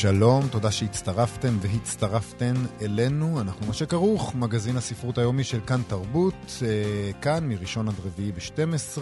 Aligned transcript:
שלום, 0.00 0.48
תודה 0.48 0.70
שהצטרפתם 0.70 1.58
והצטרפתן 1.60 2.54
אלינו. 2.82 3.40
אנחנו 3.40 3.66
מה 3.66 3.72
שכרוך, 3.72 4.34
מגזין 4.34 4.76
הספרות 4.76 5.18
היומי 5.18 5.44
של 5.44 5.60
כאן 5.66 5.82
תרבות, 5.88 6.62
אה, 6.62 7.12
כאן 7.20 7.48
מראשון 7.48 7.88
עד 7.88 7.94
רביעי 8.04 8.32
ב-12. 8.32 8.98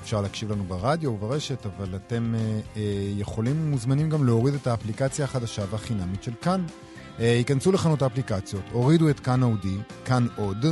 אפשר 0.00 0.20
להקשיב 0.20 0.52
לנו 0.52 0.64
ברדיו 0.64 1.10
וברשת, 1.10 1.66
אבל 1.66 1.96
אתם 1.96 2.34
אה, 2.34 2.60
אה, 2.76 2.82
יכולים 3.16 3.64
ומוזמנים 3.64 4.10
גם 4.10 4.24
להוריד 4.24 4.54
את 4.54 4.66
האפליקציה 4.66 5.24
החדשה 5.24 5.62
והחינמית 5.70 6.22
של 6.22 6.32
כאן. 6.42 6.64
ייכנסו 7.18 7.72
לחנות 7.72 8.02
האפליקציות, 8.02 8.62
הורידו 8.72 9.10
את 9.10 9.20
כאן 9.20 9.42
אודי, 9.42 9.76
כאן 10.04 10.26
עוד. 10.36 10.66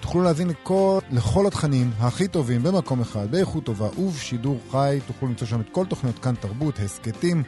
תוכלו 0.00 0.22
להאזין 0.22 0.48
לכל, 0.48 0.98
לכל 1.10 1.46
התכנים 1.46 1.90
הכי 1.98 2.28
טובים 2.28 2.62
במקום 2.62 3.00
אחד, 3.00 3.30
באיכות 3.30 3.64
טובה 3.64 4.00
ובשידור 4.00 4.60
חי. 4.70 4.98
תוכלו 5.06 5.28
למצוא 5.28 5.46
שם 5.46 5.60
את 5.60 5.66
כל 5.72 5.86
תוכניות 5.86 6.18
כאן 6.18 6.34
תרבות, 6.34 6.78
הסכתים. 6.78 7.42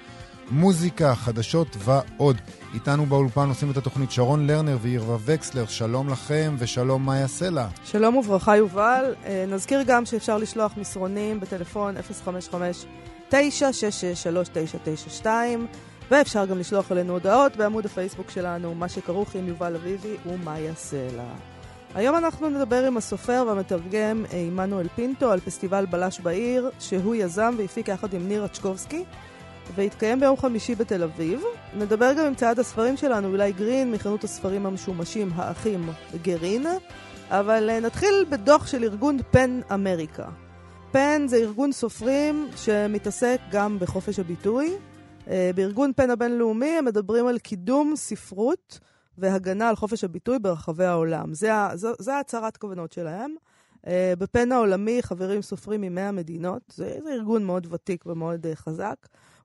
מוזיקה, 0.51 1.15
חדשות 1.15 1.77
ועוד. 1.79 2.37
איתנו 2.75 3.07
באולפן 3.07 3.49
עושים 3.49 3.71
את 3.71 3.77
התוכנית 3.77 4.11
שרון 4.11 4.47
לרנר 4.47 4.79
וירבה 4.81 5.17
וקסלר, 5.25 5.67
שלום 5.67 6.09
לכם 6.09 6.55
ושלום 6.59 7.07
מאיה 7.07 7.29
סלע. 7.29 7.67
שלום 7.85 8.17
וברכה 8.17 8.57
יובל. 8.57 9.15
אה, 9.25 9.45
נזכיר 9.49 9.83
גם 9.87 10.05
שאפשר 10.05 10.39
לשלוח 10.39 10.77
מסרונים 10.77 11.41
בטלפון 11.41 11.95
055-966-3992 13.31 15.27
ואפשר 16.11 16.47
גם 16.47 16.59
לשלוח 16.59 16.93
אלינו 16.93 17.13
הודעות 17.13 17.57
בעמוד 17.57 17.87
הפייסבוק 17.87 18.31
שלנו, 18.31 18.75
מה 18.75 18.89
שכרוך 18.89 19.35
עם 19.35 19.49
יובל 19.49 19.75
אביבי 19.75 20.17
ומאיה 20.27 20.75
סלע. 20.75 21.25
היום 21.95 22.17
אנחנו 22.17 22.51
נדבר 22.51 22.87
עם 22.87 22.97
הסופר 22.97 23.45
והמתרגם 23.47 24.25
אה, 24.33 24.39
עמנואל 24.39 24.89
פינטו 24.95 25.31
על 25.31 25.41
פסטיבל 25.41 25.87
בלש 25.87 26.21
בעיר, 26.21 26.71
שהוא 26.79 27.15
יזם 27.15 27.55
והפיק 27.59 27.89
יחד 27.89 28.15
עם 28.15 28.29
ניר 28.29 28.45
רצ'קובסקי. 28.45 29.05
והתקיים 29.75 30.21
ביום 30.21 30.37
חמישי 30.37 30.75
בתל 30.75 31.03
אביב. 31.03 31.43
נדבר 31.75 32.13
גם 32.13 32.27
עם 32.27 32.35
צעד 32.35 32.59
הספרים 32.59 32.97
שלנו, 32.97 33.33
אילי 33.33 33.53
גרין, 33.53 33.93
מחנות 33.93 34.25
הספרים 34.25 34.67
המשומשים 34.67 35.31
האחים 35.35 35.91
גרין. 36.23 36.67
אבל 37.31 37.71
אה, 37.71 37.81
נתחיל 37.81 38.27
בדוח 38.31 38.67
של 38.67 38.85
ארגון 38.85 39.19
פן 39.31 39.61
אמריקה. 39.75 40.29
פן 40.91 41.23
זה 41.29 41.37
ארגון 41.37 41.73
סופרים 41.73 42.49
שמתעסק 42.57 43.39
גם 43.51 43.79
בחופש 43.79 44.19
הביטוי. 44.19 44.77
אה, 45.29 45.51
בארגון 45.55 45.93
פן 45.97 46.11
הבינלאומי 46.11 46.71
הם 46.79 46.85
מדברים 46.85 47.27
על 47.27 47.39
קידום 47.39 47.97
ספרות 47.97 48.81
והגנה 49.19 49.69
על 49.69 49.77
חופש 49.77 50.05
הביטוי 50.05 50.39
ברחבי 50.39 50.85
העולם. 50.85 51.35
זה, 51.35 51.51
זו, 51.75 51.93
זו 51.99 52.13
הצהרת 52.13 52.57
כוונות 52.57 52.93
שלהם. 52.93 53.35
אה, 53.87 54.13
בפן 54.19 54.53
העולמי 54.53 55.03
חברים 55.03 55.43
סופרים 55.43 55.81
מ-100 55.81 56.13
מדינות. 56.13 56.63
זה, 56.75 56.99
זה 57.05 57.13
ארגון 57.13 57.45
מאוד 57.45 57.67
ותיק 57.71 58.07
ומאוד 58.07 58.47
חזק. 58.55 58.97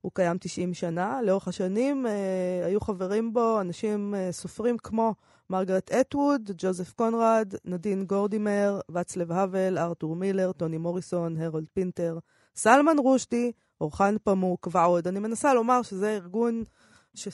הוא 0.02 0.12
קיים 0.16 0.38
90 0.40 0.74
שנה. 0.74 1.22
לאורך 1.22 1.48
השנים 1.48 2.08
אה, 2.08 2.66
היו 2.66 2.82
חברים 2.82 3.34
בו 3.34 3.62
אנשים 3.62 4.16
אה, 4.16 4.32
סופרים 4.32 4.78
כמו 4.78 5.14
מרגרט 5.50 5.92
אטווד, 5.92 6.52
ג'וזף 6.58 6.94
קונרד, 6.94 7.54
נדין 7.66 8.06
גורדימר, 8.06 8.80
ואצלב 8.90 9.32
האוול, 9.32 9.78
ארתור 9.78 10.16
מילר, 10.16 10.52
טוני 10.52 10.78
מוריסון, 10.78 11.38
הרולד 11.38 11.68
פינטר, 11.74 12.20
סלמן 12.56 12.98
רושדי, 12.98 13.52
אורחן 13.82 14.16
פמוק 14.24 14.68
ועוד. 14.72 15.08
אני 15.08 15.20
מנסה 15.20 15.54
לומר 15.54 15.82
שזה 15.82 16.16
ארגון 16.16 16.64
ש... 17.16 17.28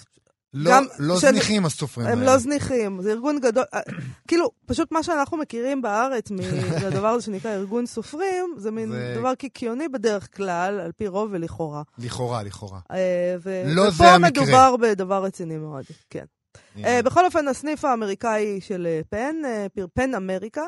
לא, 0.54 0.72
גם 0.72 0.86
לא 1.00 1.20
שאני, 1.20 1.32
זניחים 1.32 1.66
הסופרים 1.66 2.08
האלה. 2.08 2.20
הם 2.20 2.26
לא 2.26 2.38
זניחים, 2.38 3.02
זה 3.02 3.12
ארגון 3.12 3.40
גדול. 3.40 3.64
אה, 3.74 3.80
כאילו, 4.28 4.50
פשוט 4.66 4.92
מה 4.92 5.04
שאנחנו 5.04 5.38
מכירים 5.38 5.82
בארץ 5.82 6.32
מהדבר 6.82 7.08
הזה 7.08 7.26
שנקרא 7.26 7.52
ארגון 7.52 7.86
סופרים, 7.86 8.56
זה 8.58 8.72
מין 8.72 8.92
זה... 8.92 9.16
דבר 9.20 9.36
קיקיוני 9.36 9.88
בדרך 9.88 10.38
כלל, 10.38 10.80
על 10.80 10.92
פי 10.92 11.08
רוב 11.08 11.30
ולכאורה. 11.32 11.82
לכאורה, 11.98 12.44
לכאורה. 12.44 12.80
אה, 12.92 13.36
ו... 13.44 13.64
לא 13.66 13.90
זה 13.90 14.12
המקרה. 14.12 14.44
ופה 14.44 14.46
מדובר 14.46 14.76
בדבר 14.78 15.24
רציני 15.24 15.58
מאוד, 15.58 15.86
כן. 16.10 16.26
Uh, 16.78 16.80
בכל 17.06 17.26
אופן, 17.26 17.48
הסניף 17.48 17.86
האמריקאי 17.86 18.62
של 18.62 18.88
פן, 19.10 19.36
פן 19.94 20.16
אמריקה, 20.16 20.62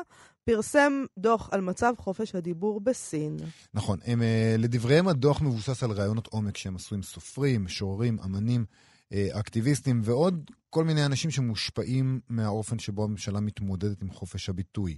פרסם 0.44 1.04
דוח 1.18 1.48
על 1.52 1.60
מצב 1.60 1.94
חופש 1.98 2.34
הדיבור 2.34 2.80
בסין. 2.80 3.36
נכון. 3.74 3.98
הם, 4.04 4.22
לדבריהם 4.58 5.08
הדוח 5.08 5.42
מבוסס 5.42 5.82
על 5.82 5.90
ראיונות 5.90 6.26
עומק 6.26 6.56
שהם 6.56 6.76
עשו 6.76 6.94
עם 6.94 7.02
סופרים, 7.02 7.64
משוררים, 7.64 8.18
אמנים. 8.24 8.64
אה, 9.12 9.28
אקטיביסטים 9.32 10.00
ועוד 10.04 10.50
כל 10.70 10.84
מיני 10.84 11.06
אנשים 11.06 11.30
שמושפעים 11.30 12.20
מהאופן 12.28 12.78
שבו 12.78 13.04
הממשלה 13.04 13.40
מתמודדת 13.40 14.02
עם 14.02 14.10
חופש 14.10 14.48
הביטוי. 14.48 14.96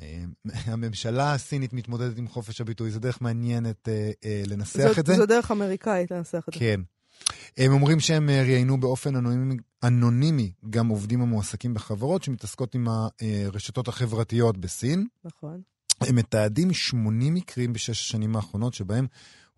אה, 0.00 0.24
הממשלה 0.72 1.34
הסינית 1.34 1.72
מתמודדת 1.72 2.18
עם 2.18 2.28
חופש 2.28 2.60
הביטוי, 2.60 2.90
זו 2.90 2.98
דרך 2.98 3.22
מעניינת 3.22 3.88
אה, 3.88 4.42
לנסח 4.46 4.88
זאת, 4.88 4.98
את 4.98 5.06
זה. 5.06 5.14
זו 5.14 5.26
דרך 5.26 5.50
אמריקאית 5.50 6.10
לנסח 6.10 6.44
את 6.48 6.54
זה. 6.54 6.60
כן. 6.60 6.80
הם 7.56 7.72
אומרים 7.72 8.00
שהם 8.00 8.30
ראיינו 8.30 8.80
באופן 8.80 9.16
אנונימי, 9.16 9.56
אנונימי 9.84 10.52
גם 10.70 10.88
עובדים 10.88 11.22
המועסקים 11.22 11.74
בחברות 11.74 12.22
שמתעסקות 12.22 12.74
עם 12.74 12.88
הרשתות 12.88 13.88
החברתיות 13.88 14.58
בסין. 14.58 15.06
נכון. 15.24 15.62
הם 16.00 16.16
מתעדים 16.16 16.72
80 16.72 17.34
מקרים 17.34 17.72
בשש 17.72 18.00
השנים 18.00 18.36
האחרונות 18.36 18.74
שבהם 18.74 19.06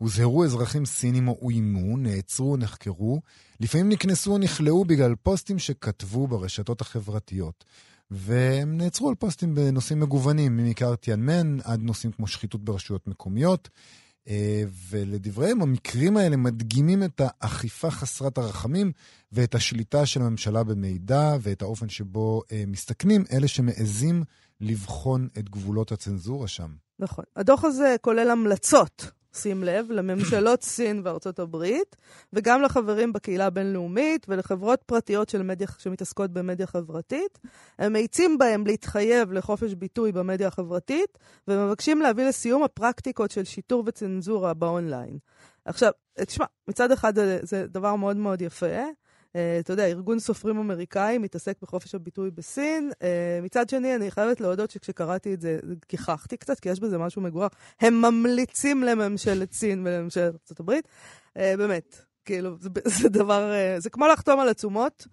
הוזהרו 0.02 0.44
אזרחים 0.44 0.86
סינים 0.86 1.28
או 1.28 1.38
אוימו, 1.42 1.96
נעצרו 1.96 2.52
או 2.52 2.56
נחקרו, 2.56 3.20
לפעמים 3.60 3.88
נקנסו 3.88 4.32
או 4.32 4.38
נכלאו 4.38 4.84
בגלל 4.84 5.14
פוסטים 5.22 5.58
שכתבו 5.58 6.26
ברשתות 6.26 6.80
החברתיות. 6.80 7.64
והם 8.10 8.76
נעצרו 8.76 9.08
על 9.08 9.14
פוסטים 9.14 9.54
בנושאים 9.54 10.00
מגוונים, 10.00 10.56
ממכר 10.56 10.96
טיאנמן 10.96 11.56
עד 11.64 11.80
נושאים 11.80 12.12
כמו 12.12 12.26
שחיתות 12.26 12.64
ברשויות 12.64 13.06
מקומיות. 13.06 13.68
אה, 14.28 14.62
ולדבריהם, 14.90 15.62
המקרים 15.62 16.16
האלה 16.16 16.36
מדגימים 16.36 17.02
את 17.02 17.20
האכיפה 17.24 17.90
חסרת 17.90 18.38
הרחמים 18.38 18.92
ואת 19.32 19.54
השליטה 19.54 20.06
של 20.06 20.22
הממשלה 20.22 20.64
במידע 20.64 21.36
ואת 21.40 21.62
האופן 21.62 21.88
שבו 21.88 22.42
אה, 22.52 22.64
מסתכנים 22.66 23.24
אלה 23.32 23.48
שמעזים 23.48 24.22
לבחון 24.60 25.28
את 25.38 25.48
גבולות 25.48 25.92
הצנזורה 25.92 26.48
שם. 26.48 26.70
נכון. 26.98 27.24
הדוח 27.36 27.64
הזה 27.64 27.96
כולל 28.00 28.30
המלצות 28.30 29.12
שים 29.34 29.64
לב, 29.64 29.90
לממשלות 29.90 30.62
סין 30.72 31.02
וארצות 31.04 31.38
הברית, 31.38 31.96
וגם 32.32 32.62
לחברים 32.62 33.12
בקהילה 33.12 33.46
הבינלאומית 33.46 34.26
ולחברות 34.28 34.82
פרטיות 34.86 35.28
של 35.28 35.42
מדיה, 35.42 35.66
שמתעסקות 35.78 36.30
במדיה 36.30 36.66
חברתית. 36.66 37.38
הם 37.78 37.92
מאיצים 37.92 38.38
בהם 38.38 38.66
להתחייב 38.66 39.32
לחופש 39.32 39.74
ביטוי 39.74 40.12
במדיה 40.12 40.48
החברתית, 40.48 41.18
ומבקשים 41.48 42.00
להביא 42.00 42.24
לסיום 42.24 42.62
הפרקטיקות 42.62 43.30
של 43.30 43.44
שיטור 43.44 43.82
וצנזורה 43.86 44.54
באונליין. 44.54 45.18
עכשיו, 45.64 45.90
תשמע, 46.18 46.44
מצד 46.68 46.92
אחד 46.92 47.14
זה, 47.14 47.38
זה 47.42 47.66
דבר 47.66 47.96
מאוד 47.96 48.16
מאוד 48.16 48.42
יפה, 48.42 48.66
אתה 49.60 49.72
יודע, 49.72 49.86
ארגון 49.86 50.18
סופרים 50.18 50.58
אמריקאי 50.58 51.18
מתעסק 51.18 51.56
בחופש 51.62 51.94
הביטוי 51.94 52.30
בסין. 52.30 52.90
אה, 53.02 53.40
מצד 53.42 53.68
שני, 53.68 53.94
אני 53.94 54.10
חייבת 54.10 54.40
להודות 54.40 54.70
שכשקראתי 54.70 55.34
את 55.34 55.40
זה, 55.40 55.58
גיחכתי 55.90 56.36
קצת, 56.36 56.60
כי 56.60 56.68
יש 56.68 56.80
בזה 56.80 56.98
משהו 56.98 57.22
מגורר. 57.22 57.46
הם 57.80 58.02
ממליצים 58.02 58.82
לממשלת 58.82 59.52
סין 59.52 59.86
ולממשלת 59.86 60.52
ארה"ב. 60.60 60.72
אה, 61.36 61.54
באמת, 61.56 61.96
כאילו, 62.24 62.56
זה, 62.60 62.68
זה 63.00 63.08
דבר, 63.08 63.52
זה 63.78 63.90
כמו 63.90 64.06
לחתום 64.06 64.40
על 64.40 64.48
עצומות. 64.48 65.06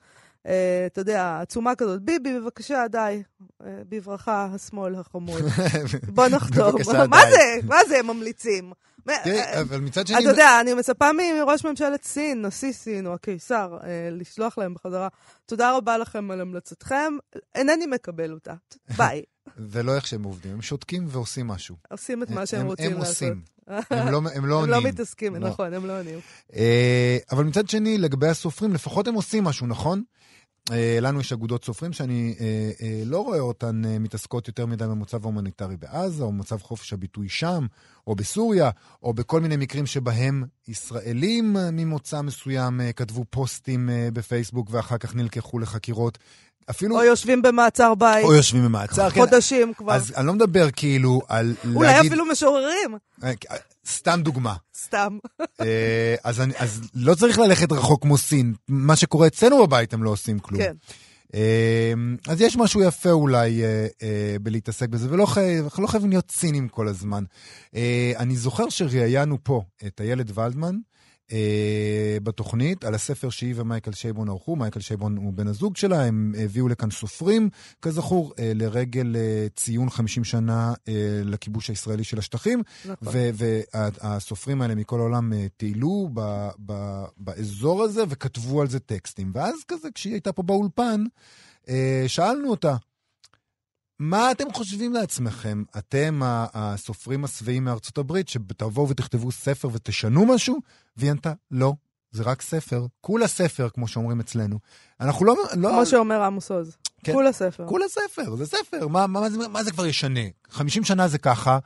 Uh, 0.47 0.49
אתה 0.85 1.01
יודע, 1.01 1.39
עצומה 1.41 1.75
כזאת, 1.75 2.01
ביבי, 2.01 2.39
בבקשה, 2.39 2.87
די. 2.91 3.23
Uh, 3.41 3.65
בברכה, 3.89 4.47
השמאל 4.53 4.95
החמוד. 4.95 5.41
בוא 6.15 6.27
נחתום. 6.27 6.75
מה 7.09 7.21
זה? 7.31 7.67
מה 7.67 7.77
זה, 7.87 7.99
הם 7.99 8.07
ממליצים? 8.07 8.71
תראי, 9.23 9.61
אבל 9.61 9.79
מצד 9.79 10.07
שני... 10.07 10.17
אתה 10.19 10.29
יודע, 10.29 10.61
אני 10.61 10.73
מצפה 10.73 11.09
מראש 11.13 11.65
ממשלת 11.65 12.03
סין, 12.03 12.45
נשיא 12.45 12.71
סין 12.71 13.07
או 13.07 13.13
הקיסר, 13.13 13.77
אה, 13.83 14.09
לשלוח 14.11 14.57
להם 14.57 14.73
בחזרה, 14.73 15.07
תודה 15.45 15.77
רבה 15.77 15.97
לכם 15.97 16.31
על 16.31 16.41
המלצתכם, 16.41 17.13
אינני 17.55 17.85
מקבל 17.85 18.33
אותה. 18.33 18.53
ביי. 18.97 19.21
זה 19.71 19.83
לא 19.83 19.95
איך 19.95 20.07
שהם 20.07 20.23
עובדים, 20.23 20.51
הם 20.51 20.61
שותקים 20.61 21.05
ועושים 21.09 21.47
משהו. 21.47 21.75
עושים 21.91 22.23
את 22.23 22.29
מה 22.29 22.45
שהם 22.45 22.65
רוצים 22.65 22.93
לעשות. 22.93 23.21
הם 23.27 23.37
עושים. 23.37 23.41
הם 23.89 24.11
לא, 24.11 24.21
הם 24.35 24.45
לא 24.45 24.55
עונים. 24.55 24.73
הם 24.73 24.83
לא 24.83 24.89
מתעסקים, 24.89 25.35
לא. 25.35 25.49
נכון, 25.49 25.73
הם 25.73 25.85
לא 25.85 25.99
עונים. 25.99 26.19
אה, 26.55 27.17
אבל 27.31 27.43
מצד 27.43 27.69
שני, 27.69 27.97
לגבי 27.97 28.27
הסופרים, 28.27 28.73
לפחות 28.73 29.07
הם 29.07 29.13
עושים 29.13 29.43
משהו, 29.43 29.67
נכון? 29.67 30.03
אה, 30.71 30.99
לנו 31.01 31.19
יש 31.19 31.33
אגודות 31.33 31.65
סופרים 31.65 31.93
שאני 31.93 32.35
אה, 32.39 32.71
אה, 32.81 33.01
לא 33.05 33.23
רואה 33.23 33.39
אותן 33.39 33.81
מתעסקות 33.99 34.47
יותר 34.47 34.65
מדי 34.65 34.83
במצב 34.83 35.23
ההומניטרי 35.23 35.77
בעזה, 35.77 36.23
או 36.23 36.31
במצב 36.31 36.61
חופש 36.61 36.93
הביטוי 36.93 37.29
שם, 37.29 37.67
או 38.07 38.15
בסוריה, 38.15 38.69
או 39.03 39.13
בכל 39.13 39.41
מיני 39.41 39.57
מקרים 39.57 39.85
שבהם 39.85 40.43
ישראלים 40.67 41.55
ממוצא 41.73 42.21
מסוים 42.21 42.81
כתבו 42.95 43.25
פוסטים 43.29 43.89
בפייסבוק 44.13 44.67
ואחר 44.71 44.97
כך 44.97 45.15
נלקחו 45.15 45.59
לחקירות. 45.59 46.17
אפילו... 46.69 46.97
או 46.97 47.03
יושבים 47.03 47.41
במעצר 47.41 47.95
בית. 47.95 48.25
או 48.25 48.33
יושבים 48.33 48.63
במעצר, 48.63 49.09
כן. 49.09 49.21
חודשים 49.21 49.73
כבר. 49.73 49.93
אז 49.93 50.13
אני 50.17 50.27
לא 50.27 50.33
מדבר 50.33 50.71
כאילו 50.71 51.21
על 51.27 51.55
אולי 51.75 51.87
להגיד... 51.87 52.11
אפילו 52.11 52.25
משוררים. 52.25 52.97
אה, 53.23 53.31
סתם 53.87 54.21
דוגמה. 54.23 54.55
סתם. 54.77 55.17
אה, 55.61 56.15
אז, 56.23 56.41
אני, 56.41 56.53
אז 56.57 56.81
לא 56.95 57.15
צריך 57.15 57.39
ללכת 57.39 57.71
רחוק 57.71 58.01
כמו 58.01 58.17
סין. 58.17 58.53
מה 58.67 58.95
שקורה 58.95 59.27
אצלנו 59.27 59.67
בבית 59.67 59.93
הם 59.93 60.03
לא 60.03 60.09
עושים 60.09 60.39
כלום. 60.39 60.61
כן. 60.61 60.73
אה, 61.35 61.93
אז 62.27 62.41
יש 62.41 62.57
משהו 62.57 62.81
יפה 62.81 63.11
אולי 63.11 63.63
אה, 63.63 63.87
אה, 64.03 64.35
בלהתעסק 64.41 64.89
בזה, 64.89 65.07
ולא 65.11 65.25
חי, 65.25 65.57
לא 65.77 65.87
חייבים 65.87 66.09
להיות 66.09 66.25
ציניים 66.27 66.67
כל 66.67 66.87
הזמן. 66.87 67.23
אה, 67.75 68.11
אני 68.17 68.35
זוכר 68.35 68.69
שראיינו 68.69 69.37
פה 69.43 69.63
את 69.87 69.99
הילד 69.99 70.31
ולדמן, 70.39 70.75
אה, 71.31 72.17
בתוכנית 72.23 72.83
על 72.83 72.95
הספר 72.95 73.29
שהיא 73.29 73.53
ומייקל 73.57 73.91
שייבון 73.91 74.29
ערכו. 74.29 74.55
מייקל 74.55 74.79
שייבון 74.79 75.17
הוא 75.17 75.33
בן 75.33 75.47
הזוג 75.47 75.77
שלה, 75.77 76.05
הם 76.05 76.33
הביאו 76.37 76.67
לכאן 76.67 76.91
סופרים, 76.91 77.49
כזכור, 77.81 78.33
אה, 78.39 78.51
לרגל 78.55 79.15
אה, 79.15 79.47
ציון 79.55 79.89
50 79.89 80.23
שנה 80.23 80.73
אה, 80.87 80.93
לכיבוש 81.23 81.69
הישראלי 81.69 82.03
של 82.03 82.19
השטחים. 82.19 82.63
נכון. 82.85 83.13
והסופרים 83.33 84.61
האלה 84.61 84.75
מכל 84.75 84.99
העולם 84.99 85.33
אה, 85.33 85.47
טיילו 85.57 86.09
ב, 86.13 86.49
ב, 86.65 87.03
באזור 87.17 87.83
הזה 87.83 88.03
וכתבו 88.09 88.61
על 88.61 88.69
זה 88.69 88.79
טקסטים. 88.79 89.31
ואז 89.33 89.55
כזה, 89.67 89.87
כשהיא 89.95 90.13
הייתה 90.13 90.31
פה 90.31 90.43
באולפן, 90.43 91.03
אה, 91.69 92.03
שאלנו 92.07 92.49
אותה, 92.49 92.75
מה 93.99 94.31
אתם 94.31 94.53
חושבים 94.53 94.93
לעצמכם, 94.93 95.63
אתם 95.77 96.21
הסופרים 96.53 97.23
השבעים 97.23 97.63
מארצות 97.63 97.97
הברית, 97.97 98.27
שתבואו 98.27 98.89
ותכתבו 98.89 99.31
ספר 99.31 99.69
ותשנו 99.73 100.25
משהו? 100.25 100.57
והיא 100.97 101.11
ענתה, 101.11 101.33
לא, 101.51 101.73
זה 102.11 102.23
רק 102.23 102.41
ספר, 102.41 102.85
כולה 103.01 103.27
ספר, 103.27 103.69
כמו 103.69 103.87
שאומרים 103.87 104.19
אצלנו. 104.19 104.59
אנחנו 104.99 105.25
לא... 105.25 105.35
לא 105.55 105.69
כמו 105.69 105.85
שאומר 105.85 106.21
עמוס 106.21 106.51
עוז. 106.51 106.77
כן. 107.03 107.13
כולה 107.13 107.31
ספר. 107.31 107.67
כולה 107.67 107.85
ספר, 107.87 108.35
זה 108.35 108.45
ספר, 108.45 108.87
מה, 108.87 109.07
מה, 109.07 109.19
מה, 109.19 109.29
זה, 109.29 109.47
מה 109.47 109.63
זה 109.63 109.71
כבר 109.71 109.85
ישנה? 109.85 110.19
50 110.49 110.83
שנה 110.83 111.07
זה 111.07 111.17
ככה, 111.17 111.59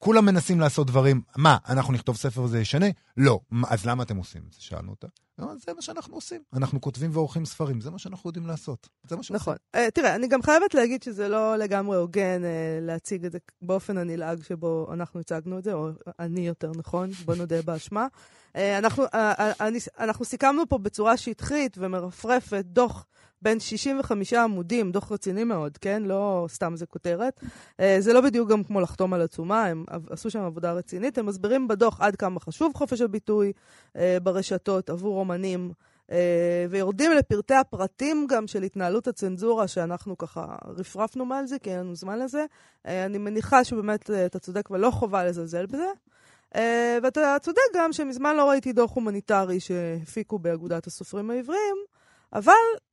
כולם 0.00 0.24
מנסים 0.24 0.60
לעשות 0.60 0.86
דברים, 0.86 1.22
מה, 1.36 1.56
אנחנו 1.68 1.92
נכתוב 1.92 2.16
ספר 2.16 2.42
וזה 2.42 2.60
ישנה? 2.60 2.86
לא. 3.16 3.40
אז 3.68 3.86
למה 3.86 4.02
אתם 4.02 4.16
עושים 4.16 4.42
את 4.48 4.52
זה? 4.52 4.62
שאלנו 4.62 4.90
אותה. 4.90 5.06
זה 5.38 5.74
מה 5.76 5.82
שאנחנו 5.82 6.14
עושים. 6.14 6.42
אנחנו 6.52 6.80
כותבים 6.80 7.10
ועורכים 7.12 7.44
ספרים, 7.44 7.80
זה 7.80 7.90
מה 7.90 7.98
שאנחנו 7.98 8.28
יודעים 8.28 8.46
לעשות. 8.46 8.88
זה 9.08 9.16
מה 9.16 9.22
שעושים. 9.22 9.36
נכון. 9.36 9.56
Uh, 9.76 9.90
תראה, 9.94 10.14
אני 10.14 10.28
גם 10.28 10.42
חייבת 10.42 10.74
להגיד 10.74 11.02
שזה 11.02 11.28
לא 11.28 11.56
לגמרי 11.56 11.96
הוגן 11.96 12.42
uh, 12.42 12.84
להציג 12.86 13.24
את 13.24 13.32
זה 13.32 13.38
באופן 13.62 13.98
הנלעג 13.98 14.42
שבו 14.42 14.90
אנחנו 14.92 15.20
הצגנו 15.20 15.58
את 15.58 15.64
זה, 15.64 15.72
או 15.72 15.88
אני 16.18 16.46
יותר 16.46 16.72
נכון, 16.76 17.10
בוא 17.24 17.34
נודה 17.34 17.62
באשמה. 17.62 18.06
Uh, 18.52 18.58
אנחנו, 18.78 19.04
uh, 19.04 19.08
uh, 19.60 19.88
אנחנו 19.98 20.24
סיכמנו 20.24 20.68
פה 20.68 20.78
בצורה 20.78 21.16
שטחית 21.16 21.76
ומרפרפת 21.78 22.64
דוח 22.64 23.06
בין 23.42 23.60
65 23.60 24.32
עמודים, 24.32 24.92
דוח 24.92 25.12
רציני 25.12 25.44
מאוד, 25.44 25.78
כן? 25.78 26.02
לא 26.02 26.46
סתם 26.48 26.76
זה 26.76 26.86
כותרת. 26.86 27.40
Uh, 27.42 27.84
זה 27.98 28.12
לא 28.12 28.20
בדיוק 28.20 28.50
גם 28.50 28.64
כמו 28.64 28.80
לחתום 28.80 29.14
על 29.14 29.22
עצומה, 29.22 29.66
הם 29.66 29.84
עשו 30.10 30.30
שם 30.30 30.40
עבודה 30.40 30.72
רצינית. 30.72 31.18
הם 31.18 31.26
מסבירים 31.26 31.68
בדוח 31.68 32.00
עד 32.00 32.16
כמה 32.16 32.40
חשוב 32.40 32.72
חופש 32.74 33.00
הביטוי 33.00 33.52
uh, 33.88 34.00
ברשתות 34.22 34.90
עבור 34.90 35.18
אומנים. 35.18 35.72
Uh, 36.08 36.12
ויורדים 36.70 37.12
לפרטי 37.12 37.54
הפרטים 37.54 38.26
גם 38.28 38.46
של 38.46 38.62
התנהלות 38.62 39.08
הצנזורה, 39.08 39.68
שאנחנו 39.68 40.18
ככה 40.18 40.46
רפרפנו 40.66 41.24
מעל 41.24 41.46
זה, 41.46 41.58
כי 41.58 41.70
אין 41.70 41.78
לנו 41.78 41.94
זמן 41.94 42.18
לזה. 42.18 42.44
אני 42.84 43.18
מניחה 43.18 43.64
שבאמת 43.64 44.10
אתה 44.10 44.38
צודק 44.38 44.70
ולא 44.70 44.90
חובה 44.90 45.24
לזלזל 45.24 45.66
בזה. 45.66 45.90
Uh, 46.54 46.58
ואתה 47.02 47.36
צודק 47.40 47.60
גם 47.74 47.92
שמזמן 47.92 48.36
לא 48.36 48.50
ראיתי 48.50 48.72
דוח 48.72 48.94
הומניטרי 48.94 49.60
שהפיקו 49.60 50.38
באגודת 50.38 50.86
הסופרים 50.86 51.30
העבריים, 51.30 51.76
אבל 52.32 52.52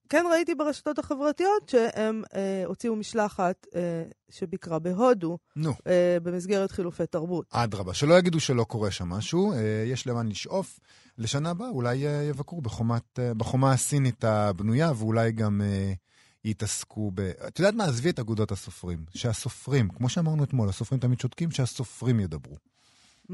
כן 0.09 0.25
ראיתי 0.31 0.55
ברשתות 0.55 0.99
החברתיות 0.99 1.69
שהם 1.69 2.23
אה, 2.35 2.63
הוציאו 2.65 2.95
משלחת 2.95 3.67
אה, 3.75 4.03
שביקרה 4.29 4.79
בהודו, 4.79 5.37
נו, 5.55 5.73
אה, 5.87 6.17
במסגרת 6.23 6.71
חילופי 6.71 7.07
תרבות. 7.07 7.45
אדרבה, 7.51 7.93
שלא 7.93 8.19
יגידו 8.19 8.39
שלא 8.39 8.63
קורה 8.63 8.91
שם 8.91 9.09
משהו, 9.09 9.53
אה, 9.53 9.83
יש 9.85 10.07
לאן 10.07 10.27
לשאוף. 10.27 10.79
לשנה 11.17 11.49
הבאה 11.49 11.69
אולי 11.69 12.07
אה, 12.07 12.23
יבקרו 12.23 12.61
בחומת, 12.61 13.19
אה, 13.19 13.33
בחומה 13.33 13.71
הסינית 13.71 14.23
הבנויה, 14.23 14.91
ואולי 14.95 15.31
גם 15.31 15.61
אה, 15.61 15.93
יתעסקו 16.45 17.11
ב... 17.13 17.19
את 17.19 17.59
יודעת 17.59 17.73
מה? 17.73 17.85
עזבי 17.85 18.09
את 18.09 18.19
אגודות 18.19 18.51
הסופרים. 18.51 19.05
שהסופרים, 19.15 19.89
כמו 19.89 20.09
שאמרנו 20.09 20.43
אתמול, 20.43 20.69
הסופרים 20.69 20.99
תמיד 21.01 21.19
שותקים, 21.19 21.51
שהסופרים 21.51 22.19
ידברו. 22.19 22.55
Mm, 23.29 23.33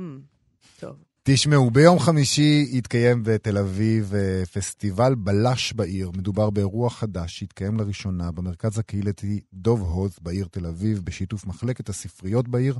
טוב. 0.80 0.96
תשמעו, 1.26 1.72
ביום 1.72 2.00
חמישי 2.00 2.68
יתקיים 2.72 3.24
בתל 3.24 3.58
אביב 3.58 4.14
אה, 4.16 4.46
פסטיבל 4.54 5.16
בלש 5.16 5.74
בעיר. 5.74 6.12
מדובר 6.18 6.50
באירוע 6.50 6.90
חדש 6.90 7.40
שהתקיים 7.40 7.78
לראשונה 7.78 8.32
במרכז 8.32 8.80
הקהילתי 8.80 9.40
דוב 9.54 9.82
הוז 9.82 10.12
בעיר 10.22 10.48
תל 10.52 10.66
אביב, 10.66 11.02
בשיתוף 11.04 11.46
מחלקת 11.46 11.90
הספריות 11.90 12.48
בעיר. 12.48 12.78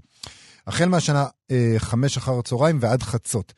החל 0.68 0.90
מהשנה 0.90 1.26
אה, 1.52 1.76
חמש 1.78 2.18
אחר 2.18 2.40
הצהריים 2.40 2.78
ועד 2.82 3.04
חצות. 3.04 3.54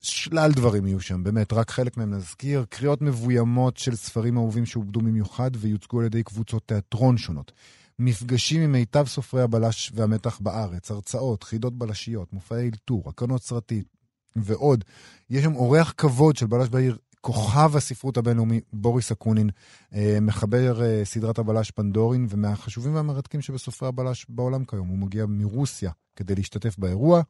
שלל 0.00 0.52
דברים 0.52 0.86
יהיו 0.86 1.00
שם, 1.00 1.24
באמת, 1.24 1.52
רק 1.52 1.70
חלק 1.70 1.96
מהם 1.96 2.14
נזכיר. 2.14 2.64
קריאות 2.68 3.02
מבוימות 3.02 3.76
של 3.76 3.96
ספרים 3.96 4.36
אהובים 4.36 4.66
שעובדו 4.66 5.00
במיוחד 5.00 5.50
ויוצגו 5.54 6.00
על 6.00 6.06
ידי 6.06 6.22
קבוצות 6.22 6.62
תיאטרון 6.66 7.18
שונות. 7.18 7.52
מפגשים 7.98 8.62
עם 8.62 8.72
מיטב 8.72 9.06
סופרי 9.06 9.42
הבלש 9.42 9.92
והמתח 9.94 10.38
בארץ, 10.40 10.90
הרצאות, 10.90 11.42
חידות 11.42 11.78
בלשיות, 11.78 12.32
מופעי 12.32 12.68
אלתור, 12.68 13.08
הקרנות 13.08 13.42
סרטית 13.42 13.95
ועוד. 14.36 14.84
יש 15.30 15.44
שם 15.44 15.54
אורח 15.54 15.94
כבוד 15.96 16.36
של 16.36 16.46
בלש 16.46 16.68
בעיר, 16.68 16.96
כוכב 17.26 17.76
הספרות 17.76 18.16
הבינלאומי, 18.16 18.60
בוריס 18.72 19.12
אקונין, 19.12 19.50
אה, 19.94 20.18
מחבר 20.20 20.82
אה, 20.82 21.04
סדרת 21.04 21.38
הבלש 21.38 21.70
פנדורין, 21.70 22.26
ומהחשובים 22.30 22.94
והמרתקים 22.94 23.40
שבסופרי 23.40 23.88
הבלש 23.88 24.26
בעולם 24.28 24.64
כיום. 24.64 24.88
הוא 24.88 24.98
מגיע 24.98 25.24
מרוסיה 25.28 25.90
כדי 26.16 26.34
להשתתף 26.34 26.78
באירוע. 26.78 27.22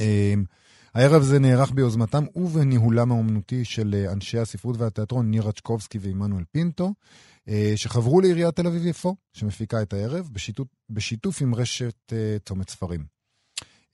אה, 0.00 0.34
הערב 0.94 1.22
זה 1.22 1.38
נערך 1.38 1.72
ביוזמתם 1.72 2.24
ובניהולם 2.36 3.12
האומנותי 3.12 3.64
של 3.64 4.06
אנשי 4.12 4.38
הספרות 4.38 4.76
והתיאטרון 4.76 5.30
ניר 5.30 5.48
רצ'קובסקי 5.48 5.98
ועמנואל 6.00 6.44
פינטו, 6.52 6.94
שחברו 7.76 8.20
לעיריית 8.20 8.56
תל 8.56 8.66
אביב-יפו, 8.66 9.16
שמפיקה 9.32 9.82
את 9.82 9.92
הערב, 9.92 10.28
בשיתוף, 10.32 10.68
בשיתוף 10.90 11.42
עם 11.42 11.54
רשת 11.54 12.12
צומת 12.44 12.70
ספרים. 12.70 13.17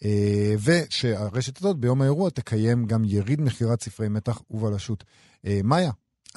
אה, 0.04 0.54
ושהרשת 0.64 1.56
הזאת 1.56 1.76
ביום 1.76 2.02
האירוע 2.02 2.30
תקיים 2.30 2.86
גם 2.86 3.02
יריד 3.04 3.40
מכירת 3.40 3.80
ספרי 3.80 4.08
מתח 4.08 4.42
ובלשות. 4.50 5.04
אה, 5.46 5.60
מאיה, 5.64 5.90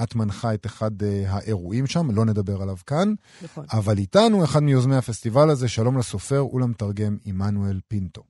את 0.04 0.16
מנחה 0.16 0.54
את 0.54 0.66
אחד 0.66 0.92
אה, 1.04 1.24
האירועים 1.28 1.88
שם, 1.88 2.12
לא 2.16 2.26
נדבר 2.26 2.62
עליו 2.62 2.76
כאן, 2.88 3.14
נכון. 3.44 3.66
אבל 3.78 3.98
איתנו 3.98 4.44
אחד 4.44 4.60
מיוזמי 4.60 4.96
הפסטיבל 4.96 5.50
הזה, 5.50 5.68
שלום 5.68 5.98
לסופר 5.98 6.56
ולמתרגם 6.56 7.18
עמנואל 7.26 7.80
פינטו. 7.88 8.24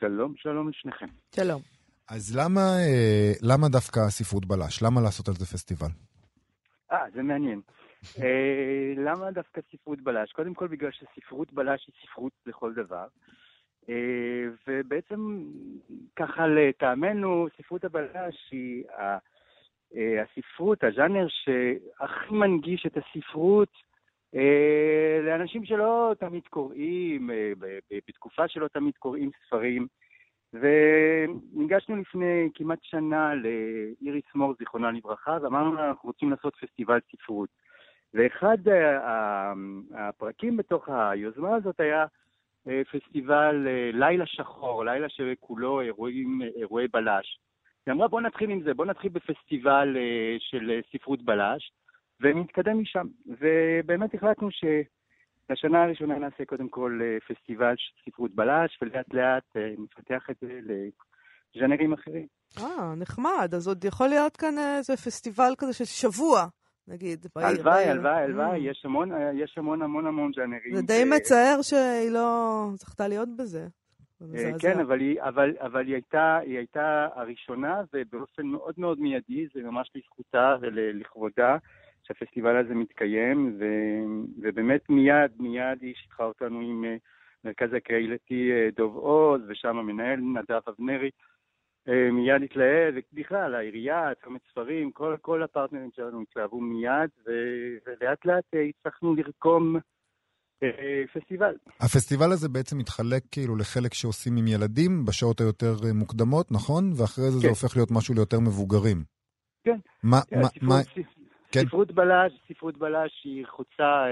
שלום, 0.00 0.34
שלום 0.36 0.68
לשניכם. 0.68 1.06
שלום. 1.34 1.62
אז 2.08 2.36
למה, 2.36 2.76
למה 3.42 3.68
דווקא 3.68 4.00
הספרות 4.00 4.46
בלש? 4.46 4.82
למה 4.82 5.00
לעשות 5.00 5.28
על 5.28 5.34
זה 5.34 5.46
פסטיבל? 5.46 5.90
אה, 6.92 6.98
זה 7.14 7.22
מעניין. 7.22 7.60
אה, 8.22 8.92
למה 8.96 9.30
דווקא 9.30 9.60
ספרות 9.72 10.00
בלש? 10.00 10.32
קודם 10.32 10.54
כל 10.54 10.68
בגלל 10.68 10.90
שספרות 10.90 11.52
בלש 11.52 11.86
היא 11.86 11.94
ספרות 12.02 12.32
לכל 12.46 12.74
דבר. 12.74 13.06
אה, 13.88 14.44
ובעצם 14.68 15.44
ככה 16.16 16.46
לטעמנו, 16.46 17.46
ספרות 17.56 17.84
הבלש 17.84 18.48
היא 18.50 18.84
אה, 18.98 20.22
הספרות, 20.22 20.84
הז'אנר 20.84 21.26
שהכי 21.28 22.34
מנגיש 22.34 22.86
את 22.86 22.96
הספרות 22.96 23.72
אה, 24.34 25.20
לאנשים 25.22 25.64
שלא 25.64 26.14
תמיד 26.18 26.42
קוראים, 26.50 27.30
בתקופה 28.08 28.48
שלא 28.48 28.68
תמיד 28.68 28.94
קוראים 28.98 29.30
ספרים. 29.46 29.86
וניגשנו 30.52 31.96
לפני 31.96 32.48
כמעט 32.54 32.78
שנה 32.82 33.32
לאיריס 33.34 34.24
מור, 34.34 34.54
זיכרונה 34.58 34.90
לברכה, 34.90 35.38
ואמרנו 35.42 35.74
לה, 35.74 35.88
אנחנו 35.88 36.06
רוצים 36.06 36.30
לעשות 36.30 36.56
פסטיבל 36.56 36.98
ספרות. 37.12 37.48
ואחד 38.14 38.58
הפרקים 39.94 40.56
בתוך 40.56 40.88
היוזמה 40.88 41.54
הזאת 41.54 41.80
היה 41.80 42.06
פסטיבל 42.92 43.66
אה, 43.68 43.90
לילה 43.92 44.26
שחור, 44.26 44.84
לילה 44.84 45.08
שכולו 45.08 45.80
אירועים, 45.80 46.42
אירועי 46.56 46.88
בלש. 46.88 47.38
היא 47.86 47.92
אמרה, 47.92 48.08
בוא 48.08 48.20
נתחיל 48.20 48.50
עם 48.50 48.62
זה, 48.62 48.74
בוא 48.74 48.86
נתחיל 48.86 49.10
בפסטיבל 49.10 49.96
אה, 49.96 50.36
של 50.38 50.70
אה, 50.70 50.80
ספרות 50.92 51.22
בלש, 51.22 51.72
ונתקדם 52.20 52.78
משם. 52.78 53.06
ובאמת 53.26 54.14
החלטנו 54.14 54.48
שלשנה 54.50 55.82
הראשונה 55.84 56.18
נעשה 56.18 56.44
קודם 56.44 56.68
כל 56.68 57.00
אה, 57.02 57.34
פסטיבל 57.34 57.74
של 57.76 57.92
ספרות 58.04 58.34
בלש, 58.34 58.78
ולאט 58.82 59.14
לאט 59.14 59.56
אה, 59.56 59.74
נפתח 59.78 60.30
את 60.30 60.36
זה 60.40 60.60
לז'אנרים 60.62 61.92
אחרים. 61.92 62.26
אה, 62.58 62.94
נחמד. 62.96 63.54
אז 63.56 63.68
עוד 63.68 63.84
יכול 63.84 64.08
להיות 64.08 64.36
כאן 64.36 64.58
איזה 64.58 64.96
פסטיבל 64.96 65.52
כזה 65.58 65.72
של 65.72 65.84
שבוע, 65.84 66.46
נגיד, 66.88 67.26
בעיר. 67.34 67.48
הלוואי. 67.48 67.84
הלוואי, 67.84 68.22
הלוואי, 68.22 68.68
Mm. 68.68 68.70
יש 68.70 68.82
המון, 68.84 69.10
יש 69.34 69.58
המון 69.58 69.82
המון 69.82 70.06
המון 70.06 70.32
ז'אנרים. 70.36 70.76
זה 70.76 70.82
די 70.82 71.04
מצער 71.16 71.62
שהיא 71.62 72.10
לא 72.10 72.68
זכתה 72.74 73.08
להיות 73.08 73.28
בזה. 73.36 73.66
זה 74.20 74.50
אה. 74.52 74.58
כן, 74.58 74.80
אבל 74.80 75.00
היא, 75.00 75.22
אבל, 75.22 75.56
אבל 75.60 75.86
היא, 75.86 75.94
הייתה, 75.94 76.38
היא 76.42 76.56
הייתה 76.56 77.08
הראשונה, 77.14 77.82
ובאופן 77.94 78.46
מאוד 78.46 78.74
מאוד 78.78 79.00
מיידי, 79.00 79.46
זה 79.54 79.62
ממש 79.62 79.90
לזכותה 79.94 80.56
ולכבודה, 80.60 81.56
שהפסטיבל 82.02 82.56
הזה 82.56 82.74
מתקיים, 82.74 83.56
ו, 83.58 83.64
ובאמת 84.42 84.90
מיד, 84.90 85.30
מיד 85.38 85.78
היא 85.82 85.94
שיתחה 85.94 86.24
אותנו 86.24 86.60
עם 86.60 86.84
אה, 86.84 86.96
מרכז 87.44 87.72
הקהילתי 87.76 88.50
אה, 88.52 88.68
דוב 88.76 88.96
עוז, 88.96 89.40
ושם 89.48 89.76
המנהל 89.78 90.20
נדב 90.20 90.60
אבנרי. 90.68 91.10
אה, 91.88 92.10
מיד 92.12 92.42
התלהב, 92.42 92.94
ובכלל, 93.12 93.54
העירייה, 93.54 94.10
צומת 94.24 94.40
ספרים, 94.50 94.90
כל, 94.92 95.16
כל 95.22 95.42
הפרטנרים 95.42 95.90
שלנו 95.96 96.22
התלהבו 96.22 96.60
מיד, 96.60 97.10
ו- 97.26 97.76
ולאט 97.86 98.24
לאט 98.24 98.44
אה, 98.54 98.60
הצלחנו 98.62 99.14
לרקום 99.14 99.76
אה, 100.62 101.02
פסטיבל. 101.14 101.54
הפסטיבל 101.80 102.32
הזה 102.32 102.48
בעצם 102.48 102.78
מתחלק 102.78 103.22
כאילו 103.30 103.56
לחלק 103.56 103.94
שעושים 103.94 104.36
עם 104.36 104.46
ילדים 104.46 105.04
בשעות 105.04 105.40
היותר 105.40 105.74
מוקדמות, 105.94 106.52
נכון? 106.52 106.92
ואחרי 106.96 107.24
זה 107.24 107.38
זה 107.38 107.42
כן. 107.42 107.48
הופך 107.48 107.76
להיות 107.76 107.90
משהו 107.90 108.14
ליותר 108.14 108.40
מבוגרים. 108.40 109.04
כן. 109.64 109.78
מה, 110.02 110.16
כן, 110.28 110.38
מה, 110.40 110.48
ספרות, 110.48 110.62
מה, 110.62 110.76
כן. 111.52 111.60
ספרות 111.66 111.92
בלש, 111.92 112.32
ספרות 112.48 112.78
בלש 112.78 113.12
היא 113.24 113.46
חוצה, 113.46 114.04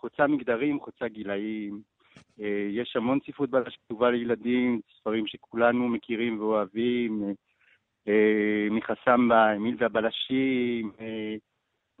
חוצה 0.00 0.26
מגדרים, 0.26 0.80
חוצה 0.80 1.08
גילאים. 1.08 1.91
אה, 2.40 2.66
יש 2.70 2.96
המון 2.96 3.18
ספרות 3.26 3.50
בלש 3.50 3.76
כתובה 3.76 4.10
לילדים, 4.10 4.80
ספרים 4.98 5.26
שכולנו 5.26 5.88
מכירים 5.88 6.40
ואוהבים, 6.40 7.24
אה, 7.24 7.32
אה, 8.08 8.68
מיכה 8.70 8.94
סמבה, 9.04 9.56
אמיל 9.56 9.76
והבלשים, 9.78 10.92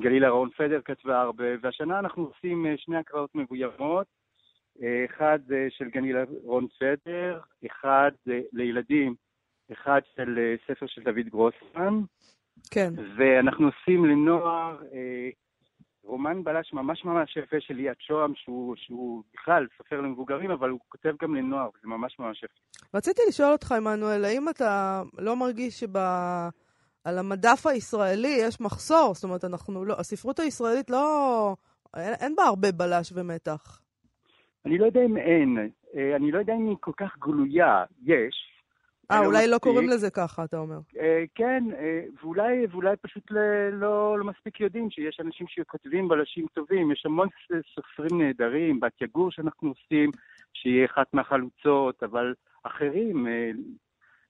גלילה 0.02 0.28
רון 0.28 0.50
פדר 0.56 0.80
כתבה 0.84 1.20
הרבה, 1.20 1.44
והשנה 1.60 1.98
אנחנו 1.98 2.22
עושים 2.22 2.66
שני 2.76 2.96
הקראות 2.96 3.34
מבוימות, 3.34 4.06
אחד 5.04 5.38
של 5.68 5.88
גלילה 5.88 6.24
רון 6.42 6.66
פדר, 6.78 7.40
אחד 7.66 8.10
לילדים, 8.52 9.14
אחד 9.72 10.00
של 10.16 10.54
ספר 10.66 10.86
של 10.86 11.02
דוד 11.02 11.28
גרוסמן, 11.28 12.00
כן. 12.70 12.92
ואנחנו 13.16 13.66
עושים 13.66 14.04
לנוער 14.04 14.76
רומן 16.04 16.44
בלש 16.44 16.72
ממש 16.72 17.04
ממש 17.04 17.36
יפה 17.36 17.56
של 17.60 17.74
ליאת 17.74 18.00
שוהם, 18.00 18.32
שהוא, 18.34 18.76
שהוא 18.76 19.22
בכלל 19.34 19.66
סופר 19.78 20.00
למבוגרים, 20.00 20.50
אבל 20.50 20.70
הוא 20.70 20.80
כותב 20.88 21.12
גם 21.22 21.34
לנוער, 21.34 21.68
וזה 21.68 21.88
ממש 21.88 22.18
ממש 22.18 22.42
יפה. 22.42 22.88
רציתי 22.94 23.20
לשאול 23.28 23.52
אותך, 23.52 23.72
עמנואל, 23.72 24.24
האם 24.24 24.48
אתה 24.48 25.02
לא 25.18 25.36
מרגיש 25.36 25.80
שב... 25.80 25.96
על 27.04 27.18
המדף 27.18 27.66
הישראלי 27.66 28.36
יש 28.40 28.60
מחסור? 28.60 29.14
זאת 29.14 29.24
אומרת, 29.24 29.44
אנחנו 29.44 29.84
לא... 29.84 29.94
הספרות 29.98 30.40
הישראלית 30.40 30.90
לא... 30.90 31.56
אין, 31.96 32.14
אין 32.20 32.36
בה 32.36 32.42
הרבה 32.42 32.72
בלש 32.72 33.12
ומתח. 33.14 33.80
אני 34.66 34.78
לא 34.78 34.86
יודע 34.86 35.00
אם 35.04 35.16
אין, 35.16 35.70
אה, 35.96 36.16
אני 36.16 36.30
לא 36.30 36.38
יודע 36.38 36.54
אם 36.54 36.68
היא 36.68 36.76
כל 36.80 36.92
כך 36.96 37.18
גלויה, 37.18 37.84
יש. 38.02 38.51
אה, 39.12 39.20
לא 39.20 39.26
אולי 39.26 39.48
לא. 39.48 39.58
קוראים 39.58 39.88
לזה 39.88 40.10
ככה, 40.10 40.44
אתה 40.44 40.56
אומר. 40.56 40.78
אה, 41.00 41.24
כן, 41.34 41.64
אה, 41.78 42.04
ואולי, 42.22 42.66
ואולי 42.70 42.96
פשוט 42.96 43.30
לא, 43.72 44.18
לא 44.18 44.24
מספיק 44.24 44.60
יודעים 44.60 44.90
שיש 44.90 45.20
אנשים 45.20 45.46
שכותבים 45.48 46.08
בלשים 46.08 46.46
טובים, 46.52 46.92
יש 46.92 47.06
המון 47.06 47.28
סופרים 47.74 48.22
נהדרים, 48.22 48.80
בת 48.80 49.02
יגור 49.02 49.30
שאנחנו 49.30 49.68
עושים, 49.68 50.10
שהיא 50.52 50.84
אחת 50.84 51.14
מהחלוצות, 51.14 52.02
אבל 52.02 52.34
אחרים 52.62 53.26
אה, 53.26 53.50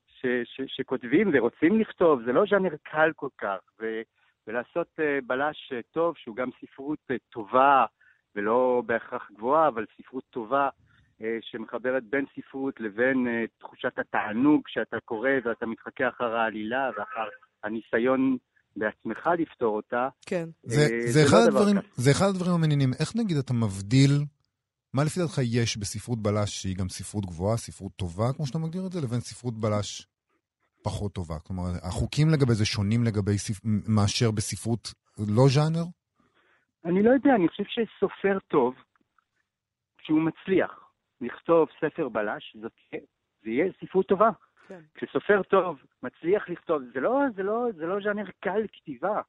ש, 0.07 0.27
ש, 0.45 0.61
שכותבים 0.67 1.31
ורוצים 1.33 1.81
לכתוב, 1.81 2.23
זה 2.25 2.33
לא 2.33 2.45
ז'אנר 2.51 2.75
קל 2.83 3.11
כל 3.17 3.29
כך, 3.39 3.59
ו, 3.81 4.01
ולעשות 4.47 4.89
בלש 5.27 5.73
טוב, 5.91 6.15
שהוא 6.17 6.37
גם 6.37 6.49
ספרות 6.61 6.99
טובה, 7.31 7.85
ולא 8.35 8.83
בהכרח 8.87 9.31
גבוהה, 9.37 9.69
אבל 9.69 9.85
ספרות 9.97 10.25
טובה, 10.31 10.69
שמחברת 11.41 12.03
בין 12.05 12.25
ספרות 12.37 12.81
לבין 12.81 13.27
אה, 13.29 13.45
תחושת 13.59 13.99
התענוג 13.99 14.63
שאתה 14.69 14.97
קורא 15.05 15.31
ואתה 15.45 15.67
מתחכה 15.67 16.09
אחר 16.09 16.37
העלילה 16.37 16.91
ואחר 16.97 17.29
הניסיון 17.65 18.37
בעצמך 18.77 19.31
לפתור 19.39 19.77
אותה. 19.77 20.09
כן. 20.27 20.49
זה, 20.63 20.83
אה, 20.83 20.87
זה, 20.89 21.13
זה 21.13 21.21
אחד 21.29 21.37
לא 21.37 21.51
דבר 21.51 21.59
הדברים, 21.59 21.81
קל. 21.81 21.87
זה 21.93 22.11
אחד 22.11 22.27
הדברים 22.29 22.53
המעניינים. 22.55 22.91
איך 23.01 23.17
נגיד 23.17 23.37
אתה 23.37 23.53
מבדיל, 23.53 24.11
מה 24.95 25.05
לפי 25.05 25.21
דעתך 25.21 25.39
יש 25.43 25.77
בספרות 25.77 26.23
בלש 26.23 26.51
שהיא 26.63 26.77
גם 26.77 26.89
ספרות 26.89 27.27
גבוהה, 27.27 27.57
ספרות 27.57 27.93
טובה, 27.97 28.33
כמו 28.37 28.47
שאתה 28.47 28.59
מגדיר 28.59 28.87
את 28.87 28.93
זה, 28.93 29.01
לבין 29.01 29.21
ספרות 29.21 29.55
בלש 29.55 30.07
פחות 30.85 31.13
טובה? 31.13 31.39
כלומר, 31.47 31.63
החוקים 31.83 32.29
לגבי 32.31 32.55
זה 32.55 32.65
שונים 32.65 33.05
לגבי 33.05 33.39
ספ... 33.39 33.61
מאשר 33.89 34.31
בספרות 34.31 34.93
לא 35.19 35.45
ז'אנר? 35.49 35.85
אני 36.85 37.03
לא 37.03 37.11
יודע, 37.11 37.31
אני 37.35 37.49
חושב 37.49 37.65
שסופר 37.67 38.39
טוב, 38.49 38.75
כשהוא 39.99 40.21
מצליח 40.23 40.82
לכתוב 41.23 41.69
ספר 41.81 42.09
בלש, 42.09 42.57
זאת, 42.61 42.73
זה 43.43 43.51
יהיה 43.51 43.73
ספרות 43.81 44.07
טובה. 44.07 44.31
כן. 44.69 44.81
כשסופר 44.95 45.43
טוב 45.43 45.83
מצליח 46.03 46.49
לכתוב, 46.49 46.83
זה 46.95 47.01
לא, 47.01 47.21
זה 47.35 47.43
לא, 47.43 47.67
זה 47.77 47.87
לא 47.87 48.01
ז'אנר 48.01 48.25
קל 48.41 48.63
כתיבה. 48.73 49.21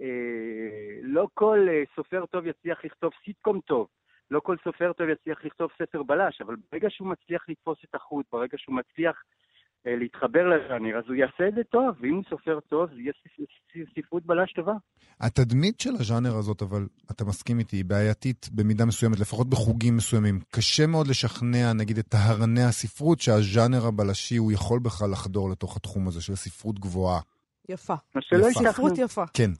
אה, 0.00 0.98
לא 1.02 1.28
כל 1.34 1.66
אה, 1.68 1.82
סופר 1.94 2.26
טוב 2.26 2.46
יצליח 2.46 2.84
לכתוב 2.84 3.12
סיטקום 3.24 3.60
טוב, 3.60 3.88
לא 4.30 4.40
כל 4.40 4.56
סופר 4.64 4.92
טוב 4.92 5.08
יצליח 5.08 5.44
לכתוב 5.44 5.70
ספר 5.78 6.02
בלש, 6.02 6.40
אבל 6.40 6.56
ברגע 6.72 6.90
שהוא 6.90 7.08
מצליח 7.08 7.48
לתפוס 7.48 7.78
את 7.84 7.94
החוט, 7.94 8.26
ברגע 8.32 8.58
שהוא 8.58 8.74
מצליח 8.76 9.22
להתחבר 9.86 10.40
לז'אנר, 10.48 10.98
אז 10.98 11.04
הוא 11.08 11.14
יעשה 11.14 11.48
את 11.48 11.54
זה 11.54 11.60
טוב, 11.70 11.84
ואם 12.00 12.14
הוא 12.14 12.24
סופר 12.30 12.58
טוב, 12.68 12.86
זה 12.94 13.00
יהיה 13.00 13.12
ספ- 13.22 13.42
ספ- 13.72 14.00
ספרות 14.00 14.26
בלש 14.26 14.52
טובה. 14.52 14.72
התדמית 15.20 15.80
של 15.80 15.90
הז'אנר 16.00 16.36
הזאת, 16.36 16.62
אבל 16.62 16.86
אתה 17.10 17.24
מסכים 17.24 17.58
איתי, 17.58 17.76
היא 17.76 17.84
בעייתית 17.84 18.48
במידה 18.52 18.84
מסוימת, 18.84 19.20
לפחות 19.20 19.50
בחוגים 19.50 19.96
מסוימים. 19.96 20.40
קשה 20.50 20.86
מאוד 20.86 21.06
לשכנע, 21.06 21.72
נגיד, 21.72 21.98
את 21.98 22.08
טהרני 22.08 22.62
הספרות, 22.62 23.20
שהז'אנר 23.20 23.86
הבלשי, 23.86 24.36
הוא 24.36 24.52
יכול 24.52 24.78
בכלל 24.78 25.10
לחדור 25.10 25.50
לתוך 25.50 25.76
התחום 25.76 26.08
הזה 26.08 26.22
של 26.22 26.34
ספרות 26.34 26.78
גבוהה. 26.78 27.20
יפה. 27.68 27.94
יפה. 28.16 28.70
ספרות 28.72 28.98
יפה. 28.98 29.24
כן. 29.32 29.50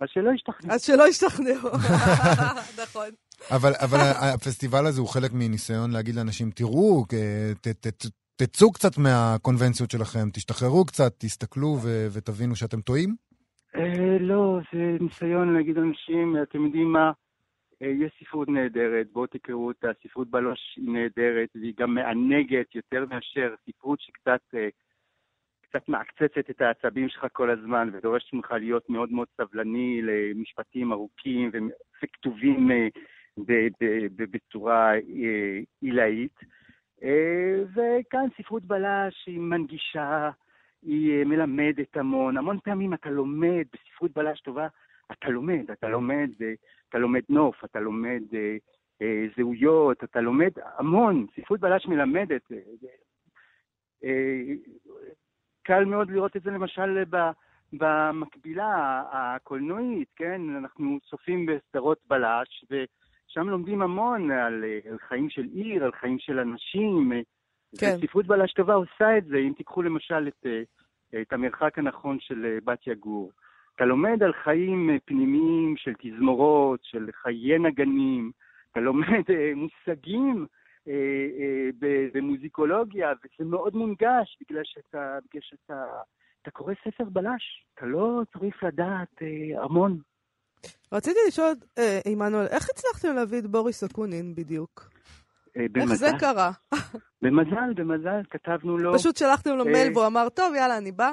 אז 0.00 0.08
שלא 0.12 0.30
ישתכנעו. 0.34 0.74
אז 0.74 0.82
שלא 0.82 1.08
ישתכנעו. 1.08 1.68
נכון. 2.82 3.08
אבל, 3.50 3.72
אבל 3.80 3.98
הפסטיבל 4.34 4.86
הזה 4.86 5.00
הוא 5.00 5.08
חלק 5.08 5.32
מניסיון 5.32 5.90
להגיד 5.90 6.14
לאנשים, 6.14 6.50
תראו, 6.50 7.04
ת, 7.08 7.14
ת, 7.68 7.86
ת, 7.86 8.06
תצאו 8.42 8.72
קצת 8.72 8.98
מהקונבנציות 8.98 9.90
שלכם, 9.90 10.30
תשתחררו 10.32 10.84
קצת, 10.84 11.12
תסתכלו 11.18 11.68
ו, 11.82 11.88
ותבינו 12.14 12.56
שאתם 12.56 12.80
טועים? 12.80 13.14
אה, 13.76 14.18
לא, 14.20 14.58
זה 14.72 14.96
ניסיון 15.00 15.54
להגיד 15.54 15.76
לאנשים, 15.76 16.36
אתם 16.42 16.64
יודעים 16.64 16.92
מה, 16.92 17.12
אה, 17.82 17.86
יש 17.86 18.12
ספרות 18.20 18.48
נהדרת, 18.48 19.06
בואו 19.12 19.26
תקראו 19.26 19.66
אותה, 19.66 19.88
ספרות 20.02 20.30
בלוש 20.30 20.58
היא 20.76 20.88
נהדרת, 20.88 21.48
והיא 21.54 21.74
גם 21.78 21.94
מענגת 21.94 22.74
יותר 22.74 23.04
מאשר 23.10 23.54
ספרות 23.66 24.00
שקצת 24.00 24.40
אה, 24.54 24.68
קצת 25.62 25.88
מעקצצת 25.88 26.50
את 26.50 26.60
העצבים 26.60 27.08
שלך 27.08 27.26
כל 27.32 27.50
הזמן, 27.50 27.90
ודורשת 27.92 28.32
ממך 28.32 28.50
להיות 28.50 28.90
מאוד 28.90 29.12
מאוד 29.12 29.28
סבלני 29.36 30.00
למשפטים 30.02 30.92
ארוכים 30.92 31.50
וכתובים 32.02 32.70
בצורה 34.16 34.92
עילאית. 35.80 36.38
אה, 37.02 37.62
וכאן 37.74 38.26
ספרות 38.36 38.62
בלש 38.64 39.24
היא 39.26 39.40
מנגישה, 39.40 40.30
היא 40.82 41.18
אה, 41.18 41.24
מלמדת 41.24 41.96
המון. 41.96 42.36
המון 42.36 42.58
פעמים 42.64 42.94
אתה 42.94 43.10
לומד, 43.10 43.64
בספרות 43.72 44.12
בלש 44.12 44.40
טובה, 44.40 44.66
אתה 45.12 45.28
לומד, 45.28 45.70
אתה 45.70 45.88
לומד, 45.88 46.30
אה, 46.42 46.52
אתה 46.88 46.98
לומד 46.98 47.22
נוף, 47.28 47.64
אתה 47.64 47.80
לומד 47.80 48.22
זהויות, 49.36 50.04
אתה 50.04 50.20
לומד 50.20 50.50
המון. 50.78 51.26
ספרות 51.36 51.60
בלש 51.60 51.86
מלמדת. 51.86 52.42
קל 55.62 55.84
מאוד 55.84 56.10
לראות 56.10 56.36
את 56.36 56.42
זה 56.42 56.50
למשל 56.50 57.04
במקבילה 57.72 59.02
הקולנועית, 59.12 60.08
כן? 60.16 60.40
אנחנו 60.56 60.98
צופים 61.10 61.46
בסדרות 61.46 61.98
בלש, 62.08 62.64
ושם 63.32 63.48
לומדים 63.48 63.82
המון 63.82 64.30
על, 64.30 64.64
אה, 64.64 64.90
על 64.90 64.98
חיים 65.08 65.30
של 65.30 65.44
עיר, 65.52 65.84
על 65.84 65.92
חיים 65.92 66.18
של 66.18 66.38
אנשים. 66.38 67.12
אה, 67.12 67.20
כן. 67.78 67.96
וספרות 67.98 68.26
בלש 68.26 68.52
טובה 68.52 68.74
עושה 68.74 69.18
את 69.18 69.24
זה, 69.24 69.36
אם 69.36 69.52
תיקחו 69.56 69.82
למשל 69.82 70.28
את, 70.28 70.46
אה, 70.46 71.22
את 71.22 71.32
המרחק 71.32 71.78
הנכון 71.78 72.20
של 72.20 72.58
בת 72.64 72.86
יגור. 72.86 73.32
אתה 73.74 73.84
לומד 73.84 74.22
על 74.22 74.32
חיים 74.32 74.98
פנימיים 75.04 75.74
של 75.76 75.92
תזמורות, 75.98 76.80
של 76.82 77.08
חיי 77.22 77.58
נגנים, 77.58 78.30
אתה 78.72 78.80
לומד 78.80 79.22
מושגים 79.56 80.46
במוזיקולוגיה, 82.14 83.12
וזה 83.12 83.50
מאוד 83.50 83.74
מונגש, 83.76 84.38
בגלל 84.40 84.62
שאתה, 84.64 85.18
בגלל 85.28 85.42
שאתה 85.42 85.84
אתה 86.42 86.50
קורא 86.50 86.74
ספר 86.84 87.04
בלש, 87.04 87.66
אתה 87.74 87.86
לא 87.86 88.20
צריך 88.32 88.62
לדעת 88.62 89.22
אה, 89.22 89.62
המון. 89.64 89.98
רציתי 90.92 91.18
לשאול, 91.28 91.54
אה, 91.78 92.00
עמנואל, 92.06 92.46
איך 92.46 92.66
הצלחתם 92.70 93.14
להביא 93.14 93.38
את 93.38 93.46
בוריס 93.46 93.84
אקונין 93.84 94.34
בדיוק? 94.34 94.90
אה, 95.56 95.62
איך 95.62 95.84
זה 95.94 96.06
במזל, 96.06 96.18
קרה? 96.18 96.50
במזל, 97.22 97.72
במזל, 97.74 98.20
כתבנו 98.30 98.78
לו... 98.78 98.94
פשוט 98.94 99.16
שלחתם 99.16 99.50
לו 99.50 99.66
אה, 99.66 99.72
מייל 99.72 99.92
והוא 99.92 100.06
אמר, 100.06 100.28
טוב, 100.28 100.54
יאללה, 100.54 100.78
אני 100.78 100.92
בא? 100.92 101.12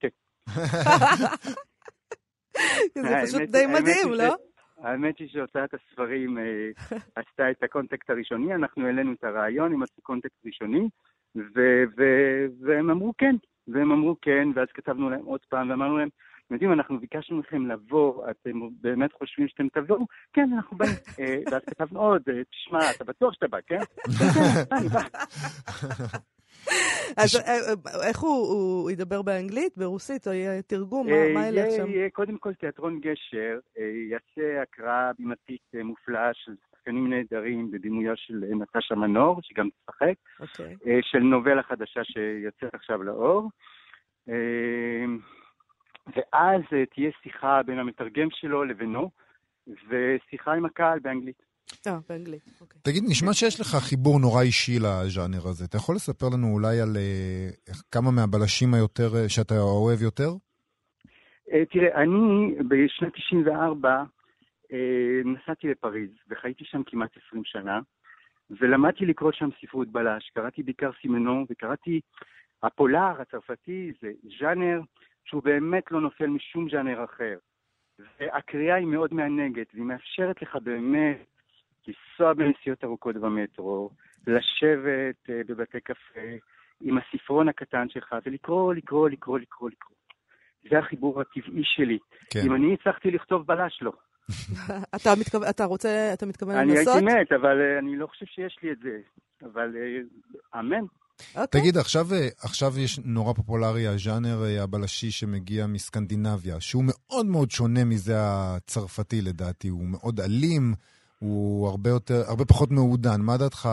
כן. 0.00 0.08
זה 3.02 3.08
פשוט 3.26 3.42
די 3.42 3.66
מדהים, 3.66 4.12
לא? 4.12 4.36
האמת 4.82 5.18
היא 5.18 5.28
שהוצאת 5.28 5.74
הספרים 5.74 6.38
אה, 6.38 6.70
עשתה 7.16 7.50
את 7.50 7.62
ה 7.62 7.68
contact 7.68 8.10
הראשוני, 8.10 8.54
אנחנו 8.54 8.86
העלינו 8.86 9.12
את 9.12 9.24
הרעיון, 9.24 9.72
הם 9.72 9.82
עשו 9.82 10.02
contact 10.02 10.46
ראשוני, 10.46 10.88
ו- 11.36 11.84
ו- 11.98 12.46
והם 12.60 12.90
אמרו 12.90 13.12
כן, 13.18 13.36
והם 13.68 13.92
אמרו 13.92 14.16
כן, 14.22 14.48
ואז 14.54 14.68
כתבנו 14.74 15.10
להם 15.10 15.24
עוד 15.24 15.40
פעם, 15.48 15.70
ואמרנו 15.70 15.98
להם, 15.98 16.08
אתם 16.48 16.54
יודעים, 16.54 16.72
אנחנו 16.72 17.00
ביקשנו 17.00 17.36
מכם 17.36 17.66
לבוא, 17.66 18.30
אתם 18.30 18.50
באמת 18.80 19.12
חושבים 19.12 19.48
שאתם 19.48 19.68
תבואו? 19.68 20.06
כן, 20.32 20.48
אנחנו 20.56 20.76
באים. 20.76 20.90
אה, 21.20 21.36
ואז 21.52 21.62
כתבנו 21.70 22.00
עוד, 22.00 22.22
אה, 22.28 22.44
תשמע, 22.44 22.78
אתה 22.96 23.04
בטוח 23.04 23.34
שאתה 23.34 23.48
בא, 23.48 23.58
כן? 23.66 23.78
כן, 23.78 24.28
כן, 24.34 24.76
אני 24.76 24.88
בא. 24.88 25.00
אז 27.16 27.36
אה, 27.36 27.58
איך 28.08 28.18
הוא 28.20 28.90
ידבר 28.90 29.22
באנגלית, 29.22 29.72
ברוסית, 29.78 30.26
או 30.28 30.32
יהיה 30.32 30.62
תרגום? 30.62 31.06
מה- 31.34 31.48
ילך 31.48 31.72
שם? 31.76 31.90
יהיה 31.90 32.10
קודם 32.10 32.38
כל 32.38 32.54
תיאטרון 32.54 33.00
גשר, 33.00 33.58
יעשה 34.10 34.62
הקראה 34.62 35.10
בימתית 35.18 35.62
אה, 35.74 35.82
מופלאה 35.82 36.30
של 36.34 36.52
שחקנים 36.70 37.10
נהדרים 37.10 37.70
בבימויה 37.70 38.12
של 38.16 38.34
נטשה 38.34 38.94
מנור, 38.94 39.40
שגם 39.42 39.68
תשחק, 39.84 40.14
אוקיי. 40.40 40.76
של 41.02 41.18
נובלה 41.18 41.62
חדשה 41.62 42.04
שיוצאת 42.04 42.74
עכשיו 42.74 43.02
לאור. 43.02 43.48
ואז 46.16 46.62
אה, 46.72 46.86
תהיה 46.94 47.10
שיחה 47.22 47.62
בין 47.62 47.78
המתרגם 47.78 48.28
שלו 48.30 48.64
לבינו, 48.64 49.10
ושיחה 49.88 50.52
עם 50.52 50.64
הקהל 50.64 50.98
באנגלית. 50.98 51.42
אה, 51.86 51.98
באנגלית, 52.08 52.42
אוקיי. 52.60 52.80
תגיד, 52.82 53.02
נשמע 53.08 53.32
שיש 53.32 53.60
לך 53.60 53.66
חיבור 53.66 54.20
נורא 54.20 54.42
אישי 54.42 54.78
לז'אנר 54.78 55.48
הזה. 55.48 55.64
אתה 55.64 55.76
יכול 55.76 55.94
לספר 55.94 56.26
לנו 56.34 56.46
אולי 56.54 56.80
על 56.80 56.96
אה, 56.96 57.48
כמה 57.92 58.10
מהבלשים 58.10 58.74
היותר, 58.74 59.16
אה, 59.16 59.28
שאתה 59.28 59.54
אוהב 59.60 60.02
יותר? 60.02 60.30
אה, 61.52 61.64
תראה, 61.72 62.02
אני 62.02 62.54
בשנת 62.68 63.12
94 63.14 64.04
אה, 64.72 64.78
נסעתי 65.24 65.68
לפריז, 65.68 66.10
וחייתי 66.30 66.64
שם 66.64 66.82
כמעט 66.86 67.10
20 67.28 67.42
שנה, 67.44 67.80
ולמדתי 68.50 69.06
לקרוא 69.06 69.32
שם 69.32 69.48
ספרות 69.60 69.88
בלש. 69.88 70.30
קראתי 70.34 70.62
בעיקר 70.62 70.90
סימנו, 71.02 71.46
וקראתי 71.50 72.00
הפולר 72.62 73.20
הצרפתי, 73.20 73.92
זה 74.02 74.10
ז'אנר 74.40 74.80
שהוא 75.28 75.42
באמת 75.42 75.90
לא 75.90 76.00
נופל 76.00 76.26
משום 76.26 76.70
ז'אנר 76.70 77.04
אחר. 77.04 77.38
והקריאה 78.20 78.76
היא 78.76 78.86
מאוד 78.86 79.14
מענגת, 79.14 79.66
והיא 79.74 79.84
מאפשרת 79.84 80.42
לך 80.42 80.56
באמת 80.62 81.26
לנסוע 81.86 82.32
בנסיעות 82.32 82.84
ארוכות 82.84 83.16
במטרו, 83.16 83.90
לשבת 84.26 85.30
אה, 85.30 85.40
בבתי 85.48 85.80
קפה 85.80 86.20
עם 86.80 86.98
הספרון 86.98 87.48
הקטן 87.48 87.88
שלך, 87.88 88.14
ולקרוא, 88.26 88.74
לקרוא, 88.74 89.08
לקרוא, 89.08 89.38
לקרוא, 89.38 89.70
לקרוא. 89.70 89.96
זה 90.70 90.78
החיבור 90.78 91.20
הטבעי 91.20 91.62
שלי. 91.64 91.98
כן. 92.30 92.40
אם 92.46 92.54
אני 92.54 92.74
הצלחתי 92.74 93.10
לכתוב 93.10 93.46
בלש, 93.46 93.82
לא. 93.82 93.92
אתה 94.96 95.10
מתכוון, 95.20 95.48
אתה 95.50 95.64
רוצה, 95.64 96.10
אתה 96.14 96.26
מתכוון 96.26 96.56
אני 96.56 96.74
לנסות? 96.74 96.94
הייתי 96.94 97.20
מת, 97.20 97.32
אבל 97.32 97.60
אה, 97.60 97.78
אני 97.78 97.96
לא 97.96 98.06
חושב 98.06 98.26
שיש 98.26 98.58
לי 98.62 98.72
את 98.72 98.78
זה. 98.78 99.00
אבל 99.42 99.76
אה, 99.76 100.60
אמן. 100.60 100.84
אוקיי. 101.36 101.60
תגיד, 101.60 101.76
עכשיו, 101.76 102.06
אה, 102.12 102.28
עכשיו 102.42 102.78
יש 102.78 103.00
נורא 103.04 103.32
פופולרי 103.32 103.86
הז'אנר 103.86 104.44
אה, 104.44 104.62
הבלשי 104.62 105.10
שמגיע 105.10 105.66
מסקנדינביה, 105.66 106.60
שהוא 106.60 106.84
מאוד 106.86 107.26
מאוד 107.26 107.50
שונה 107.50 107.84
מזה 107.84 108.14
הצרפתי 108.18 109.20
לדעתי, 109.22 109.68
הוא 109.68 109.84
מאוד 109.88 110.20
אלים, 110.20 110.74
הוא 111.18 111.68
הרבה 111.68 111.90
יותר, 111.90 112.22
הרבה 112.28 112.44
פחות 112.44 112.70
מעודן. 112.70 113.20
מה 113.20 113.36
דעתך, 113.36 113.68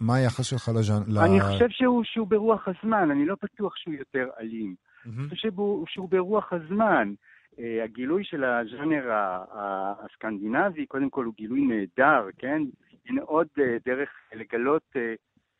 מה 0.00 0.14
היחס 0.16 0.44
שלך 0.44 0.70
לז'אנר? 0.74 1.24
אני 1.24 1.40
חושב 1.40 1.66
שהוא, 1.70 2.04
שהוא 2.04 2.26
ברוח 2.26 2.68
הזמן, 2.68 3.10
אני 3.10 3.26
לא 3.26 3.34
בטוח 3.42 3.76
שהוא 3.76 3.94
יותר 3.94 4.28
אלים. 4.40 4.74
מהמם. 5.04 5.20
אני 5.20 5.28
חושב 5.28 5.48
שהוא, 5.52 5.86
שהוא 5.88 6.08
ברוח 6.08 6.52
הזמן. 6.52 7.12
אה, 7.58 7.84
הגילוי 7.84 8.24
של 8.24 8.44
הז'אנר 8.44 9.10
ה- 9.10 9.44
ה- 9.52 9.92
הסקנדינבי, 10.04 10.86
קודם 10.86 11.10
כל 11.10 11.24
הוא 11.24 11.34
גילוי 11.36 11.60
נהדר, 11.60 12.28
כן? 12.38 12.62
הנה 13.08 13.22
עוד 13.22 13.46
אה, 13.58 13.76
דרך 13.86 14.08
לגלות, 14.34 14.82
אה, 14.96 15.14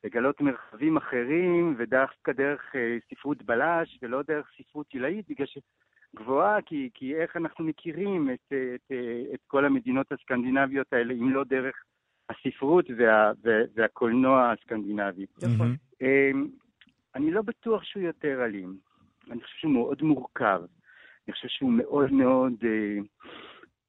לגלות 0.04 0.40
מרחבים 0.40 0.96
אחרים, 0.96 1.74
ודווקא 1.78 2.32
דרך 2.32 2.76
אה, 2.76 2.96
ספרות 3.10 3.42
בלש, 3.42 3.98
ולא 4.02 4.22
דרך 4.22 4.50
ספרות 4.58 4.86
עילאית, 4.92 5.28
בגלל 5.28 5.46
שגבוהה, 5.46 6.62
כי, 6.62 6.90
כי 6.94 7.14
איך 7.14 7.36
אנחנו 7.36 7.64
מכירים 7.64 8.30
את, 8.30 8.52
אה, 8.52 8.74
את, 8.74 8.92
אה, 8.92 9.34
את 9.34 9.40
כל 9.46 9.64
המדינות 9.64 10.12
הסקנדינביות 10.12 10.92
האלה, 10.92 11.14
אם 11.14 11.32
לא 11.32 11.44
דרך 11.44 11.76
הספרות 12.30 12.84
וה, 12.98 13.32
וה, 13.42 13.52
והקולנוע 13.74 14.52
הסקנדינבי. 14.52 15.26
נכון. 15.42 15.76
אני 17.14 17.30
לא 17.30 17.42
בטוח 17.42 17.84
שהוא 17.84 18.02
יותר 18.02 18.44
אלים. 18.44 18.76
אני 19.30 19.40
חושב 19.40 19.56
שהוא 19.58 19.72
מאוד 19.72 20.02
מורכב. 20.02 20.62
אני 21.26 21.32
חושב 21.32 21.48
שהוא 21.48 21.72
מאוד 21.72 22.12
מאוד... 22.12 22.52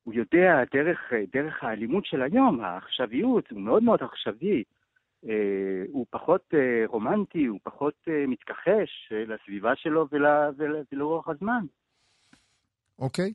הוא 0.03 0.13
יודע, 0.13 0.63
דרך, 0.73 1.13
דרך 1.33 1.63
האלימות 1.63 2.05
של 2.05 2.21
היום, 2.21 2.59
העכשוויות, 2.59 3.51
הוא 3.51 3.61
מאוד 3.61 3.83
מאוד 3.83 4.03
עכשווי. 4.03 4.63
אה, 5.29 5.83
הוא 5.91 6.05
פחות 6.09 6.41
אה, 6.53 6.87
רומנטי, 6.87 7.45
הוא 7.45 7.59
פחות 7.63 7.93
אה, 8.07 8.27
מתכחש 8.27 9.11
אה, 9.11 9.23
לסביבה 9.35 9.71
שלו 9.75 10.07
ול, 10.11 10.25
ול, 10.57 10.83
ולרוח 10.91 11.27
הזמן. 11.29 11.65
אוקיי. 12.99 13.33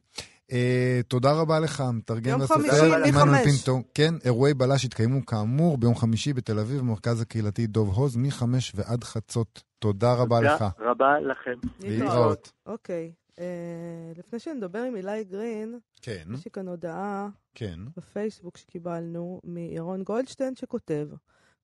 אה, 0.52 1.00
תודה 1.08 1.32
רבה 1.32 1.60
לך, 1.60 1.82
מתרגם 1.92 2.30
יום 2.30 2.40
והסופר 2.40 2.60
חמישי, 2.60 3.18
עמנואל. 3.18 3.44
פינטו. 3.44 3.78
כן, 3.94 4.14
אירועי 4.24 4.54
בלש 4.54 4.84
התקיימו 4.84 5.26
כאמור 5.26 5.78
ביום 5.78 5.94
חמישי 5.94 6.32
בתל 6.32 6.58
אביב, 6.58 6.78
במרכז 6.78 7.22
הקהילתי 7.22 7.66
דוב 7.66 7.88
הוז, 7.88 8.16
מחמש 8.16 8.72
ועד 8.74 9.04
חצות. 9.04 9.62
תודה 9.78 10.14
רבה 10.14 10.40
לך. 10.40 10.58
תודה 10.58 10.90
רבה 10.90 11.20
לכם. 11.20 11.58
להתראות. 11.80 12.52
אוקיי. 12.66 13.12
אה, 13.38 14.12
לפני 14.16 14.38
שנדבר 14.38 14.78
עם 14.78 14.96
אילי 14.96 15.24
גרין, 15.24 15.78
כן, 16.02 16.22
יש 16.34 16.44
לי 16.44 16.50
כאן 16.50 16.68
הודעה 16.68 17.28
כן. 17.54 17.78
בפייסבוק 17.96 18.56
שקיבלנו 18.56 19.40
מירון 19.44 20.02
גולדשטיין 20.02 20.56
שכותב 20.56 21.08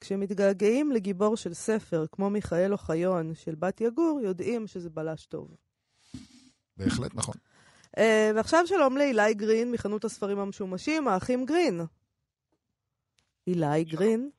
כשמתגעגעים 0.00 0.92
לגיבור 0.92 1.37
של 1.37 1.54
ספר 1.54 2.04
כמו 2.12 2.30
מיכאל 2.30 2.72
אוחיון 2.72 3.35
של 3.35 3.54
בת 3.54 3.80
יגור, 3.80 4.20
יודעים 4.22 4.66
שזה 4.66 4.90
בלש 4.90 5.26
טוב. 5.26 5.56
בהחלט 6.76 7.14
נכון. 7.14 7.35
אה, 7.98 8.30
ועכשיו 8.37 8.66
שלום 8.66 8.96
לאילי 8.96 9.35
גרין 9.35 9.72
מחנות 9.72 10.04
הספרים 10.04 10.38
המשומשים, 10.38 11.09
האחים 11.09 11.44
גרין. 11.44 11.80
אילי 13.46 13.85
גרין. 13.85 14.30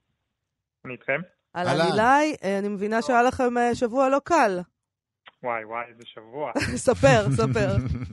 אני 0.85 0.93
איתכם? 0.93 1.21
אהלן. 1.55 1.91
אילי, 1.91 2.35
אה, 2.43 2.59
אני 2.59 2.67
מבינה 2.67 3.01
שהיה 3.01 3.23
לכם 3.23 3.57
אה, 3.57 3.75
שבוע 3.75 4.09
לא 4.09 4.19
קל. 4.23 4.59
וואי 5.43 5.65
וואי, 5.65 5.85
איזה 5.87 6.03
שבוע. 6.05 6.51
ספר, 6.87 7.31
ספר. 7.31 7.69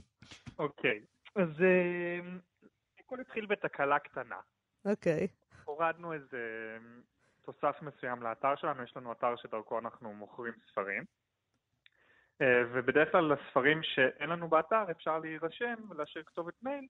אוקיי, 0.59 0.99
אז 1.35 1.49
אה, 1.61 2.19
הכל 2.99 3.21
התחיל 3.21 3.45
בתקלה 3.45 3.99
קטנה. 3.99 4.35
אוקיי. 4.85 5.27
הורדנו 5.65 6.13
איזה 6.13 6.37
תוסף 7.45 7.81
מסוים 7.81 8.23
לאתר 8.23 8.55
שלנו, 8.55 8.83
יש 8.83 8.97
לנו 8.97 9.11
אתר 9.11 9.35
שדרכו 9.35 9.79
אנחנו 9.79 10.13
מוכרים 10.13 10.53
ספרים. 10.71 11.03
אה, 12.41 12.61
ובדרך 12.73 13.11
כלל 13.11 13.33
לספרים 13.33 13.83
שאין 13.83 14.29
לנו 14.29 14.47
באתר 14.49 14.91
אפשר 14.91 15.19
להירשם 15.19 15.75
ולהשאיר 15.89 16.23
כתובת 16.23 16.63
מייל, 16.63 16.87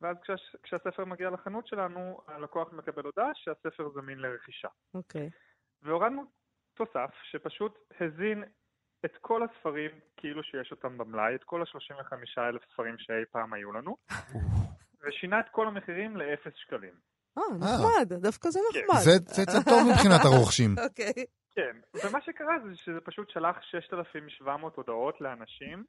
ואז 0.00 0.16
כשהש- 0.22 0.56
כשהספר 0.62 1.04
מגיע 1.04 1.30
לחנות 1.30 1.66
שלנו, 1.66 2.20
הלקוח 2.26 2.72
מקבל 2.72 3.04
הודעה 3.04 3.30
שהספר 3.34 3.88
זמין 3.94 4.18
לרכישה. 4.18 4.68
אוקיי. 4.94 5.30
והורדנו 5.82 6.24
תוסף 6.74 7.10
שפשוט 7.22 7.78
הזין 8.00 8.44
את 9.04 9.16
כל 9.20 9.42
הספרים 9.42 9.90
כאילו 10.16 10.42
שיש 10.42 10.70
אותם 10.70 10.98
במלאי, 10.98 11.34
את 11.34 11.44
כל 11.44 11.62
ה-35 11.62 12.12
אלף 12.38 12.62
ספרים 12.72 12.98
שאי 12.98 13.24
פעם 13.30 13.52
היו 13.52 13.72
לנו, 13.72 13.96
ושינה 15.00 15.40
את 15.40 15.46
כל 15.50 15.66
המחירים 15.66 16.16
לאפס 16.16 16.52
שקלים. 16.54 16.94
אה, 17.38 17.42
נחמד, 17.58 18.12
דווקא 18.22 18.50
זה 18.50 18.58
כן. 18.72 18.80
נחמד. 18.80 19.00
זה 19.00 19.10
זה 19.26 19.42
קצת 19.46 19.64
טוב 19.68 19.80
מבחינת 19.90 20.20
הרוכשים. 20.24 20.74
אוקיי. 20.86 21.24
כן, 21.54 21.76
ומה 21.94 22.18
שקרה 22.26 22.54
זה 22.64 22.70
שזה 22.84 23.00
פשוט 23.04 23.30
שלח 23.30 23.56
6,700 23.70 24.76
הודעות 24.76 25.20
לאנשים 25.20 25.84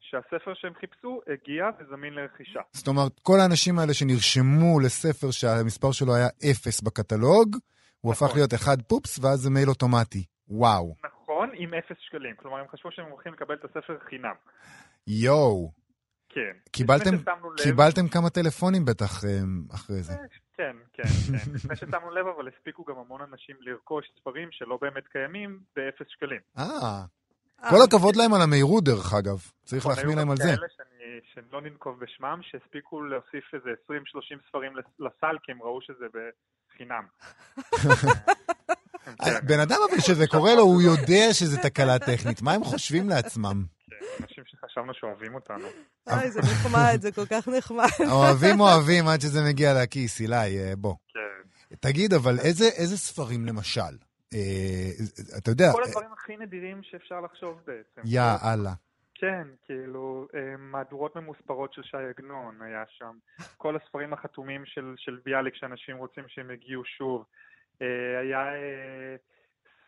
שהספר 0.00 0.54
שהם 0.54 0.72
חיפשו 0.80 1.20
הגיע 1.26 1.64
וזמין 1.78 2.14
לרכישה. 2.14 2.60
זאת 2.72 2.88
אומרת, 2.88 3.20
כל 3.22 3.40
האנשים 3.40 3.78
האלה 3.78 3.94
שנרשמו 3.94 4.80
לספר 4.80 5.30
שהמספר 5.30 5.92
שלו 5.92 6.14
היה 6.14 6.28
אפס 6.50 6.80
בקטלוג, 6.80 7.56
הוא 8.00 8.12
נכון. 8.12 8.28
הפך 8.28 8.36
להיות 8.36 8.54
אחד 8.54 8.82
פופס, 8.82 9.18
ואז 9.22 9.38
זה 9.38 9.50
מייל 9.50 9.68
אוטומטי. 9.68 10.24
וואו. 10.48 10.94
נכון, 11.04 11.50
עם 11.54 11.74
אפס 11.74 11.96
שקלים. 12.00 12.34
כלומר, 12.36 12.58
הם 12.58 12.66
חשבו 12.72 12.90
שהם 12.92 13.06
הולכים 13.10 13.32
לקבל 13.32 13.54
את 13.54 13.64
הספר 13.64 13.98
חינם. 14.08 14.34
יואו. 15.06 15.72
כן. 16.28 16.52
קיבלתם, 17.56 18.08
כמה 18.08 18.30
טלפונים 18.30 18.84
בטח 18.84 19.24
אה, 19.24 19.30
אחרי 19.74 20.02
זה. 20.02 20.12
כן, 20.56 20.76
כן, 20.92 21.02
כן. 21.02 21.32
לפני 21.54 21.76
ששמנו 21.76 22.10
לב, 22.10 22.26
אבל 22.36 22.48
הספיקו 22.48 22.84
גם 22.84 22.94
המון 22.98 23.20
אנשים 23.32 23.56
לרכוש 23.60 24.04
ספרים 24.20 24.48
שלא 24.52 24.78
באמת 24.80 25.06
קיימים 25.12 25.58
באפס 25.76 26.06
שקלים. 26.08 26.40
אה, 26.58 26.64
אה, 27.64 27.70
כל 27.70 27.76
הכבוד 27.86 28.16
להם 28.16 28.34
על 28.34 28.42
המהירות 28.42 28.84
דרך 28.84 29.14
אגב. 29.14 29.38
צריך 29.64 29.82
נכון, 29.82 29.90
להחמיא 29.96 30.08
היו 30.10 30.16
להם 30.16 30.26
גם 30.26 30.30
על 30.30 30.36
זה. 30.36 30.42
כאלה 30.56 30.66
שאני- 30.76 31.20
שלא 31.50 31.60
ננקוב 31.60 32.00
בשמם, 32.00 32.40
שהספיקו 32.42 33.02
להוסיף 33.02 33.44
איזה 33.54 33.70
20-30 33.84 34.38
ספרים 34.48 34.76
לס- 34.76 34.84
לסל, 35.00 35.36
כי 35.42 35.52
הם 35.52 35.62
ראו 35.62 35.78
שזה 35.82 36.04
בחינם. 36.14 37.04
כן, 39.24 39.46
בן 39.46 39.60
אדם 39.60 39.76
אבל 39.90 40.00
שזה 40.00 40.26
קורה 40.26 40.54
לו, 40.54 40.62
הוא 40.62 40.82
יודע 40.82 41.26
שזה 41.32 41.58
תקלה 41.62 41.98
טכנית. 41.98 42.42
מה 42.42 42.52
הם 42.52 42.64
חושבים 42.64 43.08
לעצמם? 43.08 43.64
שחשבנו 44.76 44.94
שאוהבים 44.94 45.34
אותנו. 45.34 45.66
אוי, 46.10 46.30
זה 46.30 46.40
נחמד, 46.40 46.98
זה 47.00 47.12
כל 47.12 47.26
כך 47.26 47.48
נחמד. 47.48 48.06
אוהבים 48.10 48.60
אוהבים 48.60 49.08
עד 49.08 49.20
שזה 49.20 49.40
מגיע 49.48 49.70
לכיס, 49.82 50.20
אילי, 50.20 50.58
אה, 50.58 50.72
בוא. 50.76 50.94
כן. 51.08 51.76
תגיד, 51.80 52.12
אבל 52.12 52.38
איזה 52.38 52.64
איזה 52.64 52.96
ספרים 52.96 53.46
למשל? 53.46 53.96
אה, 54.34 54.90
אתה 55.38 55.50
יודע, 55.50 55.72
כל 55.72 55.82
הדברים 55.84 56.12
הכי 56.12 56.36
נדירים 56.36 56.82
שאפשר 56.82 57.20
לחשוב 57.20 57.60
בעצם. 57.66 58.00
יא 58.04 58.20
אללה. 58.44 58.72
כן, 59.14 59.48
כאילו, 59.64 60.28
אה, 60.34 60.56
מהדורות 60.58 61.16
ממוספרות 61.16 61.72
של 61.74 61.82
ש"י 61.82 61.96
עגנון 61.96 62.62
היה 62.62 62.84
שם. 62.88 63.12
כל 63.56 63.76
הספרים 63.76 64.12
החתומים 64.12 64.62
של, 64.66 64.94
של 64.96 65.18
ביאליק 65.24 65.54
שאנשים 65.54 65.96
רוצים 65.96 66.24
שהם 66.28 66.50
יגיעו 66.50 66.82
שוב. 66.84 67.24
אה, 67.82 67.86
היה 68.20 68.38
אה, 68.38 69.16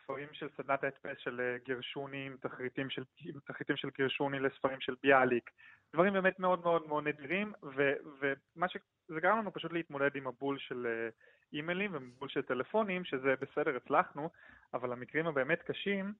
ספרים 0.09 0.27
של 0.33 0.47
סדנת 0.57 0.83
ההדפס 0.83 1.23
של 1.23 1.41
אה, 1.41 1.57
גרשוני 1.67 2.25
עם 2.25 2.37
תחריטים 2.41 2.89
של, 2.89 3.03
עם 3.25 3.39
תחריטים 3.45 3.77
של 3.77 3.89
גרשוני 3.99 4.39
לספרים 4.39 4.81
של 4.81 4.95
ביאליק. 5.03 5.49
דברים 5.93 6.13
באמת 6.13 6.39
מאוד 6.39 6.63
מאוד 6.63 6.87
מאוד 6.87 7.07
נדירים, 7.07 7.53
ו, 7.63 7.93
ומה 8.19 8.67
שזה 8.69 9.19
גרם 9.21 9.37
לנו 9.37 9.53
פשוט 9.53 9.73
להתמודד 9.73 10.15
עם 10.15 10.27
הבול 10.27 10.57
של 10.59 10.87
אה, 10.87 11.09
אימיילים 11.53 11.91
ובול 11.95 12.29
של 12.29 12.41
טלפונים, 12.41 13.05
שזה 13.05 13.35
בסדר, 13.41 13.75
הצלחנו, 13.75 14.29
אבל 14.73 14.91
המקרים 14.91 15.27
הבאמת 15.27 15.61
קשים, 15.61 16.13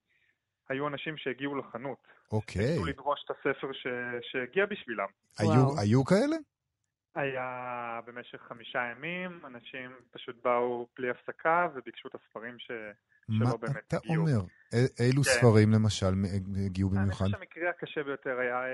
היו 0.70 0.88
אנשים 0.88 1.18
שהגיעו 1.18 1.56
לחנות. 1.56 2.08
אוקיי. 2.32 2.62
ניסו 2.62 2.86
לדרוש 2.86 3.26
את 3.26 3.32
הספר 3.32 3.74
ש... 3.74 3.88
שהגיע 4.22 4.66
בשבילם. 4.66 5.08
היו, 5.40 5.50
וואו. 5.50 5.80
היו 5.80 6.06
כאלה? 6.06 6.36
היה 7.16 8.00
במשך 8.06 8.42
חמישה 8.42 8.80
ימים, 8.92 9.40
אנשים 9.46 9.92
פשוט 10.12 10.44
באו 10.44 10.88
בלי 10.98 11.10
הפסקה 11.10 11.68
וביקשו 11.76 12.08
את 12.08 12.16
הספרים 12.16 12.60
ש... 12.60 12.72
מה 13.30 13.46
שלא 13.46 13.58
באמת 13.58 13.78
אתה 13.88 13.98
הגיעו. 13.98 14.16
אומר? 14.28 14.40
א- 14.74 15.02
אילו 15.04 15.24
כן. 15.24 15.30
ספרים 15.30 15.72
למשל 15.72 16.14
הגיעו 16.66 16.90
אני 16.92 17.00
במיוחד? 17.00 17.26
חושב 17.26 17.38
שהמקרה 17.38 17.70
הקשה 17.70 18.04
ביותר 18.04 18.40
היה 18.40 18.58
אה, 18.64 18.68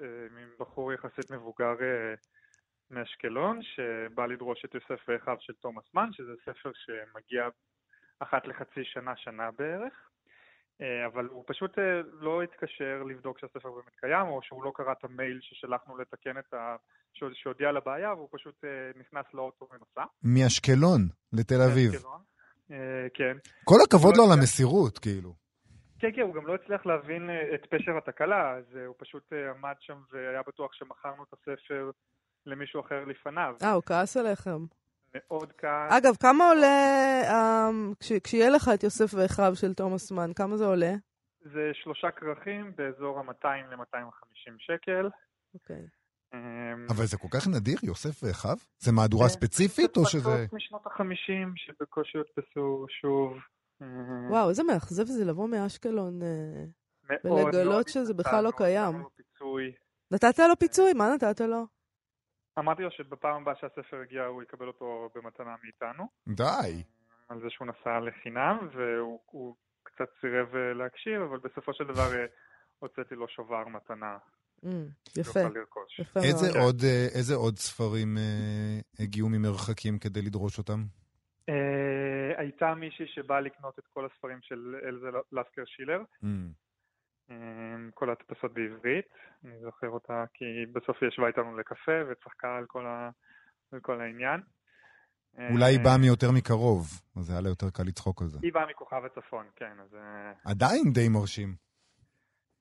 אה, 0.00 0.06
מבחור 0.54 0.92
יחסית 0.92 1.30
מבוגר 1.30 1.74
אה, 1.82 2.14
מאשקלון, 2.90 3.60
שבא 3.62 4.26
לדרוש 4.26 4.64
את 4.64 4.74
יוסף 4.74 5.00
ואחיו 5.08 5.36
של 5.40 5.52
תומאס 5.52 5.84
מן, 5.94 6.08
שזה 6.12 6.32
ספר 6.42 6.70
שמגיע 6.74 7.48
אחת 8.20 8.46
לחצי 8.46 8.80
שנה, 8.84 9.12
שנה 9.16 9.50
בערך. 9.58 9.92
אה, 10.80 11.06
אבל 11.06 11.26
הוא 11.26 11.44
פשוט 11.46 11.78
אה, 11.78 11.84
לא 12.12 12.42
התקשר 12.42 13.02
לבדוק 13.08 13.38
שהספר 13.38 13.70
באמת 13.70 13.96
קיים, 14.00 14.26
או 14.26 14.40
שהוא 14.42 14.64
לא 14.64 14.72
קרא 14.74 14.92
את 14.92 15.04
המייל 15.04 15.38
ששלחנו 15.42 15.98
לתקן 15.98 16.38
את 16.38 16.54
ה... 16.54 16.76
שהוד- 17.14 17.32
שהודיע 17.34 17.72
לבעיה, 17.72 18.14
והוא 18.14 18.28
פשוט 18.32 18.64
אה, 18.64 18.68
נכנס 19.00 19.24
לאוטו 19.34 19.68
ונסע. 19.72 20.04
מאשקלון 20.22 21.00
לתל 21.32 21.60
אביב. 21.70 21.92
מאשקלון. 21.92 22.22
אה, 22.70 22.76
כן. 23.14 23.36
כל 23.64 23.76
הכבוד 23.86 24.16
לא 24.16 24.24
לו 24.26 24.32
על. 24.32 24.38
המסירות, 24.38 24.98
כאילו. 24.98 25.34
כן, 25.98 26.08
כן, 26.16 26.20
הוא 26.22 26.34
גם 26.34 26.46
לא 26.46 26.54
הצליח 26.54 26.86
להבין 26.86 27.30
אה, 27.30 27.54
את 27.54 27.66
פשר 27.66 27.96
התקלה, 27.98 28.54
אז 28.56 28.76
אה, 28.76 28.86
הוא 28.86 28.94
פשוט 28.98 29.32
עמד 29.56 29.74
שם 29.80 29.98
והיה 30.12 30.42
בטוח 30.48 30.72
שמכרנו 30.72 31.22
את 31.22 31.32
הספר 31.32 31.90
למישהו 32.46 32.80
אחר 32.80 33.04
לפניו. 33.04 33.54
אה, 33.62 33.72
הוא 33.72 33.82
כעס 33.86 34.16
עליכם. 34.16 34.58
מאוד 35.14 35.52
קל. 35.52 35.86
אגב, 35.90 36.14
כמה 36.22 36.48
עולה, 36.48 37.20
אמ, 37.30 37.92
כש- 38.00 38.12
כשיהיה 38.24 38.50
לך 38.50 38.70
את 38.74 38.82
יוסף 38.82 39.14
ואחיו 39.14 39.52
של 39.56 39.74
תומאס 39.74 40.12
מן, 40.12 40.30
כמה 40.36 40.56
זה 40.56 40.66
עולה? 40.66 40.92
זה 41.40 41.70
שלושה 41.74 42.10
כרכים 42.10 42.72
באזור 42.76 43.18
ה-200 43.18 43.46
ל-250 43.70 44.54
שקל. 44.58 45.08
אוקיי. 45.54 45.82
אבל 46.90 47.04
זה 47.04 47.16
כל 47.18 47.28
כך 47.30 47.48
נדיר, 47.48 47.78
יוסף 47.82 48.22
ואחיו? 48.22 48.56
זה 48.78 48.92
מהדורה 48.92 49.24
כן, 49.24 49.32
ספציפית 49.32 49.96
או 49.96 50.06
שזה... 50.06 50.30
הדפסות 50.30 50.52
משנות 50.52 50.86
ה-50 50.86 51.52
שבקושי 51.56 52.18
הודפסו 52.18 52.86
שוב. 53.00 53.32
אמ, 53.82 54.30
וואו, 54.30 54.48
איזה 54.48 54.62
מאכזב 54.62 55.04
זה 55.04 55.24
לבוא 55.24 55.48
מאשקלון. 55.48 56.22
אה. 56.22 56.64
מאוד 57.24 57.54
ולגלות 57.54 57.88
שזה 57.88 58.14
בכלל 58.14 58.44
לא 58.44 58.50
קיים. 58.56 58.88
נתנו 58.88 59.02
לו 59.02 59.10
פיצוי. 59.16 59.72
נתת 60.10 60.38
לו 60.38 60.58
פיצוי? 60.58 60.92
מה 60.92 61.14
נתת 61.14 61.40
לו? 61.40 61.66
אמרתי 62.58 62.82
לו 62.82 62.90
שבפעם 62.90 63.42
הבאה 63.42 63.54
שהספר 63.60 64.02
יגיע 64.02 64.24
הוא 64.24 64.42
יקבל 64.42 64.66
אותו 64.66 65.10
במתנה 65.14 65.54
מאיתנו. 65.62 66.04
די. 66.28 66.82
על 67.28 67.40
זה 67.40 67.46
שהוא 67.50 67.68
נסע 67.68 68.00
לחינם, 68.00 68.68
והוא 68.72 69.20
הוא 69.26 69.56
קצת 69.82 70.08
סירב 70.20 70.56
אה, 70.56 70.72
להקשיב, 70.74 71.22
אבל 71.22 71.38
בסופו 71.38 71.74
של 71.74 71.84
דבר 71.84 72.14
אה, 72.14 72.26
הוצאתי 72.78 73.14
לו 73.14 73.28
שובר 73.28 73.68
מתנה. 73.68 74.18
אמ, 74.64 74.88
יפה. 75.16 75.40
יפה 75.98 76.20
איזה 76.20 76.46
מאוד. 76.46 76.62
עוד, 76.64 76.82
אה, 76.84 77.06
איזה 77.14 77.34
עוד 77.34 77.56
ספרים 77.58 78.18
אה, 78.18 79.04
הגיעו 79.04 79.28
ממרחקים 79.28 79.98
כדי 79.98 80.22
לדרוש 80.22 80.58
אותם? 80.58 80.84
אה, 81.48 82.40
הייתה 82.40 82.74
מישהי 82.74 83.06
שבאה 83.06 83.40
לקנות 83.40 83.78
את 83.78 83.86
כל 83.86 84.06
הספרים 84.06 84.38
של 84.42 84.74
אלזה 84.88 85.06
לסקר 85.32 85.62
שילר, 85.66 86.02
Mm. 86.22 86.26
אה, 87.30 87.36
כל 87.94 88.08
ההדפסות 88.08 88.54
בעברית. 88.54 89.06
אני 89.44 89.60
זוכר 89.60 89.88
אותה 89.88 90.24
כי 90.34 90.44
בסוף 90.72 90.96
היא 91.00 91.08
ישבה 91.08 91.26
איתנו 91.26 91.58
לקפה 91.58 91.92
וצחקה 92.10 92.56
על 92.56 92.64
כל, 92.66 92.86
ה... 92.86 93.10
על 93.72 93.80
כל 93.80 94.00
העניין. 94.00 94.40
אולי 95.50 95.64
היא 95.64 95.78
אה, 95.78 95.84
באה 95.84 95.98
מיותר 95.98 96.30
מקרוב, 96.32 96.86
אז 97.16 97.24
זה 97.24 97.32
היה 97.32 97.42
לה 97.42 97.48
יותר 97.48 97.70
קל 97.70 97.82
לצחוק 97.82 98.22
על 98.22 98.28
זה. 98.28 98.38
היא 98.42 98.52
באה 98.52 98.66
מכוכב 98.70 99.02
הצפון, 99.04 99.46
כן, 99.56 99.80
אז... 99.80 99.96
עדיין 100.44 100.92
די 100.94 101.08
מרשים. 101.08 101.54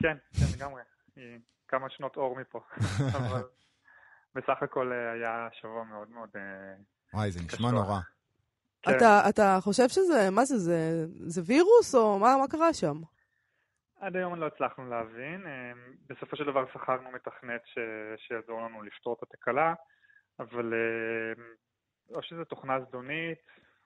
כן, 0.01 0.17
כן, 0.39 0.45
לגמרי. 0.57 0.81
היא 1.15 1.39
כמה 1.67 1.89
שנות 1.89 2.17
אור 2.17 2.35
מפה. 2.39 2.59
אבל 3.17 3.43
בסך 4.35 4.63
הכל 4.63 4.91
אה, 4.93 5.11
היה 5.11 5.47
שבוע 5.51 5.83
מאוד 5.83 6.09
מאוד... 6.09 6.29
אה, 6.35 6.75
וואי, 7.13 7.31
זה 7.31 7.39
נשמע. 7.45 7.71
נורא. 7.71 7.99
כן. 8.81 8.97
אתה, 8.97 9.29
אתה 9.29 9.57
חושב 9.61 9.89
שזה, 9.89 10.29
מה 10.31 10.45
זה, 10.45 10.57
זה, 10.57 11.05
זה 11.07 11.41
וירוס 11.45 11.95
או 11.95 12.19
מה, 12.19 12.37
מה 12.37 12.47
קרה 12.47 12.73
שם? 12.73 12.97
עד 13.99 14.15
היום 14.15 14.35
לא 14.35 14.47
הצלחנו 14.47 14.89
להבין. 14.89 15.47
אה, 15.47 15.71
בסופו 16.09 16.35
של 16.37 16.43
דבר 16.43 16.65
שכרנו 16.73 17.11
מתכנת 17.11 17.61
ש... 17.65 17.77
שיעזור 18.27 18.61
לנו 18.61 18.83
לפתור 18.83 19.15
את 19.17 19.23
התקלה, 19.23 19.73
אבל 20.39 20.73
או 22.15 22.23
שזה 22.23 22.45
תוכנה 22.45 22.79
זדונית, 22.79 23.39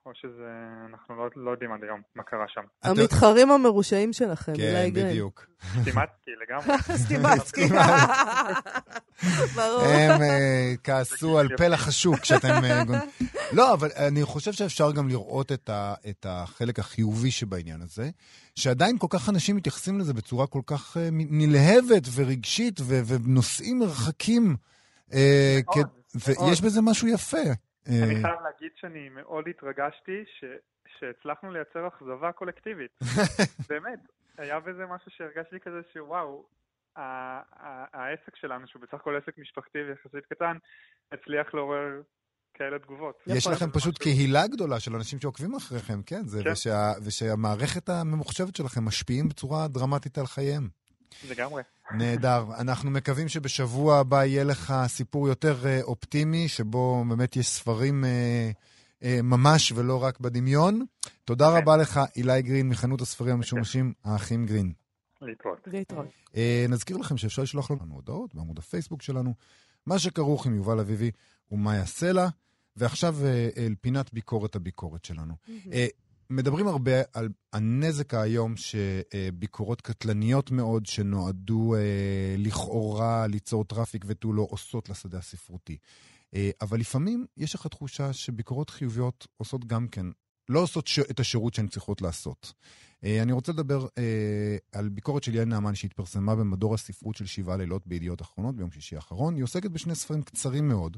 או 0.06 0.12
שזה... 0.14 0.52
אנחנו 0.90 1.16
לא, 1.16 1.30
לא 1.36 1.52
יודעים 1.52 1.74
עד 1.74 1.84
היום 1.84 2.02
מה 2.16 2.24
קרה 2.24 2.46
שם. 2.48 2.62
המתחרים 2.84 3.52
המרושעים 3.52 4.14
שלכם, 4.14 4.54
כן. 4.58 4.90
בדיוק. 4.94 5.46
סטימצקי 5.82 6.32
לגמרי. 6.42 6.78
סטימצקי. 7.04 7.68
ברור. 9.56 9.82
הם 9.82 10.22
אה, 10.22 10.74
כעסו 10.84 11.40
על 11.40 11.48
פלח 11.58 11.88
השוק 11.88 12.20
כשאתם... 12.20 12.64
אה, 12.64 12.84
לא, 13.58 13.74
אבל 13.74 13.90
אני 13.96 14.24
חושב 14.24 14.52
שאפשר 14.52 14.92
גם 14.92 15.10
לראות 15.10 15.52
את, 15.52 15.70
ה, 15.70 15.94
את 16.10 16.26
החלק 16.30 16.80
החיובי 16.80 17.32
שבעניין 17.32 17.82
הזה, 17.82 18.10
שעדיין 18.56 18.98
כל 18.98 19.08
כך 19.10 19.30
אנשים 19.30 19.56
מתייחסים 19.56 20.00
לזה 20.00 20.14
בצורה 20.14 20.48
כל 20.48 20.62
כך 20.66 20.98
אה, 20.98 21.10
נלהבת 21.12 22.04
ורגשית, 22.16 22.80
ו, 22.82 23.02
ונוסעים 23.06 23.80
מרחקים. 23.80 24.56
ויש 26.16 26.62
בזה 26.62 26.82
משהו 26.82 27.08
יפה. 27.08 27.38
אה, 27.89 28.04
אני 28.04 28.15
חייב 28.22 28.41
להגיד 28.44 28.72
שאני 28.76 29.10
מאוד 29.10 29.46
התרגשתי 29.50 30.24
ש... 30.39 30.44
שהצלחנו 31.00 31.52
לייצר 31.52 31.88
אכזבה 31.88 32.32
קולקטיבית. 32.32 32.91
באמת, 33.70 34.00
היה 34.38 34.60
בזה 34.60 34.86
משהו 34.86 35.12
שהרגשתי 35.12 35.60
כזה 35.60 35.80
שוואו, 35.94 36.46
העסק 37.94 38.36
שלנו, 38.36 38.67
שהוא 38.67 38.82
בסך 38.82 38.94
הכל 38.94 39.15
עסק 39.24 39.38
משפחתי 39.38 39.80
ויחסית 39.80 40.26
קטן, 40.30 40.58
הצליח 41.12 41.54
לעורר 41.54 42.02
כאלה 42.54 42.80
תגובות. 42.80 43.15
יש 43.28 43.48
לכם 43.48 43.72
פשוט 43.72 43.94
משהו- 44.02 44.04
קהילה 44.04 44.48
גדולה 44.48 44.80
של 44.80 44.96
אנשים 44.96 45.20
שעוקבים 45.20 45.56
אחריכם, 45.56 46.02
כן? 46.04 46.22
זה, 46.26 46.44
כן. 46.44 46.52
ושה, 46.52 46.91
ושהמערכת 47.06 47.89
הממוחשבת 47.89 48.56
שלכם 48.56 48.86
משפיעים 48.86 49.30
בצורה 49.30 49.67
דרמטית 49.67 50.17
על 50.17 50.26
חייהם. 50.26 50.70
לגמרי. 51.30 51.63
נהדר. 51.93 52.45
אנחנו 52.60 52.91
מקווים 52.91 53.27
שבשבוע 53.27 53.97
הבא 53.97 54.25
יהיה 54.25 54.43
לך 54.43 54.73
סיפור 54.88 55.27
יותר 55.27 55.65
אה, 55.65 55.82
אופטימי, 55.82 56.47
שבו 56.47 57.06
באמת 57.10 57.36
יש 57.36 57.47
ספרים 57.47 58.06
אה, 58.06 58.51
אה, 59.04 59.19
ממש 59.23 59.71
ולא 59.71 60.04
רק 60.04 60.19
בדמיון. 60.19 60.86
תודה 61.25 61.51
כן. 61.51 61.58
רבה 61.58 61.77
לך, 61.77 61.99
אילי 62.15 62.41
גרין, 62.41 62.69
מחנות 62.69 63.01
הספרים 63.01 63.36
המשומשים, 63.36 63.93
האחים 64.04 64.45
גרין. 64.45 64.73
להתראות. 65.21 65.67
להתראות. 65.67 66.08
אה, 66.36 66.65
נזכיר 66.69 66.97
לכם 66.97 67.17
שאפשר 67.17 67.41
לשלוח 67.41 67.71
לנו 67.71 67.95
הודעות 67.95 68.36
בעמוד 68.36 68.60
הפייסבוק 68.60 69.01
שלנו, 69.01 69.34
מה 69.86 69.99
שכרוך 69.99 70.45
עם 70.45 70.56
יובל 70.56 70.80
אביבי 70.80 71.12
ומאיה 71.51 71.86
סלע. 71.86 72.27
ועכשיו 72.75 73.15
אל 73.58 73.75
פינת 73.82 74.13
ביקורת 74.13 74.56
הביקורת 74.56 75.06
שלנו. 75.06 75.34
אה, 75.71 75.88
מדברים 76.32 76.67
הרבה 76.67 76.91
על 77.13 77.30
הנזק 77.54 78.13
האיום 78.13 78.54
שביקורות 78.58 79.82
קטלניות 79.82 80.52
מאוד 80.52 80.86
שנועדו 80.86 81.76
אה, 81.76 82.36
לכאורה 82.38 83.28
ליצור 83.28 83.63
traffic 83.63 84.06
ותו 84.08 84.34
לא 84.34 84.48
עושות 84.50 84.89
לשדה 84.89 85.17
הספרותי. 85.17 85.78
אה, 86.36 86.50
אבל 86.62 86.80
לפעמים 86.80 87.26
יש 87.38 87.56
לך 87.56 87.67
תחושה 87.67 88.13
שביקורות 88.13 88.70
חיוביות 88.70 89.28
עושות 89.38 89.65
גם 89.65 89.88
כן, 89.88 90.06
לא 90.50 90.60
עושות 90.60 90.88
ש... 90.88 91.00
את 91.00 91.20
השירות 91.20 91.54
שהן 91.54 91.67
צריכות 91.67 92.02
לעשות. 92.02 92.54
אה, 93.04 93.22
אני 93.22 93.32
רוצה 93.32 93.52
לדבר 93.52 93.88
על 94.72 94.89
ביקורת 94.89 95.24
של 95.24 95.36
יעל 95.36 95.46
נעמן 95.46 95.76
שהתפרסמה 95.76 96.36
במדור 96.36 96.74
הספרות 96.74 97.15
של 97.15 97.26
שבעה 97.26 97.58
לילות 97.58 97.88
בידיעות 97.88 98.22
אחרונות 98.22 98.56
ביום 98.56 98.72
שישי 98.72 98.96
האחרון. 98.96 99.36
היא 99.36 99.44
עוסקת 99.44 99.72
בשני 99.72 99.96
ספרים 99.96 100.22
קצרים 100.22 100.67
מאוד. 100.67 100.98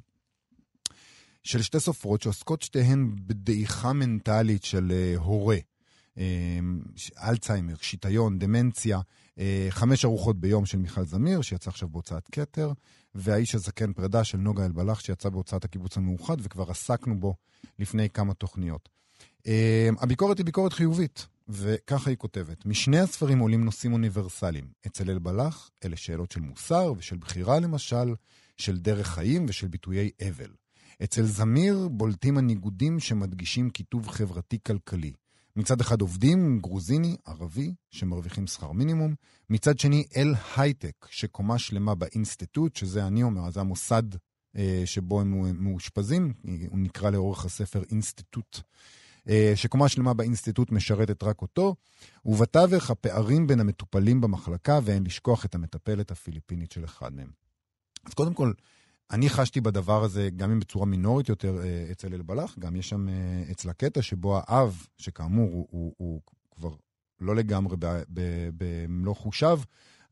של 1.43 1.61
שתי 1.61 1.79
סופרות 1.79 2.21
שעוסקות 2.21 2.61
שתיהן 2.61 3.15
בדעיכה 3.15 3.93
מנטלית 3.93 4.63
של 4.63 4.91
uh, 4.91 5.19
הורה. 5.19 5.57
Uh, 6.15 6.19
אלצהיימר, 7.23 7.75
שיטיון, 7.81 8.39
דמנציה, 8.39 8.99
uh, 8.99 9.39
חמש 9.69 10.05
ארוחות 10.05 10.39
ביום 10.39 10.65
של 10.65 10.77
מיכל 10.77 11.05
זמיר, 11.05 11.41
שיצא 11.41 11.69
עכשיו 11.69 11.89
בהוצאת 11.89 12.23
כתר, 12.31 12.71
והאיש 13.15 13.55
הזקן 13.55 13.93
פרידה 13.93 14.23
של 14.23 14.37
נוגה 14.37 14.65
אלבלח, 14.65 14.99
שיצא 14.99 15.29
בהוצאת 15.29 15.65
הקיבוץ 15.65 15.97
המאוחד, 15.97 16.37
וכבר 16.39 16.71
עסקנו 16.71 17.19
בו 17.19 17.35
לפני 17.79 18.09
כמה 18.09 18.33
תוכניות. 18.33 18.89
הביקורת 19.99 20.37
היא 20.37 20.45
ביקורת 20.45 20.73
חיובית. 20.73 21.27
וככה 21.49 22.09
היא 22.09 22.17
כותבת: 22.17 22.65
משני 22.65 22.99
הספרים 22.99 23.39
עולים 23.39 23.65
נושאים 23.65 23.93
אוניברסליים. 23.93 24.67
אצל 24.87 25.09
אלבלח 25.09 25.69
אלה 25.85 25.95
שאלות 25.95 26.31
של 26.31 26.41
מוסר 26.41 26.93
ושל 26.97 27.17
בחירה 27.17 27.59
למשל, 27.59 28.15
של 28.57 28.77
דרך 28.77 29.07
חיים 29.07 29.45
ושל 29.49 29.67
ביטויי 29.67 30.09
אבל. 30.29 30.51
אצל 31.03 31.23
זמיר 31.23 31.87
בולטים 31.91 32.37
הניגודים 32.37 32.99
שמדגישים 32.99 33.69
קיטוב 33.69 34.07
חברתי-כלכלי. 34.07 35.13
מצד 35.55 35.81
אחד 35.81 36.01
עובדים, 36.01 36.59
גרוזיני, 36.59 37.17
ערבי, 37.25 37.73
שמרוויחים 37.91 38.47
שכר 38.47 38.71
מינימום, 38.71 39.15
מצד 39.49 39.79
שני 39.79 40.05
איל 40.15 40.33
הייטק, 40.57 41.07
שקומה 41.09 41.59
שלמה 41.59 41.95
באינסטיטוט, 41.95 42.75
שזה 42.75 43.07
אני 43.07 43.23
אומר, 43.23 43.51
זה 43.51 43.59
המוסד 43.59 44.03
אה, 44.57 44.81
שבו 44.85 45.21
הם 45.21 45.63
מאושפזים, 45.63 46.33
הוא 46.69 46.79
נקרא 46.79 47.09
לאורך 47.09 47.45
הספר 47.45 47.83
אינסטיטוט, 47.91 48.59
אה, 49.29 49.51
שקומה 49.55 49.89
שלמה 49.89 50.13
באינסטיטוט 50.13 50.71
משרתת 50.71 51.23
רק 51.23 51.41
אותו, 51.41 51.75
ובתווך 52.25 52.91
הפערים 52.91 53.47
בין 53.47 53.59
המטופלים 53.59 54.21
במחלקה, 54.21 54.79
ואין 54.83 55.03
לשכוח 55.03 55.45
את 55.45 55.55
המטפלת 55.55 56.11
הפיליפינית 56.11 56.71
של 56.71 56.85
אחד 56.85 57.13
מהם. 57.13 57.31
אז 58.05 58.13
קודם 58.13 58.33
כל, 58.33 58.53
אני 59.11 59.29
חשתי 59.29 59.61
בדבר 59.61 60.03
הזה, 60.03 60.29
גם 60.35 60.51
אם 60.51 60.59
בצורה 60.59 60.85
מינורית 60.85 61.29
יותר 61.29 61.57
אה, 61.63 61.87
אצל 61.91 62.13
אלבלח, 62.13 62.55
גם 62.59 62.75
יש 62.75 62.89
שם 62.89 63.09
אה, 63.09 63.43
אצלה 63.51 63.73
קטע 63.73 64.01
שבו 64.01 64.39
האב, 64.43 64.85
שכאמור 64.97 65.49
הוא, 65.51 65.67
הוא, 65.69 65.93
הוא 65.97 66.21
כבר 66.55 66.75
לא 67.21 67.35
לגמרי 67.35 67.77
במלוא 68.57 69.15
חושיו, 69.15 69.59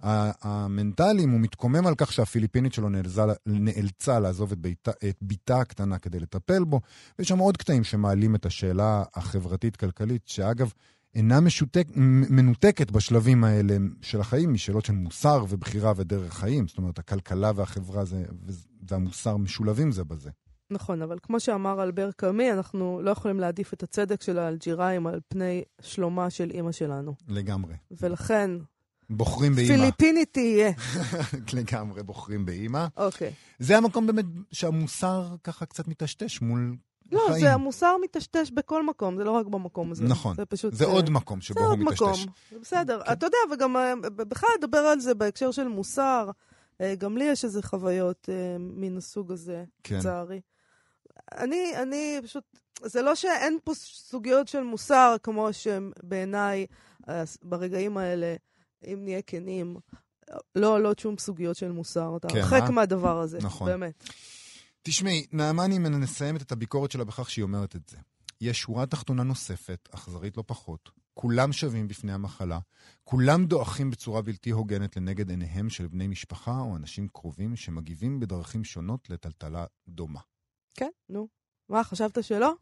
המנטליים, 0.04 1.30
הוא 1.30 1.39
מתקומם 1.39 1.88
על 1.88 1.95
כך 1.95 2.13
שהפיליפינית 2.13 2.73
שלו 2.73 2.89
נאלצה, 2.89 3.25
נאלצה 3.45 4.19
לעזוב 4.19 4.51
את, 4.51 4.58
ביתה, 4.58 4.91
את 5.10 5.17
ביתה 5.21 5.60
הקטנה 5.60 5.99
כדי 5.99 6.19
לטפל 6.19 6.63
בו, 6.63 6.82
ויש 7.19 7.27
שם 7.27 7.38
עוד 7.38 7.58
קטעים 7.58 7.84
שמעלים 7.84 8.36
את 8.36 8.45
השאלה 8.45 9.04
החברתית-כלכלית, 9.15 10.27
שאגב, 10.27 10.73
אינה 11.15 11.39
משותק, 11.39 11.88
מנותקת 12.30 12.91
בשלבים 12.91 13.43
האלה 13.43 13.78
של 14.02 14.19
החיים 14.21 14.54
משאלות 14.54 14.86
של 14.86 14.93
מוסר 14.93 15.45
ובחירה 15.50 15.93
ודרך 15.95 16.34
חיים. 16.34 16.67
זאת 16.67 16.78
אומרת, 16.78 17.00
הכלכלה 17.00 17.52
והחברה 17.56 18.06
זה, 18.06 18.24
והמוסר 18.89 19.38
משולבים 19.38 19.91
זה 19.91 20.04
בזה. 20.04 20.30
נכון, 20.71 21.02
אבל 21.02 21.17
כמו 21.24 21.39
שאמר 21.39 21.84
אלבר 21.84 22.12
קאמי, 22.12 22.52
אנחנו 22.52 23.02
לא 23.04 23.12
יכולים 23.12 23.39
להעדיף 23.39 23.74
את 23.74 23.84
הצדק 23.84 24.21
של 24.21 24.39
האלג'יראים 24.39 25.08
על 25.08 25.19
פני 25.28 25.63
שלומה 25.82 26.30
של 26.30 26.52
אימא 26.52 26.71
שלנו. 26.71 27.13
לגמרי. 27.28 27.74
ולכן... 27.91 28.52
בוחרים 29.10 29.56
באימא. 29.56 29.76
פיליפינית 29.76 30.30
תהיה. 30.34 30.71
לגמרי, 31.60 32.04
בוחרים 32.04 32.45
באימא. 32.45 32.88
אוקיי. 32.97 33.34
זה 33.60 33.78
המקום 33.78 34.08
באמת 34.08 34.26
שהמוסר 34.52 35.36
ככה 35.43 35.65
קצת 35.65 35.88
מטשטש 35.88 36.41
מול 36.41 36.76
לא, 37.12 37.21
בחיים. 37.28 37.41
זה 37.41 37.54
המוסר 37.54 37.95
מטשטש 38.04 38.52
בכל 38.52 38.86
מקום, 38.86 39.17
זה 39.17 39.24
לא 39.24 39.32
רק 39.32 39.45
במקום 39.45 39.91
הזה. 39.91 40.04
נכון. 40.04 40.36
זה 40.36 40.45
פשוט... 40.45 40.74
זה 40.74 40.86
עוד 40.86 41.10
מקום 41.10 41.41
שבו 41.41 41.60
הוא 41.60 41.78
מטשטש. 41.78 42.00
זה 42.00 42.06
עוד 42.06 42.19
מקום, 42.19 42.34
זה 42.52 42.60
בסדר. 42.60 43.02
כן. 43.06 43.13
אתה 43.13 43.26
יודע, 43.26 43.38
וגם 43.54 43.78
אה, 43.78 43.93
בכלל 44.02 44.50
לדבר 44.58 44.78
על 44.78 45.00
זה 45.00 45.13
בהקשר 45.13 45.52
של 45.52 45.67
מוסר, 45.67 46.30
אה, 46.82 46.95
גם 46.95 47.17
לי 47.17 47.24
יש 47.24 47.45
איזה 47.45 47.63
חוויות 47.63 48.30
אה, 48.32 48.58
מן 48.60 48.97
הסוג 48.97 49.32
הזה, 49.32 49.63
כן. 49.84 49.97
לצערי. 49.97 50.41
אני, 51.38 51.71
אני 51.82 52.19
פשוט, 52.24 52.43
זה 52.84 53.02
לא 53.02 53.15
שאין 53.15 53.58
פה 53.63 53.74
סוגיות 53.74 54.47
של 54.47 54.63
מוסר, 54.63 55.15
כמו 55.24 55.50
שבעיניי, 55.52 56.65
ברגעים 57.43 57.97
האלה, 57.97 58.36
אם 58.86 59.00
נהיה 59.04 59.21
כנים, 59.21 59.76
לא 60.56 60.76
עולות 60.76 61.00
שום 61.00 61.17
סוגיות 61.17 61.56
של 61.56 61.71
מוסר. 61.71 62.17
אתה 62.17 62.28
כן, 62.28 62.38
הרחק 62.38 62.62
אה? 62.62 62.71
מהדבר 62.71 63.19
הזה, 63.19 63.38
נכון. 63.41 63.67
באמת. 63.67 64.04
תשמעי, 64.83 65.25
נעמני 65.31 65.79
מסיימת 65.79 66.41
את 66.41 66.51
הביקורת 66.51 66.91
שלה 66.91 67.03
בכך 67.03 67.29
שהיא 67.29 67.43
אומרת 67.43 67.75
את 67.75 67.89
זה. 67.89 67.97
יש 68.41 68.59
שורה 68.59 68.85
תחתונה 68.85 69.23
נוספת, 69.23 69.89
אכזרית 69.91 70.37
לא 70.37 70.43
פחות. 70.47 70.91
כולם 71.13 71.53
שווים 71.53 71.87
בפני 71.87 72.13
המחלה, 72.13 72.59
כולם 73.03 73.45
דועכים 73.45 73.89
בצורה 73.91 74.21
בלתי 74.21 74.49
הוגנת 74.49 74.97
לנגד 74.97 75.29
עיניהם 75.29 75.69
של 75.69 75.87
בני 75.87 76.07
משפחה 76.07 76.59
או 76.59 76.75
אנשים 76.75 77.07
קרובים 77.07 77.55
שמגיבים 77.55 78.19
בדרכים 78.19 78.63
שונות 78.63 79.09
לטלטלה 79.09 79.65
דומה. 79.87 80.19
כן, 80.73 80.89
נו. 81.09 81.27
מה, 81.69 81.83
חשבת 81.83 82.23
שלא? 82.23 82.53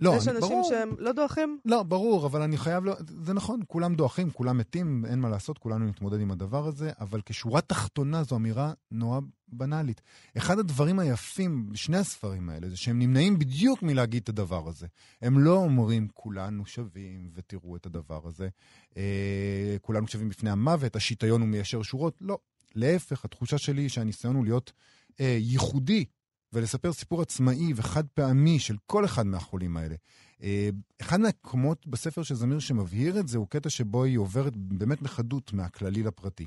לא, 0.00 0.14
יש 0.16 0.28
אנשים 0.28 0.40
ברור. 0.40 0.68
שהם 0.68 0.94
לא 0.98 1.12
דועכים? 1.12 1.58
לא, 1.64 1.82
ברור, 1.82 2.26
אבל 2.26 2.42
אני 2.42 2.56
חייב... 2.56 2.84
לא, 2.84 2.94
זה 3.24 3.32
נכון, 3.32 3.60
כולם 3.66 3.94
דועכים, 3.94 4.30
כולם 4.30 4.58
מתים, 4.58 5.04
אין 5.06 5.18
מה 5.18 5.28
לעשות, 5.28 5.58
כולנו 5.58 5.86
נתמודד 5.86 6.20
עם 6.20 6.30
הדבר 6.30 6.66
הזה, 6.66 6.90
אבל 7.00 7.20
כשורה 7.26 7.60
תחתונה 7.60 8.22
זו 8.22 8.36
אמירה 8.36 8.72
נורא 8.90 9.20
בנאלית. 9.48 10.00
אחד 10.36 10.58
הדברים 10.58 10.98
היפים 10.98 11.72
בשני 11.72 11.96
הספרים 11.96 12.48
האלה 12.48 12.68
זה 12.68 12.76
שהם 12.76 12.98
נמנעים 12.98 13.38
בדיוק 13.38 13.82
מלהגיד 13.82 14.22
את 14.22 14.28
הדבר 14.28 14.68
הזה. 14.68 14.86
הם 15.22 15.38
לא 15.38 15.56
אומרים, 15.56 16.08
כולנו 16.14 16.66
שווים 16.66 17.30
ותראו 17.34 17.76
את 17.76 17.86
הדבר 17.86 18.20
הזה, 18.24 18.48
אה, 18.96 19.76
כולנו 19.82 20.08
שווים 20.08 20.28
בפני 20.28 20.50
המוות, 20.50 20.96
השיטיון 20.96 21.40
הוא 21.40 21.48
מיישר 21.48 21.82
שורות. 21.82 22.18
לא, 22.20 22.38
להפך, 22.74 23.24
התחושה 23.24 23.58
שלי 23.58 23.82
היא 23.82 23.88
שהניסיון 23.88 24.36
הוא 24.36 24.44
להיות 24.44 24.72
אה, 25.20 25.36
ייחודי 25.40 26.04
ולספר 26.52 26.92
סיפור 26.92 27.22
עצמאי 27.22 27.72
וחד 27.76 28.04
פעמי 28.14 28.58
של 28.58 28.76
כל 28.86 29.04
אחד 29.04 29.26
מהחולים 29.26 29.76
האלה. 29.76 29.94
אה, 30.42 30.70
אחד 31.00 31.20
מהקומות 31.20 31.86
בספר 31.86 32.22
של 32.22 32.34
זמיר 32.34 32.58
שמבהיר 32.58 33.20
את 33.20 33.28
זה 33.28 33.38
הוא 33.38 33.46
קטע 33.48 33.70
שבו 33.70 34.04
היא 34.04 34.18
עוברת 34.18 34.56
באמת 34.56 35.02
בחדות 35.02 35.52
מהכללי 35.52 36.02
לפרטי. 36.02 36.46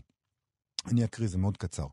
אני 0.85 1.03
אקריא, 1.03 1.27
זה 1.27 1.37
מאוד 1.37 1.57
קצר. 1.57 1.87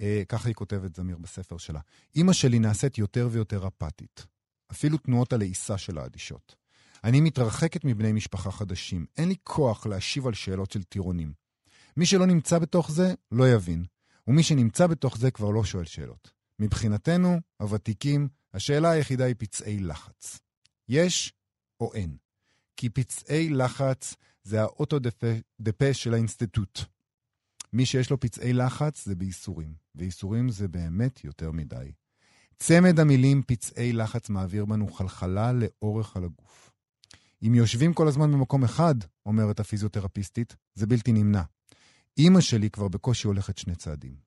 אה, 0.00 0.22
ככה 0.28 0.48
היא 0.48 0.54
כותבת 0.54 0.96
זמיר 0.96 1.18
בספר 1.18 1.58
שלה. 1.58 1.80
אימא 2.16 2.32
שלי 2.32 2.58
נעשית 2.58 2.98
יותר 2.98 3.28
ויותר 3.30 3.68
אפתית. 3.68 4.26
אפילו 4.70 4.98
תנועות 4.98 5.32
הלעיסה 5.32 5.78
שלה 5.78 6.04
אדישות. 6.04 6.54
אני 7.04 7.20
מתרחקת 7.20 7.84
מבני 7.84 8.12
משפחה 8.12 8.50
חדשים. 8.50 9.06
אין 9.16 9.28
לי 9.28 9.34
כוח 9.42 9.86
להשיב 9.86 10.26
על 10.26 10.34
שאלות 10.34 10.70
של 10.70 10.82
טירונים. 10.82 11.32
מי 11.96 12.06
שלא 12.06 12.26
נמצא 12.26 12.58
בתוך 12.58 12.90
זה, 12.90 13.14
לא 13.32 13.48
יבין. 13.48 13.84
ומי 14.26 14.42
שנמצא 14.42 14.86
בתוך 14.86 15.18
זה 15.18 15.30
כבר 15.30 15.50
לא 15.50 15.64
שואל 15.64 15.84
שאלות. 15.84 16.33
מבחינתנו, 16.58 17.40
הוותיקים, 17.56 18.28
השאלה 18.54 18.90
היחידה 18.90 19.24
היא 19.24 19.34
פצעי 19.38 19.80
לחץ. 19.80 20.38
יש 20.88 21.32
או 21.80 21.94
אין? 21.94 22.16
כי 22.76 22.88
פצעי 22.90 23.50
לחץ 23.50 24.14
זה 24.44 24.62
האוטו-דפה 24.62 25.92
של 25.92 26.14
האינסטיטוט. 26.14 26.80
מי 27.72 27.86
שיש 27.86 28.10
לו 28.10 28.20
פצעי 28.20 28.52
לחץ 28.52 29.04
זה 29.04 29.14
בייסורים, 29.14 29.74
וייסורים 29.94 30.48
זה 30.48 30.68
באמת 30.68 31.24
יותר 31.24 31.52
מדי. 31.52 31.92
צמד 32.58 33.00
המילים 33.00 33.42
פצעי 33.46 33.92
לחץ 33.92 34.28
מעביר 34.28 34.64
בנו 34.64 34.92
חלחלה 34.92 35.52
לאורך 35.52 36.16
על 36.16 36.24
הגוף. 36.24 36.70
אם 37.46 37.54
יושבים 37.54 37.94
כל 37.94 38.08
הזמן 38.08 38.32
במקום 38.32 38.64
אחד, 38.64 38.94
אומרת 39.26 39.60
הפיזיותרפיסטית, 39.60 40.56
זה 40.74 40.86
בלתי 40.86 41.12
נמנע. 41.12 41.42
אימא 42.18 42.40
שלי 42.40 42.70
כבר 42.70 42.88
בקושי 42.88 43.26
הולכת 43.26 43.58
שני 43.58 43.74
צעדים. 43.74 44.23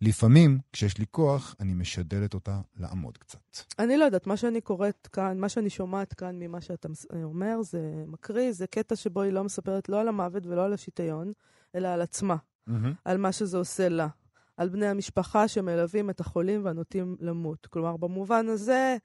לפעמים, 0.00 0.58
כשיש 0.72 0.98
לי 0.98 1.04
כוח, 1.10 1.56
אני 1.60 1.74
משדלת 1.74 2.34
אותה 2.34 2.60
לעמוד 2.76 3.18
קצת. 3.18 3.38
אני 3.78 3.96
לא 3.96 4.04
יודעת, 4.04 4.26
מה 4.26 4.36
שאני 4.36 4.60
קוראת 4.60 5.08
כאן, 5.12 5.38
מה 5.38 5.48
שאני 5.48 5.70
שומעת 5.70 6.14
כאן 6.14 6.38
ממה 6.38 6.60
שאתה 6.60 6.88
אומר, 7.22 7.62
זה 7.62 8.04
מקריא, 8.06 8.52
זה 8.52 8.66
קטע 8.66 8.96
שבו 8.96 9.22
היא 9.22 9.32
לא 9.32 9.44
מספרת 9.44 9.88
לא 9.88 10.00
על 10.00 10.08
המוות 10.08 10.46
ולא 10.46 10.64
על 10.64 10.72
השיטיון, 10.72 11.32
אלא 11.74 11.88
על 11.88 12.02
עצמה, 12.02 12.36
mm-hmm. 12.36 12.72
על 13.04 13.18
מה 13.18 13.32
שזה 13.32 13.58
עושה 13.58 13.88
לה, 13.88 14.08
על 14.56 14.68
בני 14.68 14.86
המשפחה 14.86 15.48
שמלווים 15.48 16.10
את 16.10 16.20
החולים 16.20 16.64
והנוטים 16.64 17.16
למות. 17.20 17.66
כלומר, 17.66 17.96
במובן 17.96 18.48
הזה, 18.48 18.96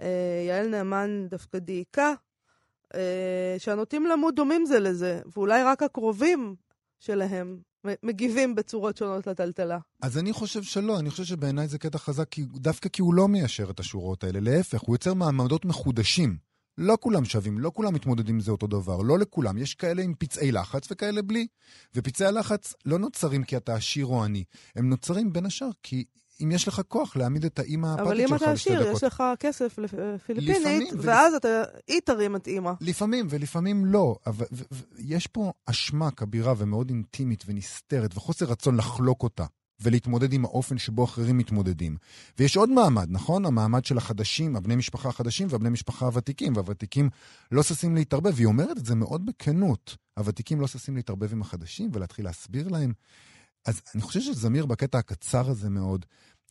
אה, 0.00 0.44
יעל 0.48 0.68
נאמן 0.68 1.26
דווקא 1.30 1.58
דייקה, 1.58 2.14
אה, 2.94 3.54
שהנוטים 3.58 4.06
למות 4.06 4.34
דומים 4.34 4.66
זה 4.66 4.80
לזה, 4.80 5.20
ואולי 5.36 5.62
רק 5.62 5.82
הקרובים 5.82 6.54
שלהם 7.02 7.58
מגיבים 8.02 8.54
בצורות 8.54 8.96
שונות 8.96 9.26
לטלטלה. 9.26 9.78
אז 10.02 10.18
אני 10.18 10.32
חושב 10.32 10.62
שלא, 10.62 10.98
אני 10.98 11.10
חושב 11.10 11.24
שבעיניי 11.24 11.68
זה 11.68 11.78
קטע 11.78 11.98
חזק, 11.98 12.28
כי, 12.28 12.42
דווקא 12.54 12.88
כי 12.88 13.02
הוא 13.02 13.14
לא 13.14 13.28
מיישר 13.28 13.70
את 13.70 13.80
השורות 13.80 14.24
האלה, 14.24 14.40
להפך, 14.40 14.80
הוא 14.80 14.94
יוצר 14.94 15.14
מעמדות 15.14 15.64
מחודשים. 15.64 16.36
לא 16.78 16.98
כולם 17.00 17.24
שווים, 17.24 17.58
לא 17.58 17.70
כולם 17.74 17.94
מתמודדים 17.94 18.34
עם 18.34 18.40
זה 18.40 18.50
אותו 18.50 18.66
דבר, 18.66 19.02
לא 19.02 19.18
לכולם. 19.18 19.58
יש 19.58 19.74
כאלה 19.74 20.02
עם 20.02 20.14
פצעי 20.18 20.52
לחץ 20.52 20.88
וכאלה 20.90 21.22
בלי. 21.22 21.46
ופצעי 21.94 22.28
הלחץ 22.28 22.74
לא 22.84 22.98
נוצרים 22.98 23.44
כי 23.44 23.56
אתה 23.56 23.74
עשיר 23.74 24.06
או 24.06 24.24
עני, 24.24 24.44
הם 24.76 24.88
נוצרים 24.88 25.32
בין 25.32 25.46
השאר 25.46 25.70
כי 25.82 26.04
אם 26.40 26.50
יש 26.50 26.68
לך 26.68 26.82
כוח 26.88 27.16
להעמיד 27.16 27.44
את 27.44 27.58
האימא 27.58 27.86
האפתית 27.86 28.28
שלך 28.28 28.42
לשתי 28.42 28.42
דקות. 28.42 28.42
אבל 28.42 28.44
אם 28.44 28.44
אתה 28.44 28.50
עשיר, 28.50 28.92
יש 28.92 29.04
לך 29.04 29.22
כסף 29.40 29.78
פיליפינית, 30.26 30.88
ואז 30.98 31.34
אתה, 31.34 31.62
היא 31.88 32.00
תרים 32.04 32.36
את 32.36 32.46
אימא. 32.46 32.72
לפעמים, 32.80 33.26
ולפעמים 33.30 33.84
לא. 33.84 34.16
אבל, 34.26 34.46
ו, 34.52 34.62
ו, 34.72 34.84
יש 34.98 35.26
פה 35.26 35.52
אשמה 35.66 36.10
כבירה 36.10 36.54
ומאוד 36.58 36.90
אינטימית 36.90 37.44
ונסתרת, 37.46 38.16
וחוסר 38.16 38.46
רצון 38.46 38.76
לחלוק 38.76 39.22
אותה. 39.22 39.44
ולהתמודד 39.82 40.32
עם 40.32 40.44
האופן 40.44 40.78
שבו 40.78 41.04
אחרים 41.04 41.38
מתמודדים. 41.38 41.96
ויש 42.38 42.56
עוד 42.56 42.70
מעמד, 42.70 43.06
נכון? 43.10 43.46
המעמד 43.46 43.84
של 43.84 43.98
החדשים, 43.98 44.56
הבני 44.56 44.76
משפחה 44.76 45.08
החדשים 45.08 45.48
והבני 45.50 45.68
משפחה 45.68 46.06
הוותיקים, 46.06 46.56
והוותיקים 46.56 47.10
לא 47.52 47.62
ששים 47.62 47.94
להתערבב, 47.94 48.32
והיא 48.34 48.46
אומרת 48.46 48.78
את 48.78 48.86
זה 48.86 48.94
מאוד 48.94 49.26
בכנות. 49.26 49.96
הוותיקים 50.18 50.60
לא 50.60 50.66
ששים 50.66 50.96
להתערבב 50.96 51.32
עם 51.32 51.42
החדשים 51.42 51.90
ולהתחיל 51.92 52.24
להסביר 52.24 52.68
להם. 52.68 52.92
אז 53.66 53.80
אני 53.94 54.02
חושב 54.02 54.20
שזמיר 54.20 54.66
בקטע 54.66 54.98
הקצר 54.98 55.50
הזה 55.50 55.70
מאוד, 55.70 56.06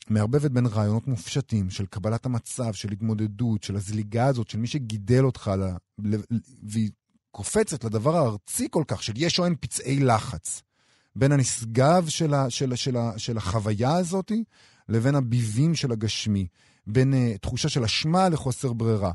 מערבבת 0.09 0.51
בין 0.51 0.65
רעיונות 0.65 1.07
מופשטים 1.07 1.69
של 1.69 1.85
קבלת 1.85 2.25
המצב, 2.25 2.73
של 2.73 2.91
התמודדות, 2.91 3.63
של 3.63 3.75
הזליגה 3.75 4.27
הזאת, 4.27 4.49
של 4.49 4.57
מי 4.57 4.67
שגידל 4.67 5.25
אותך, 5.25 5.51
והיא 6.63 6.89
קופצת 7.31 7.83
לדבר 7.83 8.17
הארצי 8.17 8.67
כל 8.71 8.83
כך 8.87 9.03
של 9.03 9.13
יש 9.15 9.39
או 9.39 9.45
אין 9.45 9.55
פצעי 9.59 9.99
לחץ, 9.99 10.61
בין 11.15 11.31
הנשגב 11.31 12.05
של, 12.09 12.33
ה, 12.33 12.49
של, 12.49 12.75
של, 12.75 12.95
של 13.17 13.37
החוויה 13.37 13.95
הזאת 13.95 14.31
לבין 14.89 15.15
הביבים 15.15 15.75
של 15.75 15.91
הגשמי, 15.91 16.47
בין 16.87 17.13
uh, 17.13 17.37
תחושה 17.37 17.69
של 17.69 17.83
אשמה 17.83 18.29
לחוסר 18.29 18.73
ברירה. 18.73 19.11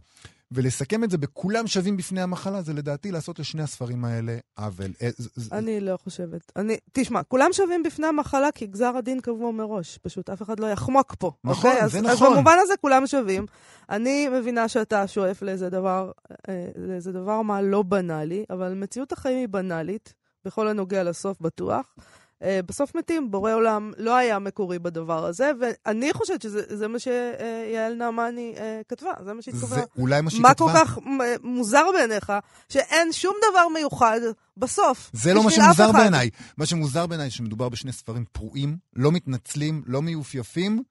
ולסכם 0.52 1.04
את 1.04 1.10
זה 1.10 1.18
בכולם 1.18 1.66
שווים 1.66 1.96
בפני 1.96 2.20
המחלה, 2.20 2.62
זה 2.62 2.72
לדעתי 2.72 3.10
לעשות 3.10 3.38
לשני 3.38 3.62
הספרים 3.62 4.04
האלה 4.04 4.38
עוול. 4.56 4.90
אה, 5.02 5.08
אני 5.52 5.80
לא 5.80 5.96
חושבת. 6.04 6.52
אני, 6.56 6.76
תשמע, 6.92 7.22
כולם 7.22 7.52
שווים 7.52 7.82
בפני 7.82 8.06
המחלה 8.06 8.52
כי 8.54 8.66
גזר 8.66 8.96
הדין 8.96 9.20
קבוע 9.20 9.52
מראש. 9.52 9.98
פשוט 9.98 10.30
אף 10.30 10.42
אחד 10.42 10.60
לא 10.60 10.66
יחמוק 10.66 11.14
פה. 11.18 11.32
נכון, 11.44 11.70
אוקיי? 11.70 11.88
זה 11.88 11.98
אז, 11.98 12.04
נכון. 12.04 12.26
אז 12.28 12.32
במובן 12.32 12.56
הזה 12.62 12.74
כולם 12.80 13.06
שווים. 13.06 13.46
אני 13.90 14.28
מבינה 14.28 14.68
שאתה 14.68 15.06
שואף 15.06 15.42
לאיזה 15.42 15.70
דבר, 15.70 16.10
אה, 16.48 16.68
לאיזה 16.76 17.12
דבר 17.12 17.42
מה 17.42 17.62
לא 17.62 17.82
בנאלי, 17.82 18.44
אבל 18.50 18.74
מציאות 18.74 19.12
החיים 19.12 19.38
היא 19.38 19.48
בנאלית, 19.48 20.14
בכל 20.44 20.68
הנוגע 20.68 21.02
לסוף 21.02 21.40
בטוח. 21.40 21.94
אה, 22.42 22.60
בסוף 22.66 22.94
מתים, 22.94 23.30
בורא 23.30 23.52
עולם 23.52 23.92
לא 23.96 24.16
היה 24.16 24.38
מקורי 24.38 24.78
בדבר 24.78 25.26
הזה, 25.26 25.50
ואני 25.60 26.12
חושבת 26.12 26.42
שזה 26.42 26.88
מה 26.88 26.98
שיעל 26.98 27.94
נעמני 27.94 28.54
אה, 28.56 28.80
כתבה, 28.88 29.10
זה 29.24 29.32
מה 29.34 29.42
שהיא 29.42 29.54
זה 29.54 29.66
כתבה. 29.66 29.82
אולי 29.98 30.20
מה 30.20 30.30
שהיא 30.30 30.42
מה 30.42 30.54
כתבה. 30.54 30.72
כל 30.72 30.78
כך 30.78 30.98
מוזר 31.42 31.84
בעיניך, 31.94 32.32
שאין 32.68 33.12
שום 33.12 33.34
דבר 33.50 33.68
מיוחד 33.74 34.20
בסוף. 34.56 35.10
זה 35.12 35.34
לא 35.34 35.44
מה 35.44 35.50
שמוזר. 35.50 35.92
בעיניי. 35.92 36.30
מה 36.56 36.66
שמוזר 36.66 37.06
בעיניי 37.06 37.30
שמדובר 37.30 37.68
בשני 37.68 37.92
ספרים 37.92 38.24
פרועים, 38.32 38.76
לא 38.96 39.12
מתנצלים, 39.12 39.82
לא 39.86 40.02
מיופייפים, 40.02 40.82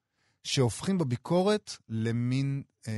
שהופכים 0.45 0.97
בביקורת 0.97 1.71
למין 1.89 2.63
אה, 2.87 2.93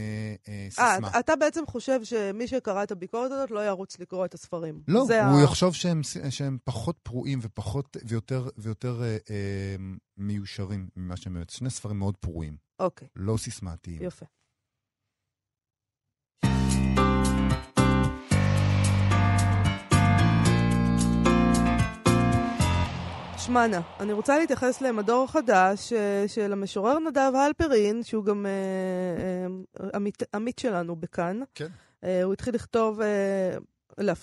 אה, 0.48 0.54
אה, 0.54 0.68
סיסמה. 0.70 1.20
אתה 1.20 1.36
בעצם 1.36 1.64
חושב 1.68 2.04
שמי 2.04 2.48
שקרא 2.48 2.84
את 2.84 2.92
הביקורת 2.92 3.32
הזאת 3.32 3.52
לא 3.52 3.66
ירוץ 3.66 4.00
לקרוא 4.00 4.26
את 4.26 4.34
הספרים. 4.34 4.82
לא, 4.88 5.00
הוא 5.00 5.40
ה... 5.40 5.44
יחשוב 5.44 5.74
שהם, 5.74 6.02
שהם 6.30 6.58
פחות 6.64 6.98
פרועים 7.04 7.40
ופחות, 7.42 7.98
ויותר, 8.06 8.50
ויותר 8.58 9.04
אה, 9.04 9.18
אה, 9.30 9.76
מיושרים 10.18 10.90
ממה 10.96 11.18
שהם. 11.18 11.38
שני 11.50 11.70
ספרים 11.70 12.00
מאוד 12.00 12.18
פרועים, 12.18 12.58
אוקיי, 12.80 13.08
לא 13.16 13.38
סיסמתיים. 13.38 14.02
יפה. 14.02 14.26
שמענה, 23.48 23.82
אני 24.00 24.14
רוצה 24.14 24.40
להתייחס 24.40 24.82
למדור 24.82 25.24
החדש 25.24 25.94
אה, 25.94 26.28
של 26.28 26.54
המשורר 26.54 27.00
נדב 27.00 27.32
הלפרין, 27.36 28.04
שהוא 28.04 28.26
גם 28.26 28.46
אה, 28.46 28.52
אה, 29.84 29.90
עמית, 29.94 30.24
עמית 30.36 30.60
שלנו 30.60 30.96
בכאן. 30.96 31.40
כן. 31.56 31.68
הוא 32.24 32.34
התחיל 32.34 32.56
לכתוב, 32.56 33.00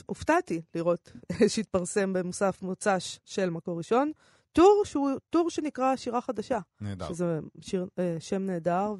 הופתעתי 0.06 0.62
לראות 0.74 1.12
שהתפרסם 1.52 2.12
במוסף 2.12 2.62
מוצ"ש 2.62 3.18
של 3.24 3.50
מקור 3.50 3.78
ראשון, 3.78 4.12
טור 4.52 4.82
שהוא 4.84 5.10
טור 5.30 5.50
שנקרא 5.50 5.96
שירה 5.96 6.20
חדשה. 6.20 6.58
נהדר. 6.80 7.08
שזה 7.08 7.38
שיר, 7.60 7.87
שם 8.18 8.42
נהדר 8.42 8.94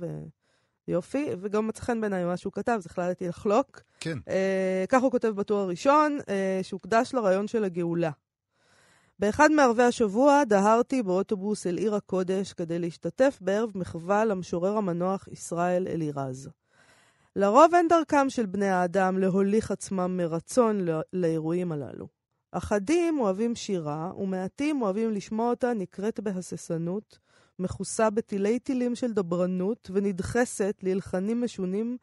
ויופי, 0.88 1.30
וגם 1.40 1.66
מצא 1.66 1.82
חן 1.82 2.00
בעיניי 2.00 2.24
מה 2.24 2.37
שהוא 2.37 2.52
כתב, 2.52 2.72
אז 2.72 2.87
החלטתי 2.87 3.28
לחלוק. 3.28 3.80
כן. 4.00 4.18
אה, 4.28 4.84
כך 4.88 5.02
הוא 5.02 5.10
כותב 5.10 5.28
בטור 5.28 5.60
הראשון, 5.60 6.18
אה, 6.28 6.60
שהוקדש 6.62 7.14
לרעיון 7.14 7.46
של 7.46 7.64
הגאולה. 7.64 8.10
באחד 9.18 9.53
מערבי 9.53 9.83
השבוע 9.83 10.44
דהרתי 10.44 11.03
באוטובוס 11.03 11.66
אל 11.66 11.77
עיר 11.77 11.94
הקודש 11.94 12.53
כדי 12.53 12.79
להשתתף 12.79 13.38
בערב 13.40 13.70
מחווה 13.74 14.24
למשורר 14.24 14.77
המנוח 14.77 15.29
ישראל 15.29 15.87
אלירז. 15.88 16.50
לרוב 17.37 17.74
אין 17.74 17.88
דרכם 17.88 18.31
של 18.31 18.46
בני 18.46 18.68
האדם 18.68 19.18
להוליך 19.18 19.70
עצמם 19.70 20.16
מרצון 20.16 20.81
לא- 20.81 21.00
לאירועים 21.12 21.72
הללו. 21.72 22.07
אחדים 22.53 23.18
אוהבים 23.20 23.55
שירה, 23.55 24.12
ומעטים 24.18 24.83
אוהבים 24.83 25.11
לשמוע 25.11 25.50
אותה 25.50 25.72
נקראת 25.74 26.20
בהססנות, 26.20 27.18
מכוסה 27.59 28.11
בתילי 28.11 28.59
תילים 28.59 28.94
של 28.94 29.12
דברנות, 29.12 29.90
ונדחסת 29.94 30.77
להלחנים 30.83 31.42
משונים 31.42 31.96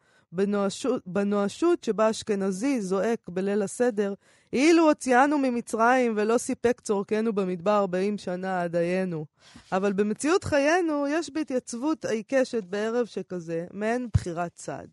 בנואשות, 1.06 1.84
שבה 1.84 2.10
אשכנזי 2.10 2.80
זועק 2.80 3.28
בליל 3.28 3.62
הסדר, 3.62 4.14
אילו 4.52 4.88
הוציאנו 4.88 5.38
ממצרים 5.38 6.12
ולא 6.16 6.38
סיפק 6.38 6.80
צורכנו 6.80 7.32
במדבר 7.32 7.78
ארבעים 7.78 8.18
שנה 8.18 8.62
עד. 8.62 8.76
אבל 9.72 9.92
במציאות 9.92 10.44
חיינו 10.44 11.06
יש 11.08 11.30
בהתייצבות 11.30 12.04
עיקשת 12.04 12.64
בערב 12.64 13.06
שכזה, 13.06 13.66
מעין 13.72 14.08
בחירת 14.12 14.54
צד. 14.54 14.86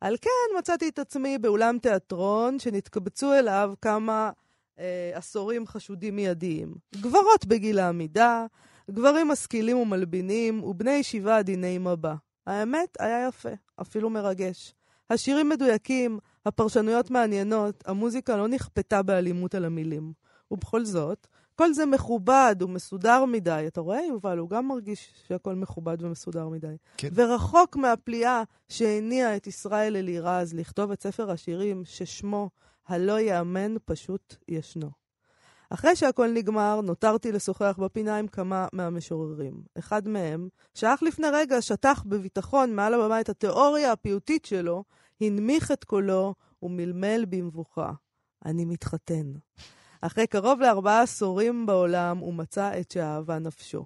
על 0.00 0.16
כן 0.22 0.58
מצאתי 0.58 0.88
את 0.88 0.98
עצמי 0.98 1.38
באולם 1.38 1.78
תיאטרון 1.78 2.58
שנתקבצו 2.58 3.32
אליו 3.32 3.74
כמה 3.82 4.30
אה, 4.78 5.10
עשורים 5.14 5.66
חשודים 5.66 6.16
מיידיים. 6.16 6.74
גברות 7.00 7.46
בגיל 7.46 7.78
העמידה, 7.78 8.46
גברים 8.90 9.28
משכילים 9.28 9.76
ומלבינים, 9.76 10.64
ובני 10.64 10.90
ישיבה 10.90 11.38
עדיני 11.38 11.78
מבע. 11.78 12.14
האמת, 12.46 12.96
היה 13.00 13.26
יפה, 13.28 13.48
אפילו 13.80 14.10
מרגש. 14.10 14.74
השירים 15.10 15.48
מדויקים, 15.48 16.18
הפרשנויות 16.46 17.10
מעניינות, 17.10 17.84
המוזיקה 17.86 18.36
לא 18.36 18.48
נכפתה 18.48 19.02
באלימות 19.02 19.54
על 19.54 19.64
המילים. 19.64 20.12
ובכל 20.50 20.84
זאת, 20.84 21.26
כל 21.54 21.72
זה 21.72 21.86
מכובד 21.86 22.56
ומסודר 22.60 23.24
מדי. 23.24 23.64
אתה 23.66 23.80
רואה, 23.80 24.00
יובל? 24.08 24.38
הוא 24.38 24.50
גם 24.50 24.68
מרגיש 24.68 25.12
שהכל 25.28 25.54
מכובד 25.54 26.02
ומסודר 26.02 26.48
מדי. 26.48 26.76
כן. 26.96 27.08
ורחוק 27.14 27.76
מהפליאה 27.76 28.42
שהניעה 28.68 29.36
את 29.36 29.46
ישראל 29.46 29.96
אלירז 29.96 30.54
לכתוב 30.54 30.90
את 30.90 31.02
ספר 31.02 31.30
השירים 31.30 31.82
ששמו 31.84 32.50
הלא 32.86 33.20
יאמן 33.20 33.74
פשוט 33.84 34.36
ישנו. 34.48 34.90
אחרי 35.70 35.96
שהכל 35.96 36.30
נגמר, 36.34 36.80
נותרתי 36.80 37.32
לשוחח 37.32 37.78
בפינה 37.82 38.18
עם 38.18 38.28
כמה 38.28 38.66
מהמשוררים. 38.72 39.62
אחד 39.78 40.08
מהם, 40.08 40.48
שאך 40.74 41.02
לפני 41.02 41.26
רגע 41.32 41.62
שטח 41.62 42.02
בביטחון 42.06 42.74
מעל 42.74 42.94
הבמה 42.94 43.20
את 43.20 43.28
התיאוריה 43.28 43.92
הפיוטית 43.92 44.44
שלו, 44.44 44.84
הנמיך 45.20 45.70
את 45.70 45.84
קולו 45.84 46.34
ומלמל 46.62 47.24
במבוכה. 47.28 47.92
אני 48.44 48.64
מתחתן. 48.64 49.32
אחרי 50.00 50.26
קרוב 50.26 50.60
לארבעה 50.60 51.02
עשורים 51.02 51.66
בעולם, 51.66 52.18
הוא 52.18 52.34
מצא 52.34 52.80
את 52.80 52.90
שאהבה 52.90 53.38
נפשו. 53.38 53.84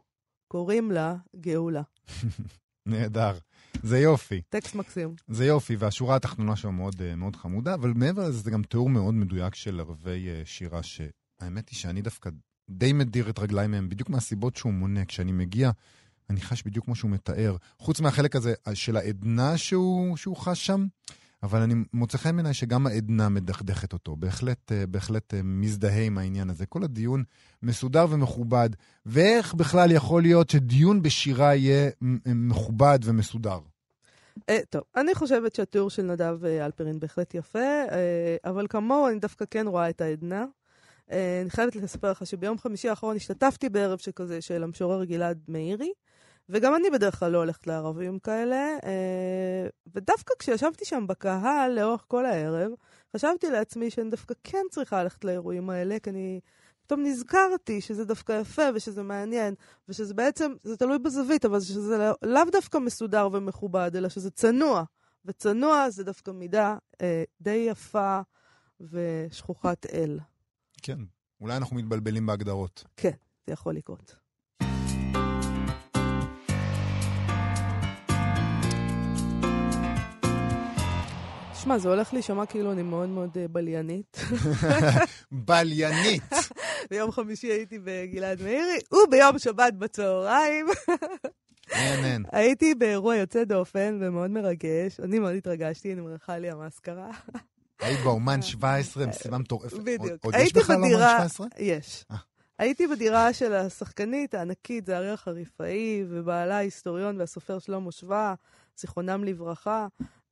קוראים 0.49 0.93
לה 0.93 1.15
גאולה. 1.37 1.83
נהדר. 2.87 3.33
זה 3.83 3.99
יופי. 3.99 4.43
טקסט 4.49 4.75
מקסים. 4.75 5.15
זה 5.29 5.45
יופי, 5.45 5.77
והשורה 5.77 6.17
התחתונה 6.17 6.57
שלו 6.57 6.73
מאוד, 6.73 7.03
אה, 7.03 7.15
מאוד 7.15 7.37
חמודה, 7.37 7.75
אבל 7.75 7.93
מעבר 7.97 8.29
לזה 8.29 8.39
זה 8.39 8.51
גם 8.51 8.63
תיאור 8.63 8.89
מאוד 8.89 9.15
מדויק 9.15 9.55
של 9.55 9.81
ערבי 9.81 10.29
אה, 10.29 10.43
שירה, 10.45 10.83
שהאמת 11.41 11.69
היא 11.69 11.77
שאני 11.77 12.03
דווקא 12.03 12.31
די 12.71 12.93
מדיר 12.93 13.31
את 13.31 13.39
רגליי 13.39 13.67
מהם, 13.67 13.89
בדיוק 13.89 14.11
מהסיבות 14.11 14.57
שהוא 14.57 14.73
מונה. 14.73 15.05
כשאני 15.05 15.33
מגיע, 15.33 15.71
אני 16.31 16.41
חש 16.41 16.63
בדיוק 16.63 16.85
כמו 16.85 16.95
שהוא 16.95 17.11
מתאר. 17.11 17.57
חוץ 17.79 18.01
מהחלק 18.01 18.37
הזה 18.37 18.55
אה, 18.69 18.75
של 18.75 18.97
העדנה 18.97 19.57
שהוא, 19.57 20.17
שהוא 20.17 20.37
חש 20.37 20.67
שם, 20.67 20.87
אבל 21.43 21.61
אני 21.61 21.75
מוצא 21.93 22.19
חן 22.19 22.37
בעיניי 22.37 22.55
שגם 22.55 22.87
העדנה 22.87 23.29
מדכדכת 23.29 23.93
אותו. 23.93 24.17
בהחלט, 24.17 24.73
אה, 24.73 24.87
בהחלט 24.87 25.35
אה, 25.35 25.41
מזדהה 25.45 26.03
עם 26.03 26.19
העניין 26.19 26.51
הזה. 26.51 26.67
כל 26.67 26.85
הדיון 26.85 27.25
מסודר 27.63 28.07
ומכובד, 28.11 28.71
ואיך 29.07 29.55
בכלל 29.55 29.91
יכול 29.91 30.23
להיות 30.23 30.51
שדיון 30.51 31.03
בשירה 31.03 31.55
יהיה 31.55 31.91
מכובד 32.27 32.99
ומסודר? 33.03 33.59
טוב, 34.71 34.83
אני 34.97 35.15
חושבת 35.15 35.55
שהתיאור 35.55 35.91
של 35.91 36.03
נדב 36.03 36.45
אלפרין 36.45 37.01
בהחלט 37.01 37.35
יפה, 37.35 37.83
אבל 38.45 38.67
כמוהו 38.69 39.09
אני 39.09 39.19
דווקא 39.19 39.45
כן 39.51 39.67
רואה 39.67 39.91
את 39.91 40.01
העדנה. 40.01 40.45
אה, 41.13 41.41
אני 41.43 41.51
חייבת 41.51 41.77
לספר 41.77 42.11
לך 42.11 42.27
שביום 42.27 42.59
חמישי 42.59 42.89
האחרון 42.89 43.17
השתתפתי 43.17 43.69
בערב 43.69 43.99
שכזה 43.99 44.41
של 44.41 44.63
המשורר 44.63 45.05
גלעד 45.05 45.39
מאירי, 45.49 45.93
וגם 46.49 46.75
אני 46.75 46.91
בדרך 46.91 47.19
כלל 47.19 47.33
לא 47.33 47.39
הולכת 47.39 47.67
לערבים 47.67 48.19
כאלה, 48.19 48.77
אה, 48.85 49.67
ודווקא 49.95 50.35
כשישבתי 50.39 50.85
שם 50.85 51.07
בקהל 51.07 51.73
לאורך 51.73 52.05
כל 52.09 52.27
הערב, 52.27 52.71
חשבתי 53.17 53.51
לעצמי 53.51 53.91
שאני 53.91 54.11
דווקא 54.11 54.35
כן 54.45 54.63
צריכה 54.71 55.03
ללכת 55.03 55.25
לאירועים 55.25 55.71
האלה, 55.71 55.99
כי 55.99 56.11
אני 56.11 56.41
פתאום 56.83 57.03
נזכרתי 57.03 57.81
שזה 57.81 58.05
דווקא 58.05 58.41
יפה 58.41 58.63
ושזה 58.75 59.03
מעניין, 59.03 59.55
ושזה 59.89 60.15
בעצם, 60.15 60.53
זה 60.63 60.77
תלוי 60.77 60.99
בזווית, 60.99 61.45
אבל 61.45 61.61
שזה 61.61 61.99
לא- 61.99 62.15
לאו 62.23 62.45
דווקא 62.53 62.79
מסודר 62.79 63.29
ומכובד, 63.33 63.97
אלא 63.97 64.09
שזה 64.09 64.31
צנוע. 64.31 64.85
וצנוע 65.25 65.91
זה 65.91 66.05
דווקא 66.05 66.31
מידה 66.31 66.77
אה, 67.03 67.25
די 67.41 67.67
יפה 67.71 68.21
ושכוחת 68.81 69.87
אל. 69.93 70.19
כן. 70.83 70.99
אולי 71.41 71.57
אנחנו 71.57 71.77
מתבלבלים 71.77 72.27
בהגדרות. 72.27 72.85
כן, 72.97 73.11
זה 73.47 73.53
יכול 73.53 73.75
לקרות. 73.75 74.15
שמע, 81.55 81.79
זה 81.79 81.89
הולך 81.89 82.15
להישמע 82.15 82.47
כאילו 82.47 82.73
אני 82.73 82.83
מאוד 82.83 83.09
מאוד 83.09 83.31
אה, 83.39 83.49
בליינית. 83.49 84.21
בליינית. 85.47 86.23
ביום 86.91 87.11
חמישי 87.11 87.47
הייתי 87.47 87.79
בגלעד 87.85 88.43
מאירי, 88.43 88.79
וביום 88.93 89.39
שבת 89.39 89.75
בצהריים 89.75 90.67
אין, 91.73 92.05
אין. 92.05 92.25
הייתי 92.33 92.75
באירוע 92.75 93.17
יוצא 93.17 93.45
דופן 93.45 93.99
ומאוד 94.01 94.31
מרגש. 94.31 95.01
אני 95.01 95.19
מאוד 95.19 95.35
התרגשתי, 95.35 95.95
נמרחה 95.95 96.39
לי 96.39 96.51
המאסקרה. 96.51 97.11
היית 97.81 98.01
באומן 98.05 98.43
17, 98.43 99.07
מסיבה 99.07 99.39
מטורפת. 99.39 99.77
בדיוק. 99.79 100.25
עוד- 100.25 100.35
יש 100.39 100.53
בכלל 100.53 100.77
אומן 100.77 100.89
בדירה- 100.89 101.17
17? 101.19 101.47
יש. 101.59 102.05
אה. 102.11 102.17
הייתי 102.59 102.87
בדירה 102.87 103.33
של 103.33 103.53
השחקנית 103.53 104.35
הענקית, 104.35 104.87
זה 104.87 104.97
אריח 104.99 105.29
הרפאי, 105.29 106.05
ובעלה 106.09 106.57
ההיסטוריון 106.57 107.19
והסופר 107.21 107.59
שלמה 107.59 107.93
שווה, 107.93 108.35
זיכרונם 108.81 109.25
לברכה. 109.25 109.87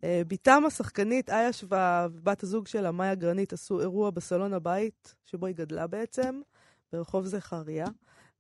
אה, 0.05 0.23
בתם 0.29 0.63
השחקנית, 0.67 1.31
איה 1.31 1.53
שווה, 1.53 2.07
ובת 2.13 2.43
הזוג 2.43 2.67
שלה, 2.67 2.91
מאיה 2.93 3.15
גרנית, 3.15 3.53
עשו 3.53 3.81
אירוע 3.81 4.11
בסלון 4.11 4.53
הבית, 4.55 5.15
שבו 5.27 5.47
היא 5.47 5.55
גדלה 5.55 5.87
בעצם, 5.87 6.41
ברחוב 6.93 7.25
זכריה. 7.27 7.87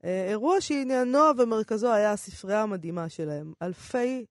אה, 0.04 0.26
אירוע 0.28 0.61
שעניינו 0.61 1.18
ומרכזו 1.38 1.92
היה 1.92 2.12
הספרייה 2.12 2.62
המדהימה 2.62 3.09
שלהם. 3.09 3.52
אלפי 3.62 4.24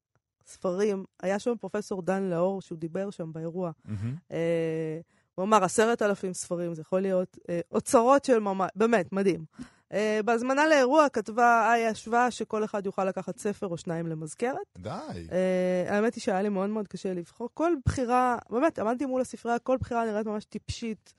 ספרים. 0.47 1.05
היה 1.23 1.39
שם 1.39 1.53
פרופסור 1.59 2.01
דן 2.01 2.23
לאור, 2.23 2.61
שהוא 2.61 2.77
דיבר 2.77 3.09
שם 3.09 3.33
באירוע. 3.33 3.71
מהמם. 3.85 4.15
אה, 4.31 4.99
הוא 5.35 5.45
אמר, 5.45 5.63
עשרת 5.63 6.01
אלפים 6.01 6.33
ספרים, 6.33 6.73
זה 6.73 6.81
יכול 6.81 7.01
להיות 7.01 7.37
אה, 7.49 7.59
אוצרות 7.71 8.25
של 8.25 8.39
ממש, 8.39 8.69
באמת, 8.75 9.13
מדהים. 9.13 9.45
אה, 9.93 10.19
בהזמנה 10.25 10.67
לאירוע 10.67 11.09
כתבה 11.09 11.73
איה 11.75 11.95
שווה 11.95 12.31
שכל 12.31 12.63
אחד 12.63 12.85
יוכל 12.85 13.05
לקחת 13.05 13.37
ספר 13.37 13.67
או 13.67 13.77
שניים 13.77 14.07
למזכרת. 14.07 14.77
די. 14.77 14.89
אה, 15.31 15.95
האמת 15.95 16.15
היא 16.15 16.21
שהיה 16.21 16.41
לי 16.41 16.49
מאוד 16.49 16.69
מאוד 16.69 16.87
קשה 16.87 17.13
לבחור. 17.13 17.49
כל 17.53 17.73
בחירה, 17.85 18.37
באמת, 18.49 18.79
עמדתי 18.79 19.05
מול 19.05 19.21
הספרייה, 19.21 19.59
כל 19.59 19.77
בחירה 19.77 20.05
נראית 20.05 20.27
ממש 20.27 20.45
טיפשית 20.45 21.13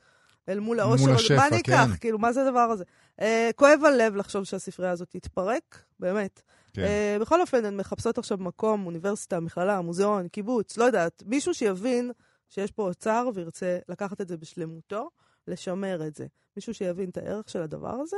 אל 0.49 0.61
מול 0.61 0.81
האושר. 0.81 1.07
מול. 1.07 1.14
השפע, 1.14 1.37
מה 1.37 1.49
אני 1.49 1.62
כן. 1.62 1.72
אקח? 1.72 1.97
כאילו, 2.01 2.18
מה 2.18 2.33
זה 2.33 2.47
הדבר 2.47 2.61
הזה? 2.61 2.85
אה, 3.20 3.51
כואב 3.57 3.81
הלב 3.85 4.16
לחשוב 4.16 4.45
שהספרייה 4.45 4.93
הזאת 4.93 5.09
תתפרק, 5.11 5.83
באמת. 6.01 6.43
כן. 6.73 6.83
אה, 6.83 7.16
בכל 7.21 7.41
אופן, 7.41 7.64
הן 7.64 7.77
מחפשות 7.77 8.19
עכשיו 8.19 8.39
מקום, 8.39 8.87
אוניברסיטה, 8.87 9.41
מכללה, 9.41 9.81
מוזיאון, 9.81 10.29
קיבוץ, 10.29 10.77
לא 10.77 10.85
יודעת, 10.85 11.23
מישהו 11.27 11.55
שיבין 11.55 12.11
שיש 12.49 12.73
פה 12.73 12.83
אוצר 12.83 13.29
וירצה 13.35 13.79
לקחת 13.89 14.21
את 14.21 14.29
זה 14.29 14.37
בשלמותו, 14.37 15.11
לשמר 15.49 16.07
את 16.07 16.14
זה. 16.14 16.27
מישהו 16.57 16.75
שיבין 16.75 17.11
את 17.11 17.16
הערך 17.16 17.49
של 17.49 17.62
הדבר 17.62 17.95
הזה. 18.01 18.16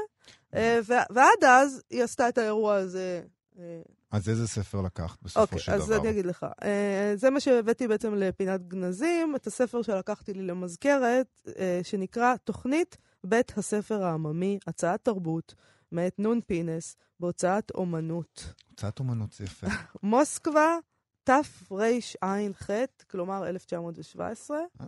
אה, 0.55 0.81
ו- 0.89 1.15
ועד 1.15 1.45
אז 1.47 1.83
היא 1.91 2.03
עשתה 2.03 2.29
את 2.29 2.39
האירוע 2.39 2.75
הזה. 2.75 3.23
אה, 3.59 3.81
אז 4.11 4.29
איזה 4.29 4.49
ספר 4.49 4.81
לקחת 4.81 5.23
בסופו 5.23 5.43
אוקיי, 5.43 5.59
של 5.59 5.73
אז 5.73 5.87
דבר? 5.87 6.01
אני 6.01 6.11
אגיד 6.11 6.27
לך. 6.27 6.47
אה, 6.63 7.13
זה 7.17 7.31
מה 7.31 7.41
שהבאתי 7.41 7.89
בעצם 7.89 8.15
לפינת 8.15 8.69
גנזים, 8.69 9.37
את 9.37 9.47
הספר 9.47 9.83
שלקחתי 9.83 10.35
לי 10.35 10.43
למזכרת, 10.43 11.27
אה, 11.59 11.81
שנקרא 11.83 12.37
תוכנית 12.45 12.97
בית 13.25 13.59
הספר 13.59 14.05
העממי, 14.05 14.59
הצעת 14.67 15.05
תרבות, 15.05 15.55
מאת 15.93 16.19
נון 16.19 16.41
פינס, 16.47 16.97
בהוצאת 17.21 17.71
אומנות. 17.71 18.55
הוצאת 18.71 18.99
אומנות 18.99 19.33
זה 19.33 19.45
יפה. 19.45 19.67
מוסקבה, 20.03 20.77
תרע"ח, 21.25 22.71
כלומר 23.11 23.49
1917. 23.49 24.59
אה, 24.59 24.87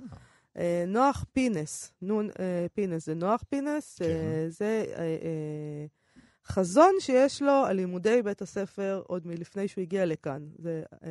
אה, 0.56 0.84
נוח 0.86 1.24
פינס, 1.32 1.92
נון 2.02 2.28
אה, 2.40 2.66
פינס 2.74 3.06
זה 3.06 3.14
נוח 3.14 3.42
פינס, 3.48 3.98
כן. 3.98 4.04
אה, 4.04 4.44
זה 4.48 4.84
חזון 6.46 6.94
שיש 7.00 7.42
לו 7.42 7.64
על 7.66 7.76
לימודי 7.76 8.22
בית 8.22 8.42
הספר 8.42 9.02
עוד 9.06 9.26
מלפני 9.26 9.68
שהוא 9.68 9.82
הגיע 9.82 10.06
לכאן. 10.06 10.42
זה 10.58 10.82
אה, 11.04 11.08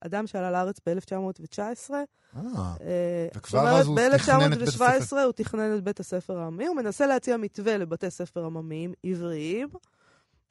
אדם 0.00 0.26
שעלה 0.26 0.50
לארץ 0.50 0.76
ב-1919. 0.86 1.90
אה, 1.90 2.00
אה, 2.36 3.28
וכבר 3.36 3.68
אז 3.68 3.86
הוא 3.86 3.98
תכנן 4.16 4.52
את 4.52 4.58
בית 4.58 4.68
הספר. 4.68 4.84
ב-1917 4.86 5.16
הוא 5.24 5.32
תכנן 5.32 5.76
את 5.76 5.84
בית 5.84 6.00
הספר 6.00 6.38
העממי, 6.38 6.66
הוא 6.66 6.76
מנסה 6.76 7.06
להציע 7.06 7.36
מתווה 7.36 7.78
לבתי 7.78 8.10
ספר 8.10 8.44
עממיים 8.44 8.92
עבריים. 9.04 9.68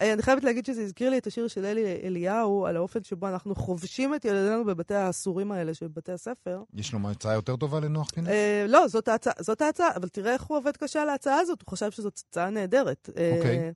אני 0.02 0.22
חייבת 0.22 0.44
להגיד 0.44 0.66
שזה 0.66 0.82
הזכיר 0.82 1.10
לי 1.10 1.18
את 1.18 1.28
השיר 1.28 1.48
של 1.48 1.66
אלי 1.66 2.02
אליהו, 2.04 2.66
על 2.66 2.76
האופן 2.76 3.04
שבו 3.04 3.28
אנחנו 3.28 3.56
חובשים 3.56 4.16
את 4.16 4.26
ילדינו 4.26 4.66
בבתי 4.66 4.96
האסורים 4.96 5.52
האלה 5.52 5.74
של 5.74 5.88
בתי 5.88 6.12
הספר. 6.12 6.64
יש 6.74 6.94
לו 6.94 7.00
הצעה 7.10 7.34
יותר 7.34 7.56
טובה 7.56 7.80
לנוח 7.80 8.10
פינס? 8.10 8.28
אה, 8.28 8.66
לא, 8.68 8.88
זאת 8.88 9.08
ההצעה, 9.08 9.34
זאת 9.40 9.62
ההצעה, 9.62 9.96
אבל 9.96 10.08
תראה 10.08 10.34
איך 10.34 10.44
הוא 10.44 10.58
עובד 10.58 10.78
קשה 10.78 11.02
על 11.02 11.10
ההצעה 11.10 11.40
הזאת, 11.40 11.62
הוא 11.62 11.72
חשב 11.72 11.92
שזאת 11.92 12.22
הצעה 12.30 12.50
נהדרת. 12.50 13.10
אוקיי. 13.10 13.60
אה, 13.60 13.70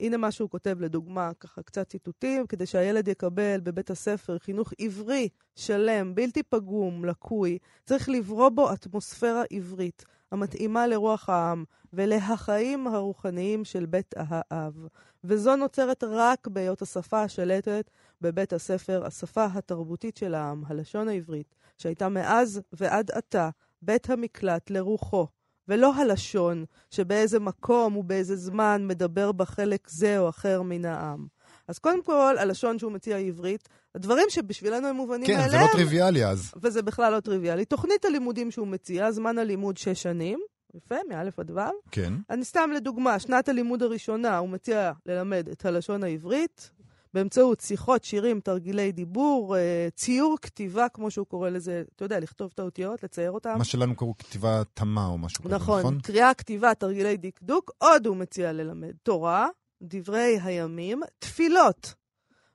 הנה 0.00 0.16
מה 0.16 0.30
שהוא 0.30 0.50
כותב, 0.50 0.76
לדוגמה, 0.80 1.30
ככה 1.40 1.62
קצת 1.62 1.88
ציטוטים, 1.88 2.46
כדי 2.46 2.66
שהילד 2.66 3.08
יקבל 3.08 3.60
בבית 3.62 3.90
הספר 3.90 4.38
חינוך 4.38 4.72
עברי, 4.78 5.28
שלם, 5.56 6.14
בלתי 6.14 6.42
פגום, 6.42 7.04
לקוי, 7.04 7.58
צריך 7.84 8.08
לברוא 8.08 8.48
בו 8.48 8.72
אטמוספירה 8.72 9.42
עברית, 9.50 10.04
המתאימה 10.32 10.86
לרוח 10.86 11.28
העם 11.28 11.64
ולהחיים 11.92 12.86
הרוחניים 12.86 13.64
של 13.64 13.86
בית 13.86 14.14
האב. 14.16 14.88
וזו 15.24 15.56
נוצרת 15.56 16.04
רק 16.04 16.48
בהיות 16.48 16.82
השפה 16.82 17.22
השלטת 17.22 17.90
בבית 18.20 18.52
הספר, 18.52 19.06
השפה 19.06 19.44
התרבותית 19.44 20.16
של 20.16 20.34
העם, 20.34 20.62
הלשון 20.66 21.08
העברית, 21.08 21.54
שהייתה 21.78 22.08
מאז 22.08 22.60
ועד 22.72 23.10
עתה 23.10 23.50
בית 23.82 24.10
המקלט 24.10 24.70
לרוחו, 24.70 25.26
ולא 25.68 25.94
הלשון 25.94 26.64
שבאיזה 26.90 27.40
מקום 27.40 27.96
ובאיזה 27.96 28.36
זמן 28.36 28.84
מדבר 28.86 29.32
בה 29.32 29.44
חלק 29.44 29.88
זה 29.88 30.18
או 30.18 30.28
אחר 30.28 30.62
מן 30.62 30.84
העם. 30.84 31.26
אז 31.68 31.78
קודם 31.78 32.02
כל, 32.02 32.34
הלשון 32.38 32.78
שהוא 32.78 32.92
מציע 32.92 33.16
היא 33.16 33.28
עברית, 33.28 33.68
הדברים 33.94 34.24
שבשבילנו 34.28 34.88
הם 34.88 34.96
מובנים 34.96 35.26
כן, 35.26 35.32
מאליהם, 35.32 35.50
זה 35.50 35.58
לא 35.58 35.72
טריוויאלי 35.72 36.26
אז. 36.26 36.52
וזה 36.62 36.82
בכלל 36.82 37.12
לא 37.14 37.20
טריוויאלי. 37.20 37.64
תוכנית 37.64 38.04
הלימודים 38.04 38.50
שהוא 38.50 38.66
מציע, 38.66 39.12
זמן 39.12 39.38
הלימוד 39.38 39.76
שש 39.76 40.02
שנים, 40.02 40.40
יפה, 40.74 40.94
מא' 41.08 41.20
עד 41.36 41.50
ו'. 41.50 41.60
כן. 41.90 42.12
אני 42.30 42.44
סתם 42.44 42.70
לדוגמה, 42.74 43.18
שנת 43.18 43.48
הלימוד 43.48 43.82
הראשונה 43.82 44.38
הוא 44.38 44.48
מציע 44.48 44.92
ללמד 45.06 45.48
את 45.48 45.64
הלשון 45.64 46.02
העברית, 46.02 46.70
באמצעות 47.14 47.60
שיחות, 47.60 48.04
שירים, 48.04 48.40
תרגילי 48.40 48.92
דיבור, 48.92 49.56
אה, 49.56 49.88
ציור 49.94 50.36
כתיבה, 50.42 50.88
כמו 50.88 51.10
שהוא 51.10 51.26
קורא 51.26 51.48
לזה, 51.48 51.82
אתה 51.96 52.04
יודע, 52.04 52.20
לכתוב 52.20 52.50
את 52.54 52.58
האותיות, 52.58 53.02
לצייר 53.02 53.30
אותן. 53.30 53.58
מה 53.58 53.64
שלנו 53.64 53.96
קראו 53.96 54.14
כתיבה 54.18 54.62
תמה 54.74 55.06
או 55.06 55.18
משהו 55.18 55.44
כזה, 55.44 55.54
נכון, 55.54 55.80
נכון? 55.80 56.00
קריאה, 56.00 56.34
כתיבה, 56.34 56.74
תרגילי 56.74 57.16
דקדוק. 57.16 57.70
עוד 57.78 58.06
הוא 58.06 58.16
מציע 58.16 58.52
ללמד 58.52 58.92
תורה, 59.02 59.48
דברי 59.82 60.38
הימים, 60.42 61.02
תפילות, 61.18 61.94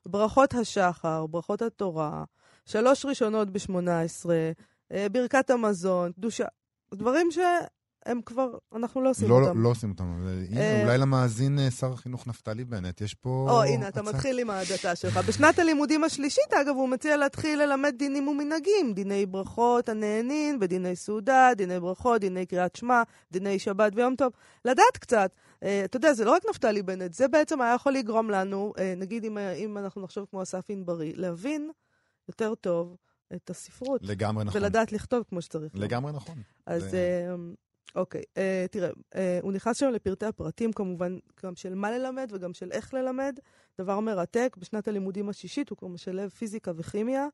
ברכות 0.06 0.54
השחר, 0.54 1.26
ברכות 1.26 1.62
התורה, 1.62 2.24
שלוש 2.66 3.06
ראשונות 3.06 3.50
ב-18, 3.50 4.30
ברכת 5.12 5.50
המזון, 5.50 6.12
קדושה. 6.12 6.46
דברים 6.94 7.32
שהם 8.08 8.22
כבר, 8.26 8.48
אנחנו 8.76 9.02
לא 9.02 9.10
עושים 9.10 9.30
לא, 9.30 9.36
אותם. 9.36 9.64
לא 9.64 9.70
עושים 9.70 9.92
אותם. 9.92 10.04
אבל 10.22 10.44
הנה, 10.50 10.60
אה, 10.62 10.84
אולי 10.84 10.98
למאזין 10.98 11.60
אה, 11.60 11.72
שר 11.72 11.94
החינוך 11.94 12.28
נפתלי 12.28 12.66
בנט, 12.66 13.02
יש 13.02 13.14
פה... 13.14 13.48
או, 13.50 13.64
הנה, 13.64 13.88
אתה. 13.88 14.02
מתחיל 14.02 14.40
עם 14.40 14.50
ההדתה 14.50 14.96
שלך. 14.96 15.18
בשנת 15.18 15.60
הלימודים 15.60 16.04
השלישית, 16.04 16.54
אגב, 16.62 16.76
הוא 16.76 16.90
מציע 16.90 17.18
להתחיל 17.18 17.62
ללמד 17.64 17.94
דינים 17.98 18.28
ומנהגים. 18.28 18.94
דיני 18.94 19.26
ברכות 19.26 19.90
הנהנין 19.90 20.58
ודיני 20.62 20.96
סעודה, 20.96 21.50
דיני 21.58 21.80
ברכות, 21.80 22.22
דיני 22.22 22.46
קריאת 22.46 22.76
שמע, 22.76 23.04
דיני 23.32 23.60
שבת 23.60 23.92
ויום 23.96 24.16
טוב. 24.16 24.32
לדעת 24.66 24.98
קצת. 25.00 25.32
אה, 25.64 25.82
אתה 25.86 25.98
יודע, 25.98 26.14
זה 26.14 26.26
לא 26.26 26.32
רק 26.32 26.42
נפתלי 26.50 26.82
בנט, 26.82 27.14
זה 27.14 27.28
בעצם 27.28 27.62
היה 27.62 27.74
יכול 27.74 27.94
לגרום 27.94 28.30
לנו, 28.30 28.74
נגיד 28.98 29.26
אם, 29.26 29.38
אם 29.38 29.78
אנחנו 29.78 30.02
נחשוב 30.02 30.26
כמו 30.32 30.44
אסף 30.44 30.66
ענברי, 30.70 31.14
להבין 31.16 31.72
יותר 32.28 32.56
טוב 32.56 32.96
את 33.36 33.50
הספרות. 33.50 34.02
לגמרי 34.04 34.44
נכון. 34.44 34.62
ולדעת 34.62 34.92
לכתוב 34.92 35.24
כמו 35.30 35.42
שצריך. 35.42 35.72
לגמרי 35.76 36.12
נכון. 36.12 36.36
אז 36.66 36.84
זה- 36.84 37.30
אוקיי, 37.96 38.22
אה, 38.38 38.66
תראה, 38.72 38.90
אה, 39.16 39.40
הוא 39.42 39.52
נכנס 39.54 39.78
שם 39.78 39.90
לפרטי 39.90 40.26
הפרטים 40.26 40.74
כמובן, 40.74 41.18
גם 41.44 41.56
של 41.56 41.76
מה 41.76 41.92
ללמד 41.92 42.30
וגם 42.34 42.54
של 42.54 42.72
איך 42.72 42.94
ללמד. 42.94 43.40
דבר 43.82 44.00
מרתק, 44.00 44.56
בשנת 44.60 44.88
הלימודים 44.88 45.30
השישית 45.30 45.70
הוא 45.70 45.78
כבר 45.78 45.88
משלב 45.88 46.30
פיזיקה 46.30 46.72
וכימיה. 46.76 47.28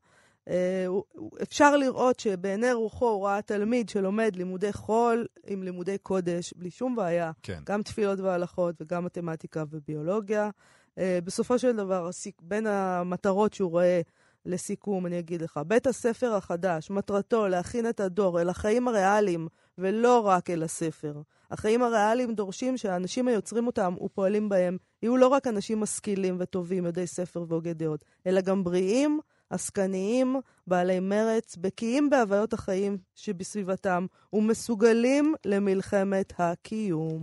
אה, 0.48 0.84
הוא- 0.86 1.04
הוא- 1.12 1.30
אפשר 1.42 1.76
לראות 1.76 2.20
שבעיני 2.20 2.72
רוחו 2.72 3.08
הוא 3.08 3.26
ראה 3.26 3.42
תלמיד 3.42 3.88
שלומד 3.88 4.36
לימודי 4.36 4.72
חול 4.72 5.26
עם 5.46 5.62
לימודי 5.62 5.98
קודש, 5.98 6.52
בלי 6.56 6.70
שום 6.70 6.96
בעיה. 6.96 7.32
כן. 7.42 7.60
גם 7.66 7.82
תפילות 7.82 8.20
והלכות 8.20 8.74
וגם 8.80 9.04
מתמטיקה 9.04 9.64
וביולוגיה. 9.70 10.50
אה, 10.98 11.18
בסופו 11.24 11.58
של 11.58 11.76
דבר, 11.76 12.08
הסיק- 12.08 12.42
בין 12.42 12.66
המטרות 12.66 13.52
שהוא 13.54 13.70
רואה 13.70 14.00
לסיכום, 14.46 15.06
אני 15.06 15.18
אגיד 15.18 15.42
לך, 15.42 15.60
בית 15.66 15.86
הספר 15.86 16.34
החדש, 16.34 16.90
מטרתו 16.90 17.48
להכין 17.48 17.88
את 17.88 18.00
הדור 18.00 18.40
אל 18.40 18.48
החיים 18.48 18.88
הריאליים 18.88 19.48
ולא 19.80 20.20
רק 20.20 20.50
אל 20.50 20.62
הספר. 20.62 21.20
החיים 21.50 21.82
הריאליים 21.82 22.34
דורשים 22.34 22.76
שהאנשים 22.76 23.28
היוצרים 23.28 23.66
אותם 23.66 23.94
ופועלים 24.04 24.48
בהם 24.48 24.76
יהיו 25.02 25.16
לא 25.16 25.28
רק 25.28 25.46
אנשים 25.46 25.80
משכילים 25.80 26.36
וטובים, 26.40 26.84
יודעי 26.86 27.06
ספר 27.06 27.44
והוגי 27.48 27.74
דעות, 27.74 28.04
אלא 28.26 28.40
גם 28.40 28.64
בריאים, 28.64 29.20
עסקניים, 29.50 30.36
בעלי 30.66 31.00
מרץ, 31.00 31.56
בקיאים 31.56 32.10
בהוויות 32.10 32.52
החיים 32.52 32.98
שבסביבתם 33.14 34.06
ומסוגלים 34.32 35.34
למלחמת 35.44 36.32
הקיום. 36.38 37.20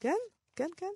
כן, 0.00 0.16
כן. 0.56 0.86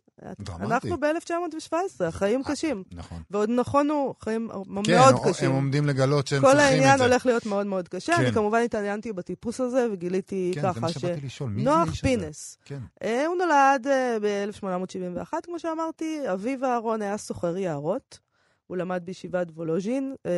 דרמטי. 0.40 0.64
אנחנו 0.64 1.00
ב-1917, 1.00 2.04
החיים 2.04 2.42
קשים. 2.42 2.82
נכון. 2.92 3.22
ועוד 3.30 3.50
נכונו, 3.50 4.14
חיים 4.20 4.48
כן, 4.84 4.94
מאוד 4.96 5.14
הם 5.14 5.32
קשים. 5.32 5.50
עומדים 5.50 5.86
לגלות 5.86 6.26
שהם 6.26 6.40
כל 6.40 6.46
צריכים 6.46 6.66
את 6.66 6.70
זה. 6.70 6.86
העניין 6.86 7.00
הולך 7.00 7.26
להיות 7.26 7.46
מאוד 7.46 7.66
מאוד 7.66 7.88
קשה. 7.88 8.16
כן. 8.16 8.22
אני 8.22 8.32
כמובן 8.32 8.62
התעניינתי 8.64 9.12
בטיפוס 9.12 9.60
הזה, 9.60 9.86
וגיליתי 9.92 10.50
כן, 10.54 10.60
זה 10.60 10.68
ככה 10.68 10.80
מה 10.80 10.88
שבאתי 10.88 11.20
לשאול, 11.26 11.52
הזה? 11.58 11.92
פינס, 12.02 12.56
כן. 12.64 12.80
אה, 13.02 13.26
הוא 13.26 13.36
נולד 13.36 13.86
ב-1871, 14.22 15.32
כמו 15.42 15.58
שאמרתי. 15.58 16.20
אביו 16.32 16.64
אהרון 16.64 17.02
היה 17.02 17.16
סוחר 17.16 17.56
יערות. 17.56 18.18
הוא 18.66 18.76
למד 18.76 19.02
בישיבת 19.04 19.46
וולוז'ין, 19.50 20.14
אה, 20.26 20.32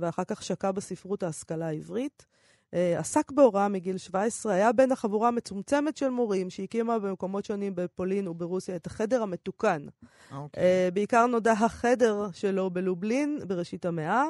ואחר 0.00 0.24
כך 0.24 0.42
שקע 0.42 0.70
בספרות 0.70 1.22
ההשכלה 1.22 1.66
העברית. 1.66 2.26
אה, 2.74 2.98
עסק 2.98 3.32
בהוראה 3.32 3.68
מגיל 3.68 3.98
17, 3.98 4.52
היה 4.54 4.72
בין 4.72 4.92
החבורה 4.92 5.28
המצומצמת 5.28 5.96
של 5.96 6.08
מורים 6.08 6.50
שהקימה 6.50 6.98
במקומות 6.98 7.44
שונים 7.44 7.72
בפולין 7.74 8.28
וברוסיה 8.28 8.76
את 8.76 8.86
החדר 8.86 9.22
המתוקן. 9.22 9.86
אוקיי. 10.32 10.62
אה, 10.62 10.88
בעיקר 10.94 11.26
נודע 11.26 11.52
החדר 11.52 12.28
שלו 12.32 12.70
בלובלין 12.70 13.38
בראשית 13.46 13.86
המאה. 13.86 14.24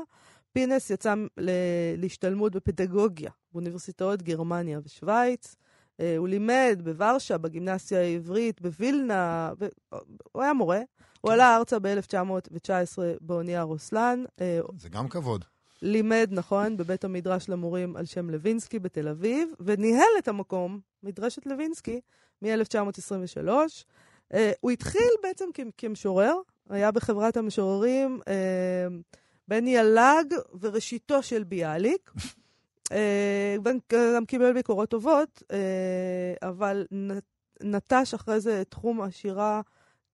פינס 0.52 0.90
יצא 0.90 1.14
להשתלמות 1.96 2.56
בפדגוגיה 2.56 3.30
באוניברסיטאות 3.52 4.22
גרמניה 4.22 4.80
ושווייץ. 4.84 5.56
אה, 6.00 6.16
הוא 6.16 6.28
לימד 6.28 6.80
בוורשה, 6.84 7.38
בגימנסיה 7.38 8.00
העברית, 8.00 8.60
בווילנה, 8.60 9.52
ו... 9.60 9.66
הוא 10.32 10.42
היה 10.42 10.52
מורה. 10.52 10.80
הוא 11.20 11.32
עלה 11.32 11.56
ארצה 11.56 11.78
ב-1919 11.78 12.98
באונייה 13.20 13.62
רוסלן. 13.62 14.24
זה 14.78 14.88
גם 14.88 15.08
כבוד. 15.08 15.44
לימד, 15.82 16.28
נכון, 16.30 16.76
בבית 16.76 17.04
המדרש 17.04 17.48
למורים 17.48 17.96
על 17.96 18.04
שם 18.04 18.30
לוינסקי 18.30 18.78
בתל 18.78 19.08
אביב, 19.08 19.52
וניהל 19.60 20.08
את 20.18 20.28
המקום, 20.28 20.80
מדרשת 21.02 21.46
לוינסקי, 21.46 22.00
מ-1923. 22.42 23.48
Uh, 24.32 24.36
הוא 24.60 24.70
התחיל 24.70 25.10
בעצם 25.22 25.44
כמשורר, 25.78 26.34
היה 26.70 26.90
בחברת 26.90 27.36
המשוררים 27.36 28.20
uh, 28.20 28.28
בני 29.48 29.76
ילג 29.76 30.34
וראשיתו 30.60 31.22
של 31.22 31.44
ביאליק. 31.44 32.10
uh, 32.88 33.86
גם 33.90 34.26
קיבל 34.26 34.52
ביקורות 34.52 34.88
טובות, 34.88 35.42
uh, 35.42 35.54
אבל 36.42 36.86
נטש 37.62 38.14
אחרי 38.14 38.40
זה 38.40 38.62
תחום 38.68 39.00
השירה, 39.00 39.60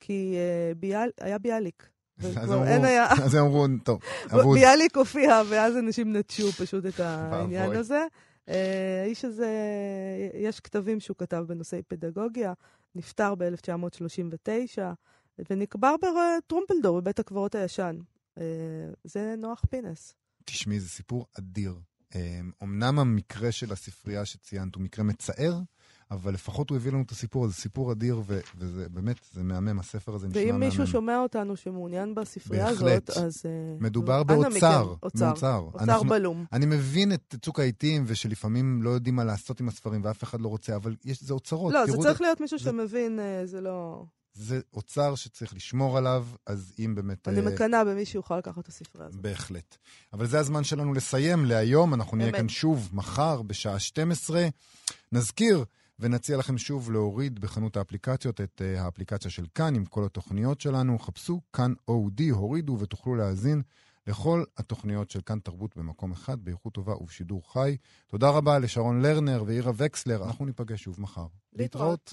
כי 0.00 0.34
uh, 0.34 0.78
ביאל, 0.78 1.10
היה 1.20 1.38
ביאליק. 1.38 1.93
אז 2.18 2.52
אמרו- 2.52 2.64
אין 2.64 2.84
היה... 2.84 3.06
אז 3.12 3.34
הם 3.34 3.44
אמרו, 3.44 3.66
טוב, 3.84 4.00
אבוד. 4.26 4.58
ביאליק 4.58 4.96
הופיע, 4.96 5.42
ואז 5.48 5.76
אנשים 5.76 6.16
נטשו 6.16 6.52
פשוט 6.52 6.86
את 6.86 7.00
העניין. 7.04 7.72
הזה. 7.72 8.06
אה, 8.48 9.02
האיש 9.04 9.24
הזה, 9.24 9.50
יש 10.34 10.60
כתבים 10.60 11.00
שהוא 11.00 11.16
כתב 11.16 11.44
בנושאי 11.48 11.82
פדגוגיה, 11.88 12.52
נפטר 12.94 13.34
ב-1939, 13.34 14.78
ונקבר 15.50 15.94
בטרומפלדור, 16.02 17.00
בבית 17.00 17.18
הקברות 17.18 17.54
הישן. 17.54 17.96
אה, 18.38 18.44
זה 19.04 19.34
נוח 19.38 19.62
פינס. 19.70 20.14
תשמעי, 20.44 20.80
זה 20.80 20.88
סיפור 20.88 21.26
אדיר. 21.38 21.74
אמנם 22.62 22.98
המקרה 22.98 23.52
של 23.52 23.72
הספרייה 23.72 24.24
שציינת 24.24 24.74
הוא 24.74 24.82
מקרה 24.82 25.04
מצער, 25.04 25.58
אבל 26.10 26.34
לפחות 26.34 26.70
הוא 26.70 26.76
הביא 26.76 26.92
לנו 26.92 27.02
את 27.02 27.10
הסיפור 27.10 27.44
הזה, 27.44 27.54
סיפור 27.54 27.92
אדיר, 27.92 28.20
ו- 28.26 28.40
וזה 28.58 28.86
באמת, 28.90 29.16
זה 29.32 29.42
מהמם, 29.42 29.78
הספר 29.78 30.14
הזה 30.14 30.28
נשמע 30.28 30.40
מהמם. 30.40 30.52
ואם 30.52 30.68
מישהו 30.68 30.86
שומע 30.86 31.18
אותנו 31.20 31.56
שמעוניין 31.56 32.14
בספרייה 32.14 32.66
בהחלט. 32.70 33.10
הזאת, 33.10 33.24
אז... 33.24 33.42
אה, 33.46 33.50
מדובר 33.80 34.22
באוצר, 34.22 34.94
אוצר. 35.02 35.30
אוצר 35.30 35.68
אנחנו- 35.80 36.08
בלום. 36.08 36.44
אני 36.52 36.66
מבין 36.66 37.12
את 37.12 37.34
צוק 37.42 37.60
העיתים, 37.60 38.04
ושלפעמים 38.06 38.82
לא 38.82 38.90
יודעים 38.90 39.16
מה 39.16 39.24
לעשות 39.24 39.60
עם 39.60 39.68
הספרים, 39.68 40.00
ואף 40.04 40.22
אחד 40.24 40.40
לא 40.40 40.48
רוצה, 40.48 40.76
אבל 40.76 40.96
יש, 41.04 41.22
זה 41.22 41.34
אוצרות. 41.34 41.72
לא, 41.72 41.86
זה 41.86 41.96
צריך 42.02 42.20
להיות 42.20 42.40
מישהו 42.40 42.58
זה- 42.58 42.64
שמבין, 42.64 43.20
אה, 43.20 43.46
זה 43.46 43.60
לא... 43.60 44.04
זה 44.36 44.60
אוצר 44.72 45.14
שצריך 45.14 45.54
לשמור 45.54 45.98
עליו, 45.98 46.26
אז 46.46 46.72
אם 46.78 46.94
באמת... 46.94 47.28
אני 47.28 47.40
אה, 47.40 47.42
מקנאה 47.44 47.84
במי 47.84 48.04
שיוכל 48.04 48.38
לקחת 48.38 48.58
את 48.58 48.68
הספרייה 48.68 49.08
הזאת. 49.08 49.20
בהחלט. 49.20 49.76
אבל 50.12 50.26
זה 50.26 50.38
הזמן 50.38 50.64
שלנו 50.64 50.94
לסיים 50.94 51.44
להיום, 51.44 51.94
אנחנו 51.94 52.16
נהיה. 52.16 52.32
כאן 52.32 52.48
שוב 52.48 52.90
מחר 52.92 53.42
בשעה 53.42 53.78
12. 53.78 54.46
נזכיר 55.12 55.64
ונציע 55.98 56.36
לכם 56.36 56.58
שוב 56.58 56.90
להוריד 56.90 57.38
בחנות 57.38 57.76
האפליקציות 57.76 58.40
את 58.40 58.62
uh, 58.62 58.80
האפליקציה 58.80 59.30
של 59.30 59.46
כאן 59.54 59.74
עם 59.74 59.84
כל 59.84 60.04
התוכניות 60.04 60.60
שלנו. 60.60 60.98
חפשו 60.98 61.40
כאן 61.52 61.72
אודי, 61.88 62.28
הורידו 62.28 62.76
ותוכלו 62.80 63.14
להאזין 63.14 63.62
לכל 64.06 64.44
התוכניות 64.56 65.10
של 65.10 65.20
כאן 65.20 65.38
תרבות 65.38 65.76
במקום 65.76 66.12
אחד, 66.12 66.44
באיכות 66.44 66.72
טובה 66.72 66.94
ובשידור 66.94 67.52
חי. 67.52 67.76
תודה 68.08 68.30
רבה 68.30 68.58
לשרון 68.58 69.02
לרנר 69.02 69.44
ואירה 69.46 69.72
וקסלר, 69.76 70.24
אנחנו 70.24 70.46
ניפגש 70.46 70.82
שוב 70.82 71.00
מחר. 71.00 71.26
להתראות. 71.52 72.00